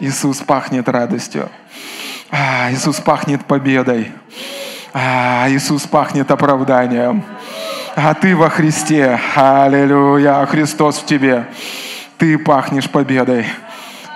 Иисус 0.00 0.38
пахнет 0.38 0.88
радостью. 0.88 1.48
А, 2.30 2.70
Иисус 2.72 3.00
пахнет 3.00 3.44
победой. 3.44 4.12
А, 4.92 5.46
Иисус 5.48 5.86
пахнет 5.86 6.30
оправданием. 6.30 7.24
А 8.00 8.14
ты 8.14 8.36
во 8.36 8.48
Христе. 8.48 9.18
Аллилуйя. 9.34 10.46
Христос 10.46 10.98
в 10.98 11.06
тебе. 11.06 11.46
Ты 12.16 12.38
пахнешь 12.38 12.88
победой. 12.88 13.44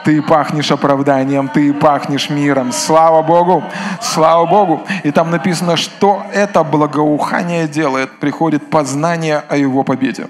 Ты 0.04 0.22
пахнешь 0.22 0.70
оправданием, 0.70 1.48
ты 1.48 1.72
пахнешь 1.74 2.30
миром. 2.30 2.70
Слава 2.70 3.22
Богу, 3.22 3.64
слава 4.00 4.46
Богу. 4.46 4.82
И 5.02 5.10
там 5.10 5.32
написано, 5.32 5.76
что 5.76 6.22
это 6.32 6.62
благоухание 6.62 7.66
делает. 7.66 8.20
Приходит 8.20 8.70
познание 8.70 9.42
о 9.48 9.56
Его 9.56 9.82
победе. 9.82 10.28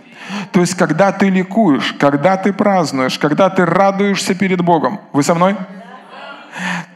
То 0.53 0.61
есть, 0.61 0.75
когда 0.75 1.13
ты 1.13 1.29
ликуешь, 1.29 1.93
когда 1.99 2.39
ты 2.39 2.55
празднуешь, 2.55 3.19
когда 3.19 3.51
ты 3.51 3.67
радуешься 3.67 4.35
перед 4.35 4.63
Богом. 4.63 4.99
Вы 5.13 5.23
со 5.23 5.35
мной? 5.35 5.57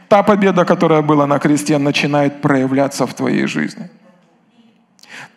Та 0.07 0.23
победа, 0.23 0.65
которая 0.65 1.03
была 1.03 1.27
на 1.27 1.37
кресте, 1.37 1.77
начинает 1.77 2.41
проявляться 2.41 3.05
в 3.05 3.13
твоей 3.13 3.45
жизни. 3.45 3.89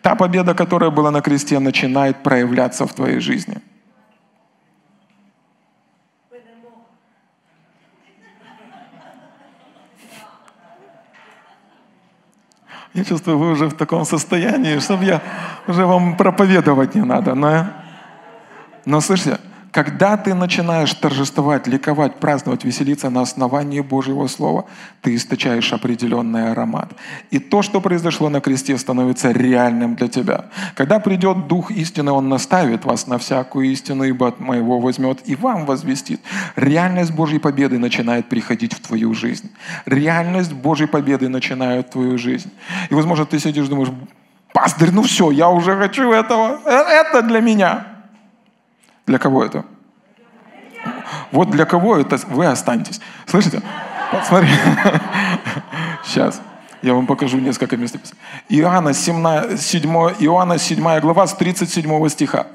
Та 0.01 0.15
победа, 0.15 0.53
которая 0.53 0.89
была 0.89 1.11
на 1.11 1.21
кресте, 1.21 1.59
начинает 1.59 2.23
проявляться 2.23 2.85
в 2.85 2.93
твоей 2.93 3.19
жизни. 3.19 3.57
Я 12.93 13.05
чувствую, 13.05 13.37
вы 13.37 13.51
уже 13.51 13.67
в 13.67 13.73
таком 13.73 14.05
состоянии, 14.05 14.79
чтобы 14.79 15.05
я 15.05 15.21
уже 15.67 15.85
вам 15.85 16.17
проповедовать 16.17 16.95
не 16.95 17.03
надо. 17.03 17.35
Но, 17.35 17.67
но 18.85 18.99
слышите, 19.01 19.39
когда 19.71 20.17
ты 20.17 20.33
начинаешь 20.33 20.93
торжествовать, 20.93 21.65
ликовать, 21.65 22.15
праздновать, 22.15 22.65
веселиться 22.65 23.09
на 23.09 23.21
основании 23.21 23.79
Божьего 23.79 24.27
Слова, 24.27 24.65
ты 25.01 25.15
источаешь 25.15 25.71
определенный 25.71 26.51
аромат. 26.51 26.91
И 27.31 27.39
то, 27.39 27.61
что 27.61 27.79
произошло 27.79 28.29
на 28.29 28.41
кресте, 28.41 28.77
становится 28.77 29.31
реальным 29.31 29.95
для 29.95 30.09
тебя. 30.09 30.45
Когда 30.75 30.99
придет 30.99 31.47
Дух 31.47 31.71
истины, 31.71 32.11
Он 32.11 32.27
наставит 32.27 32.83
вас 32.83 33.07
на 33.07 33.17
всякую 33.17 33.71
истину, 33.71 34.03
ибо 34.03 34.27
от 34.27 34.39
моего 34.39 34.79
возьмет 34.79 35.19
и 35.25 35.35
вам 35.35 35.65
возвестит. 35.65 36.21
Реальность 36.57 37.13
Божьей 37.13 37.39
победы 37.39 37.79
начинает 37.79 38.27
приходить 38.27 38.73
в 38.73 38.81
твою 38.81 39.13
жизнь. 39.13 39.49
Реальность 39.85 40.51
Божьей 40.51 40.87
победы 40.87 41.29
начинает 41.29 41.87
в 41.87 41.91
твою 41.91 42.17
жизнь. 42.17 42.51
И, 42.89 42.93
возможно, 42.93 43.25
ты 43.25 43.39
сидишь 43.39 43.67
и 43.67 43.69
думаешь, 43.69 43.91
пастырь, 44.53 44.91
ну 44.91 45.01
все, 45.03 45.31
я 45.31 45.49
уже 45.49 45.77
хочу 45.77 46.11
этого. 46.11 46.59
Э, 46.65 47.05
это 47.05 47.21
для 47.21 47.39
меня. 47.39 47.90
Для 49.05 49.17
кого 49.17 49.43
это? 49.43 49.65
Вот 51.31 51.49
для 51.49 51.65
кого 51.65 51.97
это 51.97 52.17
вы 52.27 52.45
останетесь. 52.45 52.99
Слышите? 53.25 53.61
Смотри. 54.27 54.49
Сейчас. 56.05 56.41
Я 56.81 56.95
вам 56.95 57.05
покажу 57.05 57.37
несколько 57.37 57.77
мест. 57.77 57.95
Иоанна 58.49 58.93
7, 58.93 59.57
7, 59.57 59.91
Иоанна 60.19 60.57
7 60.57 60.99
глава 60.99 61.27
с 61.27 61.33
37 61.33 62.09
стиха. 62.09 62.47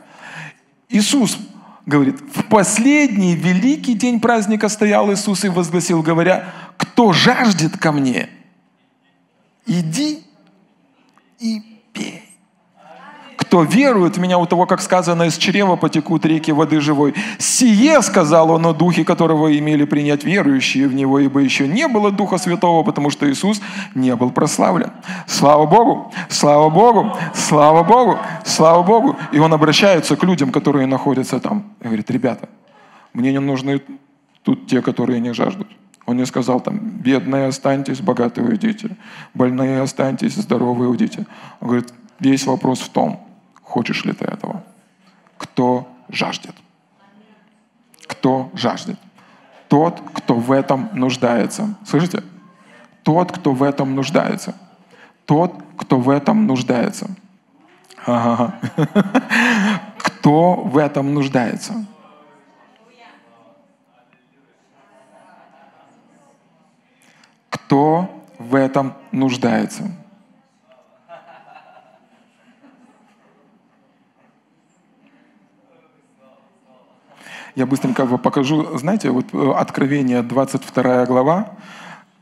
Иисус 0.88 1.38
говорит, 1.86 2.20
в 2.34 2.42
последний 2.48 3.36
великий 3.36 3.94
день 3.94 4.20
праздника 4.20 4.68
стоял 4.68 5.12
Иисус 5.12 5.44
и 5.44 5.48
возгласил, 5.48 6.02
говоря, 6.02 6.52
кто 6.76 7.12
жаждет 7.12 7.78
ко 7.78 7.92
мне, 7.92 8.28
иди 9.64 10.24
и. 11.38 11.75
Кто 13.46 13.62
верует 13.62 14.16
в 14.16 14.20
меня, 14.20 14.38
у 14.38 14.46
того, 14.46 14.66
как 14.66 14.80
сказано, 14.80 15.22
из 15.22 15.36
чрева 15.36 15.76
потекут 15.76 16.26
реки 16.26 16.50
воды 16.50 16.80
живой. 16.80 17.14
Сие, 17.38 18.02
сказал 18.02 18.50
он 18.50 18.66
о 18.66 18.72
Духе, 18.72 19.04
которого 19.04 19.56
имели 19.56 19.84
принять 19.84 20.24
верующие 20.24 20.88
в 20.88 20.94
Него, 20.94 21.20
ибо 21.20 21.38
еще 21.38 21.68
не 21.68 21.86
было 21.86 22.10
Духа 22.10 22.38
Святого, 22.38 22.82
потому 22.82 23.08
что 23.10 23.30
Иисус 23.30 23.60
не 23.94 24.16
был 24.16 24.32
прославлен. 24.32 24.90
Слава 25.28 25.64
Богу! 25.64 26.12
Слава 26.28 26.70
Богу! 26.70 27.16
Слава 27.34 27.84
Богу! 27.84 28.18
Слава 28.44 28.82
Богу! 28.82 29.16
И 29.30 29.38
он 29.38 29.52
обращается 29.54 30.16
к 30.16 30.24
людям, 30.24 30.50
которые 30.50 30.86
находятся 30.88 31.38
там. 31.38 31.72
И 31.80 31.84
говорит, 31.84 32.10
ребята, 32.10 32.48
мне 33.12 33.30
не 33.30 33.38
нужны 33.38 33.80
тут 34.42 34.66
те, 34.66 34.82
которые 34.82 35.20
не 35.20 35.32
жаждут. 35.32 35.68
Он 36.04 36.16
не 36.16 36.26
сказал 36.26 36.60
там, 36.60 36.78
бедные 36.78 37.46
останьтесь, 37.46 38.00
богатые 38.00 38.48
уйдите, 38.48 38.96
больные 39.34 39.82
останьтесь, 39.82 40.34
здоровые 40.34 40.88
уйдите. 40.88 41.26
Он 41.60 41.68
говорит, 41.68 41.94
весь 42.18 42.44
вопрос 42.46 42.80
в 42.80 42.88
том, 42.88 43.25
Хочешь 43.66 44.04
ли 44.04 44.12
ты 44.12 44.24
этого? 44.24 44.62
Кто 45.36 45.88
жаждет? 46.08 46.54
Кто 48.06 48.50
жаждет? 48.54 48.98
Тот, 49.68 50.00
кто 50.14 50.34
в 50.34 50.52
этом 50.52 50.88
нуждается. 50.92 51.74
Слышите? 51.84 52.22
Тот, 53.02 53.32
кто 53.32 53.52
в 53.52 53.62
этом 53.64 53.96
нуждается. 53.96 54.54
Тот, 55.24 55.52
кто 55.76 55.98
в 55.98 56.08
этом 56.08 56.46
нуждается. 56.46 57.08
Кто 59.98 60.54
в 60.62 60.78
этом 60.78 61.12
нуждается? 61.12 61.86
Кто 67.50 68.24
в 68.38 68.54
этом 68.54 68.94
нуждается? 69.10 69.90
Я 77.56 77.64
быстренько 77.64 78.06
покажу. 78.18 78.76
Знаете, 78.76 79.10
вот 79.10 79.32
э, 79.32 79.52
Откровение, 79.56 80.22
22 80.22 81.06
глава. 81.06 81.52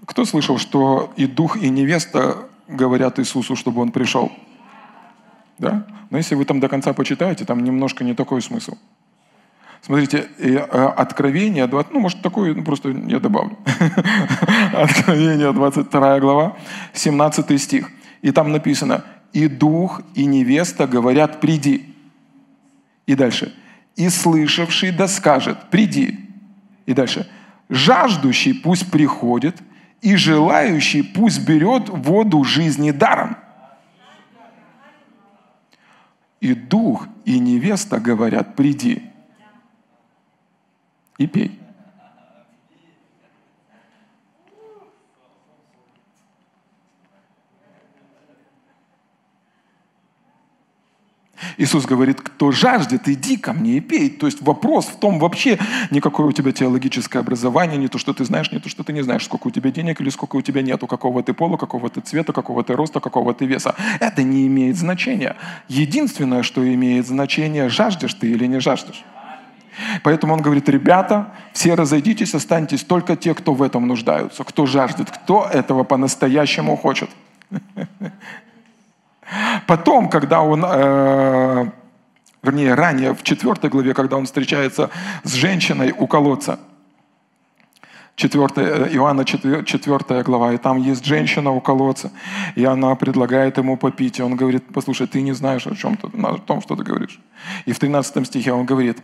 Кто 0.06 0.24
слышал, 0.24 0.58
что 0.58 1.12
и 1.16 1.26
дух, 1.26 1.56
и 1.56 1.70
невеста 1.70 2.36
говорят 2.68 3.18
Иисусу, 3.18 3.56
чтобы 3.56 3.82
он 3.82 3.90
пришел? 3.90 4.30
Да? 5.58 5.86
Но 6.10 6.18
если 6.18 6.36
вы 6.36 6.44
там 6.44 6.60
до 6.60 6.68
конца 6.68 6.92
почитаете, 6.92 7.44
там 7.44 7.64
немножко 7.64 8.04
не 8.04 8.14
такой 8.14 8.42
смысл. 8.42 8.76
Смотрите, 9.82 10.28
э, 10.38 10.56
Откровение, 10.56 11.66
ну, 11.66 11.98
может, 11.98 12.22
такое, 12.22 12.54
ну, 12.54 12.62
просто 12.62 12.90
я 12.90 13.18
добавлю. 13.18 13.58
Откровение, 14.72 15.52
22 15.52 16.20
глава, 16.20 16.56
17 16.92 17.60
стих. 17.60 17.90
И 18.22 18.30
там 18.30 18.52
написано, 18.52 19.04
«И 19.32 19.48
дух, 19.48 20.00
и 20.14 20.26
невеста 20.26 20.86
говорят, 20.86 21.40
приди». 21.40 21.92
И 23.08 23.16
дальше– 23.16 23.52
и 23.96 24.08
слышавший 24.08 24.90
да 24.90 25.08
скажет, 25.08 25.70
приди. 25.70 26.18
И 26.86 26.94
дальше, 26.94 27.30
жаждущий 27.68 28.54
пусть 28.54 28.90
приходит, 28.90 29.62
и 30.00 30.16
желающий 30.16 31.02
пусть 31.02 31.46
берет 31.46 31.88
воду 31.88 32.44
жизни 32.44 32.90
даром. 32.90 33.36
И 36.40 36.54
дух, 36.54 37.08
и 37.24 37.38
невеста 37.38 37.98
говорят, 37.98 38.54
приди 38.54 39.10
и 41.18 41.26
пей. 41.26 41.58
Иисус 51.56 51.86
говорит, 51.86 52.20
кто 52.20 52.50
жаждет, 52.50 53.08
иди 53.08 53.36
ко 53.36 53.52
мне 53.52 53.78
и 53.78 53.80
пей. 53.80 54.10
То 54.10 54.26
есть 54.26 54.42
вопрос 54.42 54.86
в 54.86 54.98
том 54.98 55.18
вообще, 55.18 55.58
никакое 55.90 56.26
у 56.26 56.32
тебя 56.32 56.52
теологическое 56.52 57.20
образование, 57.20 57.78
не 57.78 57.88
то, 57.88 57.98
что 57.98 58.12
ты 58.12 58.24
знаешь, 58.24 58.50
не 58.52 58.58
то, 58.58 58.68
что 58.68 58.82
ты 58.82 58.92
не 58.92 59.02
знаешь, 59.02 59.24
сколько 59.24 59.48
у 59.48 59.50
тебя 59.50 59.70
денег 59.70 60.00
или 60.00 60.10
сколько 60.10 60.36
у 60.36 60.42
тебя 60.42 60.62
нету, 60.62 60.86
какого 60.86 61.22
ты 61.22 61.32
пола, 61.32 61.56
какого 61.56 61.88
ты 61.90 62.00
цвета, 62.00 62.32
какого 62.32 62.64
ты 62.64 62.74
роста, 62.74 63.00
какого 63.00 63.34
ты 63.34 63.46
веса. 63.46 63.74
Это 64.00 64.22
не 64.22 64.46
имеет 64.46 64.76
значения. 64.76 65.36
Единственное, 65.68 66.42
что 66.42 66.66
имеет 66.66 67.06
значение, 67.06 67.68
жаждешь 67.68 68.14
ты 68.14 68.30
или 68.30 68.46
не 68.46 68.60
жаждешь. 68.60 69.04
Поэтому 70.02 70.34
он 70.34 70.42
говорит, 70.42 70.68
ребята, 70.68 71.32
все 71.52 71.74
разойдитесь, 71.74 72.34
останьтесь 72.34 72.84
только 72.84 73.16
те, 73.16 73.34
кто 73.34 73.54
в 73.54 73.62
этом 73.62 73.86
нуждаются, 73.86 74.44
кто 74.44 74.66
жаждет, 74.66 75.10
кто 75.10 75.48
этого 75.52 75.84
по-настоящему 75.84 76.76
хочет. 76.76 77.10
Потом, 79.66 80.08
когда 80.08 80.42
он 80.42 80.64
э, 80.66 81.70
вернее, 82.44 82.74
ранее, 82.74 83.14
в 83.14 83.22
4 83.22 83.68
главе, 83.70 83.94
когда 83.94 84.16
он 84.16 84.26
встречается 84.26 84.90
с 85.24 85.32
женщиной 85.32 85.94
у 85.96 86.06
колодца. 86.06 86.58
4, 88.16 88.46
э, 88.56 88.88
Иоанна 88.92 89.24
4, 89.24 89.64
4 89.64 90.22
глава, 90.22 90.52
и 90.52 90.56
там 90.56 90.78
есть 90.78 91.04
женщина 91.04 91.50
у 91.50 91.60
колодца, 91.60 92.12
и 92.54 92.64
она 92.64 92.94
предлагает 92.94 93.58
ему 93.58 93.76
попить, 93.76 94.20
и 94.20 94.22
он 94.22 94.36
говорит, 94.36 94.62
послушай, 94.72 95.08
ты 95.08 95.20
не 95.20 95.32
знаешь 95.32 95.66
о 95.66 95.74
чем 95.74 95.96
ты, 95.96 96.06
о 96.22 96.38
том, 96.38 96.62
что 96.62 96.76
ты 96.76 96.84
говоришь. 96.84 97.18
И 97.66 97.72
в 97.72 97.78
13 97.80 98.24
стихе 98.26 98.52
он 98.52 98.66
говорит, 98.66 98.98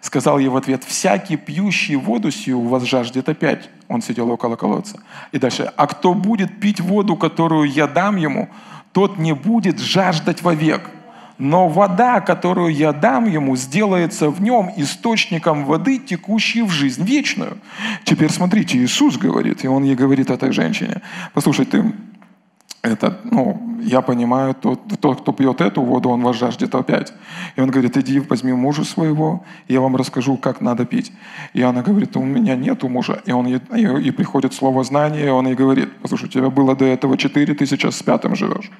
сказал 0.00 0.40
ей 0.40 0.48
в 0.48 0.56
ответ, 0.56 0.82
всякий 0.82 1.36
пьющий 1.36 1.94
воду 1.94 2.32
сию 2.32 2.60
вас 2.60 2.82
жаждет 2.82 3.28
опять. 3.28 3.70
Он 3.88 4.02
сидел 4.02 4.30
около 4.30 4.56
колодца. 4.56 5.00
И 5.30 5.38
дальше, 5.38 5.72
а 5.76 5.86
кто 5.86 6.12
будет 6.12 6.58
пить 6.58 6.80
воду, 6.80 7.14
которую 7.14 7.70
я 7.70 7.86
дам 7.86 8.16
ему, 8.16 8.48
тот 8.96 9.18
не 9.18 9.34
будет 9.34 9.78
жаждать 9.78 10.40
вовек 10.40 10.90
но 11.38 11.68
вода, 11.68 12.22
которую 12.22 12.74
я 12.74 12.94
дам 12.94 13.26
ему, 13.26 13.56
сделается 13.56 14.30
в 14.30 14.40
нем 14.40 14.72
источником 14.78 15.66
воды, 15.66 15.98
текущей 15.98 16.62
в 16.62 16.70
жизнь 16.70 17.04
вечную. 17.04 17.58
Теперь 18.04 18.30
смотрите, 18.30 18.78
Иисус 18.78 19.18
говорит, 19.18 19.62
и 19.62 19.68
Он 19.68 19.84
ей 19.84 19.94
говорит 19.94 20.30
этой 20.30 20.50
женщине, 20.52 21.02
послушай, 21.34 21.66
ты 21.66 21.92
это, 22.86 23.18
ну, 23.24 23.60
я 23.82 24.00
понимаю, 24.00 24.54
тот, 24.54 24.80
тот, 25.00 25.20
кто 25.20 25.32
пьет 25.32 25.60
эту 25.60 25.82
воду, 25.82 26.08
он 26.08 26.22
вас 26.22 26.36
жаждет 26.36 26.74
опять. 26.74 27.12
И 27.56 27.60
он 27.60 27.70
говорит, 27.70 27.96
иди 27.96 28.20
возьми 28.20 28.52
мужа 28.52 28.84
своего, 28.84 29.44
я 29.68 29.80
вам 29.80 29.96
расскажу, 29.96 30.36
как 30.36 30.60
надо 30.60 30.84
пить. 30.84 31.12
И 31.52 31.62
она 31.62 31.82
говорит, 31.82 32.16
у 32.16 32.22
меня 32.22 32.56
нету 32.56 32.88
мужа. 32.88 33.20
И, 33.26 33.32
он, 33.32 33.46
и, 33.46 33.58
и 34.08 34.10
приходит 34.10 34.54
слово 34.54 34.84
знания, 34.84 35.26
и 35.26 35.30
он 35.30 35.46
ей 35.46 35.54
говорит, 35.54 35.88
послушай, 36.02 36.24
у 36.26 36.28
тебя 36.28 36.50
было 36.50 36.76
до 36.76 36.84
этого 36.84 37.16
четыре, 37.16 37.54
ты 37.54 37.66
сейчас 37.66 37.96
с 37.96 38.02
пятым 38.02 38.36
живешь. 38.36 38.70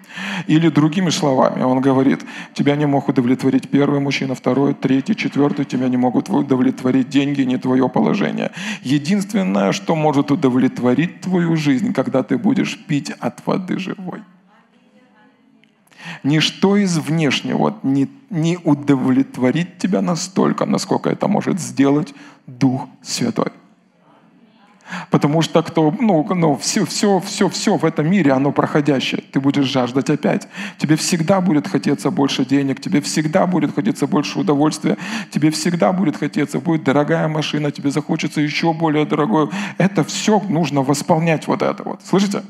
Или 0.47 0.69
другими 0.69 1.11
словами, 1.11 1.63
он 1.63 1.81
говорит, 1.81 2.25
тебя 2.55 2.77
не 2.77 2.87
мог 2.87 3.09
удовлетворить 3.09 3.69
первый 3.69 4.01
мужчина, 4.01 4.35
второй, 4.35 4.75
третий, 4.75 5.17
четвертый, 5.17 5.65
тебя 5.65 5.89
не 5.89 5.97
могут 5.97 6.29
удовлетворить 6.29 7.09
деньги, 7.09 7.43
не 7.43 7.59
твое 7.59 7.89
положение. 7.89 8.51
Единственное, 8.83 9.73
что 9.73 9.95
может 9.97 10.31
удовлетворить 10.31 11.21
твою 11.21 11.57
жизнь, 11.57 11.93
когда 11.93 12.23
ты 12.23 12.39
будешь 12.39 12.79
пить 12.87 13.11
от 13.21 13.47
воды 13.47 13.79
живой. 13.79 13.96
Ничто 16.23 16.77
из 16.77 16.99
внешнего 16.99 17.79
не, 17.83 18.09
не 18.31 18.59
удовлетворит 18.65 19.79
тебя 19.79 20.03
настолько, 20.03 20.67
насколько 20.67 21.11
это 21.11 21.29
может 21.29 21.61
сделать 21.61 22.15
Дух 22.47 22.89
Святой. 23.03 23.53
Потому 25.11 25.43
что 25.43 25.63
кто, 25.63 25.93
ну, 25.99 26.27
ну, 26.35 26.57
все, 26.57 26.85
все, 26.87 27.21
все, 27.21 27.49
все 27.49 27.77
в 27.77 27.85
этом 27.85 28.09
мире, 28.09 28.33
оно 28.33 28.53
проходящее. 28.53 29.23
Ты 29.33 29.41
будешь 29.41 29.65
жаждать 29.65 30.11
опять. 30.11 30.49
Тебе 30.79 30.95
всегда 30.97 31.41
будет 31.41 31.67
хотеться 31.67 32.11
больше 32.11 32.45
денег, 32.45 32.81
тебе 32.81 33.01
всегда 33.01 33.47
будет 33.47 33.75
хотеться 33.75 34.07
больше 34.07 34.39
удовольствия, 34.39 34.97
тебе 35.31 35.51
всегда 35.51 35.93
будет 35.93 36.17
хотеться, 36.17 36.61
будет 36.61 36.85
дорогая 36.85 37.27
машина, 37.27 37.73
тебе 37.73 37.91
захочется 37.91 38.41
еще 38.41 38.73
более 38.73 39.07
дорогую. 39.07 39.51
Это 39.79 40.05
все 40.05 40.41
нужно 40.49 40.83
восполнять 40.83 41.49
вот 41.49 41.63
это 41.63 41.83
вот. 41.83 42.01
Слышите? 42.05 42.43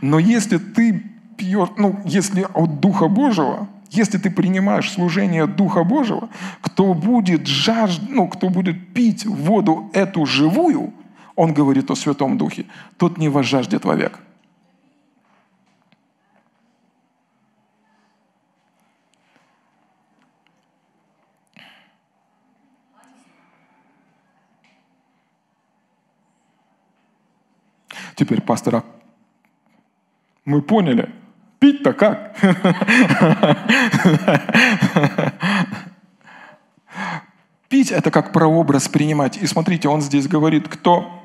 Но 0.00 0.18
если 0.18 0.58
ты 0.58 1.02
пьешь, 1.36 1.68
ну, 1.76 2.00
если 2.04 2.46
от 2.54 2.80
Духа 2.80 3.08
Божьего, 3.08 3.68
если 3.90 4.18
ты 4.18 4.30
принимаешь 4.30 4.90
служение 4.90 5.46
Духа 5.46 5.84
Божьего, 5.84 6.28
кто 6.60 6.94
будет 6.94 7.46
жажд, 7.46 8.02
ну, 8.08 8.28
кто 8.28 8.48
будет 8.48 8.94
пить 8.94 9.26
воду 9.26 9.90
эту 9.92 10.26
живую, 10.26 10.92
он 11.34 11.52
говорит 11.52 11.90
о 11.90 11.96
Святом 11.96 12.38
Духе, 12.38 12.66
тот 12.96 13.18
не 13.18 13.28
возжаждет 13.28 13.84
вовек. 13.84 14.20
Теперь, 28.16 28.40
пастора, 28.40 28.82
мы 30.46 30.62
поняли, 30.62 31.12
Пить-то 31.58 31.92
как? 31.94 32.36
Пить– 37.68 37.90
это 37.92 38.10
как 38.10 38.32
прообраз 38.32 38.88
принимать. 38.88 39.38
И 39.38 39.46
смотрите, 39.46 39.88
он 39.88 40.02
здесь 40.02 40.28
говорит, 40.28 40.68
кто, 40.68 41.22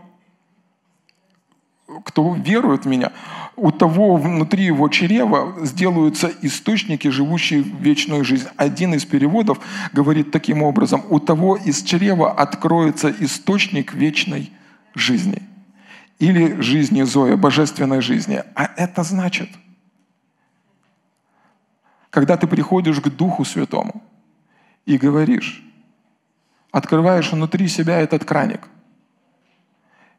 кто 2.06 2.34
верует 2.34 2.86
в 2.86 2.88
меня, 2.88 3.12
у 3.58 3.72
того 3.72 4.16
внутри 4.16 4.64
его 4.66 4.88
чрева 4.88 5.66
сделаются 5.66 6.32
источники, 6.42 7.10
живущие 7.10 7.62
в 7.62 7.82
вечную 7.82 8.24
жизнь. 8.24 8.48
Один 8.56 8.94
из 8.96 9.06
переводов 9.06 9.60
говорит 9.92 10.32
таким 10.32 10.64
образом, 10.64 11.04
у 11.10 11.20
того 11.20 11.58
из 11.58 11.84
чрева 11.84 12.32
откроется 12.32 13.14
источник 13.20 13.94
вечной 13.94 14.52
жизни. 14.96 15.51
Или 16.22 16.62
жизни 16.62 17.04
Зоя, 17.04 17.36
божественной 17.36 18.02
жизни. 18.02 18.44
А 18.56 18.70
это 18.78 19.04
значит– 19.04 19.50
когда 22.12 22.38
ты 22.38 22.46
приходишь 22.46 23.00
к 23.00 23.10
Духу 23.10 23.44
Святому 23.44 24.04
и 24.86 24.98
говоришь, 24.98 25.64
открываешь 26.72 27.32
внутри 27.32 27.68
себя 27.68 28.00
этот 28.00 28.26
краник 28.26 28.68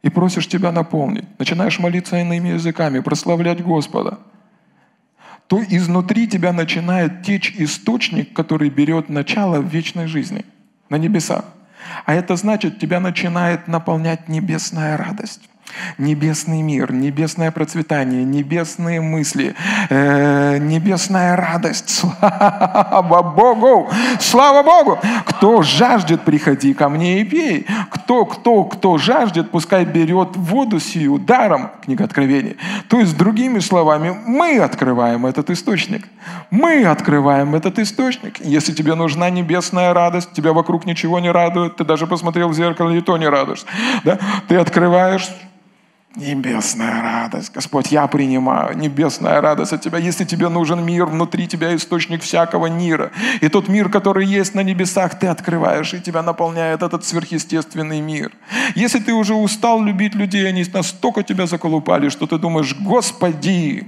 и 0.01 0.09
просишь 0.09 0.49
тебя 0.49 0.73
наполнить, 0.73 1.27
начинаешь 1.39 1.79
молиться 1.79 2.19
иными 2.19 2.49
языками, 2.49 3.01
прославлять 3.01 3.63
Господа, 3.63 4.19
то 5.47 5.63
изнутри 5.63 6.27
тебя 6.27 6.53
начинает 6.53 7.23
течь 7.25 7.55
источник, 7.59 8.33
который 8.33 8.71
берет 8.71 9.11
начало 9.11 9.61
в 9.61 9.69
вечной 9.69 10.07
жизни, 10.07 10.47
на 10.89 10.97
небесах. 10.97 11.45
А 12.07 12.15
это 12.15 12.37
значит, 12.37 12.79
тебя 12.79 13.01
начинает 13.01 13.69
наполнять 13.69 14.29
небесная 14.29 14.97
радость 14.97 15.52
небесный 15.99 16.62
мир, 16.62 16.93
небесное 16.93 17.51
процветание, 17.51 18.25
небесные 18.25 19.01
мысли, 19.01 19.55
э, 19.89 20.59
небесная 20.59 21.37
радость. 21.37 21.91
Слава 22.01 23.23
Богу! 23.23 23.91
Слава 24.20 24.62
Богу! 24.62 24.99
Кто 25.27 25.62
жаждет, 25.62 26.23
приходи 26.23 26.75
ко 26.75 26.89
мне 26.89 27.20
и 27.20 27.25
пей. 27.25 27.66
Кто, 27.91 28.25
кто, 28.25 28.64
кто 28.64 28.99
жаждет, 28.99 29.51
пускай 29.51 29.85
берет 29.85 30.37
воду 30.37 30.81
сию 30.81 31.18
даром, 31.18 31.70
книга 31.85 32.05
Откровений. 32.05 32.57
То 32.89 33.01
есть, 33.01 33.16
другими 33.16 33.59
словами, 33.61 34.16
мы 34.27 34.59
открываем 34.59 35.27
этот 35.27 35.51
источник. 35.51 36.09
Мы 36.51 36.85
открываем 36.85 37.55
этот 37.55 37.79
источник. 37.79 38.41
Если 38.41 38.73
тебе 38.73 38.95
нужна 38.95 39.31
небесная 39.31 39.95
радость, 39.95 40.33
тебя 40.33 40.53
вокруг 40.53 40.87
ничего 40.87 41.20
не 41.20 41.31
радует, 41.31 41.77
ты 41.77 41.85
даже 41.85 42.07
посмотрел 42.07 42.49
в 42.49 42.55
зеркало, 42.55 42.91
и 42.91 43.01
то 43.01 43.16
не 43.16 43.29
радуешься. 43.29 43.66
Да? 44.05 44.18
Ты 44.49 44.57
открываешь 44.57 45.29
Небесная 46.15 47.01
радость. 47.01 47.53
Господь, 47.55 47.91
я 47.91 48.07
принимаю 48.07 48.77
небесная 48.77 49.41
радость 49.41 49.73
от 49.73 49.81
Тебя. 49.81 49.97
Если 49.97 50.25
тебе 50.25 50.51
нужен 50.51 50.85
мир, 50.85 51.07
внутри 51.07 51.49
Тебя 51.49 51.75
источник 51.75 52.23
всякого 52.23 52.67
мира. 52.67 53.13
И 53.41 53.49
тот 53.49 53.69
мир, 53.69 53.89
который 53.89 54.27
есть 54.27 54.55
на 54.55 54.63
небесах, 54.63 55.19
Ты 55.19 55.29
открываешь, 55.29 55.95
и 55.95 56.01
Тебя 56.03 56.23
наполняет 56.23 56.83
этот 56.83 57.07
сверхъестественный 57.07 58.03
мир. 58.03 58.33
Если 58.75 58.99
ты 58.99 59.15
уже 59.15 59.35
устал 59.35 59.83
любить 59.83 60.15
людей, 60.15 60.47
они 60.47 60.65
настолько 60.73 61.23
Тебя 61.23 61.47
заколупали, 61.47 62.11
что 62.11 62.27
ты 62.27 62.37
думаешь, 62.39 62.77
Господи, 62.79 63.87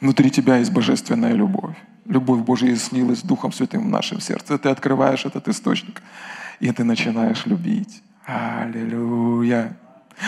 внутри 0.00 0.30
Тебя 0.30 0.58
есть 0.58 0.72
божественная 0.72 1.32
любовь. 1.32 1.74
Любовь 2.04 2.40
Божья 2.40 2.76
слилась 2.76 3.22
Духом 3.22 3.52
Святым 3.52 3.82
в 3.82 3.88
нашем 3.88 4.20
сердце. 4.20 4.58
Ты 4.58 4.68
открываешь 4.68 5.24
этот 5.24 5.48
источник, 5.48 6.02
и 6.60 6.70
ты 6.70 6.84
начинаешь 6.84 7.46
любить. 7.46 8.02
Аллилуйя. 8.24 9.76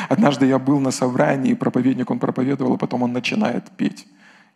Однажды 0.09 0.47
я 0.47 0.59
был 0.59 0.81
на 0.81 0.91
собрании, 0.91 1.53
и 1.53 1.55
проповедник, 1.55 2.11
он 2.11 2.19
проповедовал, 2.19 2.75
а 2.75 2.79
потом 2.79 3.03
он 3.03 3.13
начинает 3.13 3.71
петь. 3.71 4.07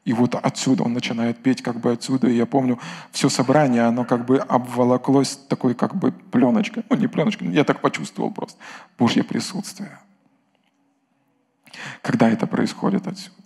И 0.04 0.12
вот 0.12 0.34
отсюда 0.34 0.84
он 0.84 0.94
начинает 0.94 1.38
петь, 1.42 1.62
как 1.62 1.80
бы 1.80 1.92
отсюда. 1.92 2.28
И 2.28 2.36
я 2.36 2.46
помню, 2.46 2.78
все 3.12 3.28
собрание, 3.28 3.82
оно 3.82 4.04
как 4.04 4.24
бы 4.24 4.38
обволоклось 4.38 5.36
такой 5.36 5.74
как 5.74 5.94
бы 5.94 6.12
пленочкой. 6.12 6.84
Ну, 6.88 6.96
не 6.96 7.06
пленочкой, 7.08 7.48
я 7.48 7.64
так 7.64 7.80
почувствовал 7.80 8.30
просто. 8.30 8.58
Божье 8.98 9.22
присутствие. 9.22 9.98
Когда 12.02 12.30
это 12.30 12.46
происходит 12.46 13.06
отсюда? 13.06 13.36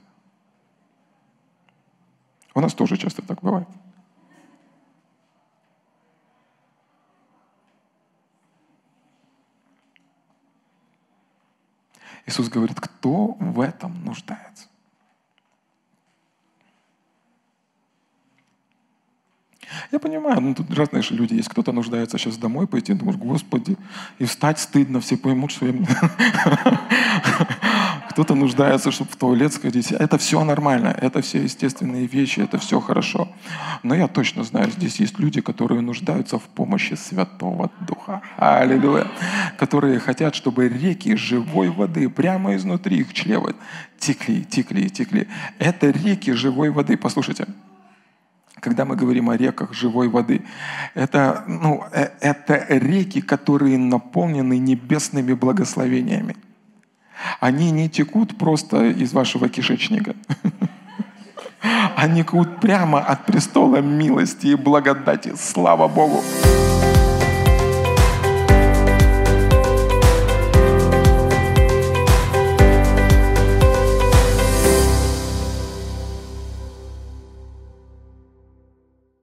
У 2.55 2.61
нас 2.61 2.75
тоже 2.75 2.97
часто 2.97 3.23
так 3.23 3.41
бывает. 3.43 3.69
Иисус 12.27 12.49
говорит, 12.49 12.81
кто 12.81 13.37
в 13.39 13.61
этом 13.61 14.05
нуждается? 14.05 14.67
Я 19.91 19.99
понимаю, 19.99 20.41
ну 20.41 20.55
тут 20.55 20.73
разные 20.75 21.03
же 21.03 21.15
люди 21.15 21.35
есть. 21.35 21.49
Кто-то 21.49 21.73
нуждается 21.73 22.19
сейчас 22.19 22.37
домой 22.37 22.67
пойти, 22.67 22.95
думаешь, 22.95 23.19
Господи, 23.19 23.77
и 24.19 24.25
встать 24.25 24.59
стыдно, 24.59 25.01
все 25.01 25.17
поймут, 25.17 25.51
что 25.51 25.67
я... 25.67 25.73
кто-то 28.13 28.35
нуждается, 28.35 28.91
чтобы 28.91 29.11
в 29.11 29.17
туалет 29.17 29.55
сходить. 29.55 29.91
Это 29.91 30.19
все 30.19 30.45
нормально, 30.45 30.89
это 30.89 31.23
все 31.23 31.43
естественные 31.43 32.07
вещи, 32.07 32.41
это 32.41 32.59
все 32.59 32.79
хорошо. 32.79 33.29
Но 33.83 33.95
я 33.95 34.07
точно 34.07 34.45
знаю, 34.45 34.71
здесь 34.71 35.01
есть 35.01 35.19
люди, 35.19 35.41
которые 35.41 35.81
нуждаются 35.81 36.39
в 36.39 36.43
помощи 36.43 36.95
Святого 36.95 37.71
Духа. 37.81 38.21
Аллилуйя. 38.37 39.07
Которые 39.57 39.99
хотят, 39.99 40.35
чтобы 40.35 40.69
реки 40.69 41.17
живой 41.17 41.71
воды 41.71 42.09
прямо 42.11 42.55
изнутри 42.55 42.99
их 42.99 43.15
чрева 43.15 43.55
текли, 43.99 44.45
текли, 44.45 44.91
текли. 44.91 45.29
Это 45.59 45.91
реки 45.91 46.33
живой 46.33 46.71
воды. 46.71 46.97
Послушайте, 46.97 47.47
когда 48.63 48.85
мы 48.85 48.95
говорим 48.95 49.29
о 49.29 49.37
реках 49.37 49.75
живой 49.75 50.09
воды, 50.09 50.43
это, 50.95 51.43
ну, 51.49 51.85
э, 51.93 52.11
это 52.21 52.65
реки, 52.69 53.21
которые 53.21 53.77
наполнены 53.77 54.57
небесными 54.59 55.35
благословениями. 55.35 56.37
Они 57.41 57.73
не 57.73 57.89
текут 57.89 58.39
просто 58.39 58.85
из 58.85 59.13
вашего 59.13 59.49
кишечника. 59.49 60.15
Они 61.97 62.23
текут 62.23 62.61
прямо 62.61 63.01
от 63.01 63.27
престола 63.27 63.81
милости 63.81 64.49
и 64.49 64.55
благодати. 64.55 65.35
Слава 65.37 65.89
Богу! 65.89 66.23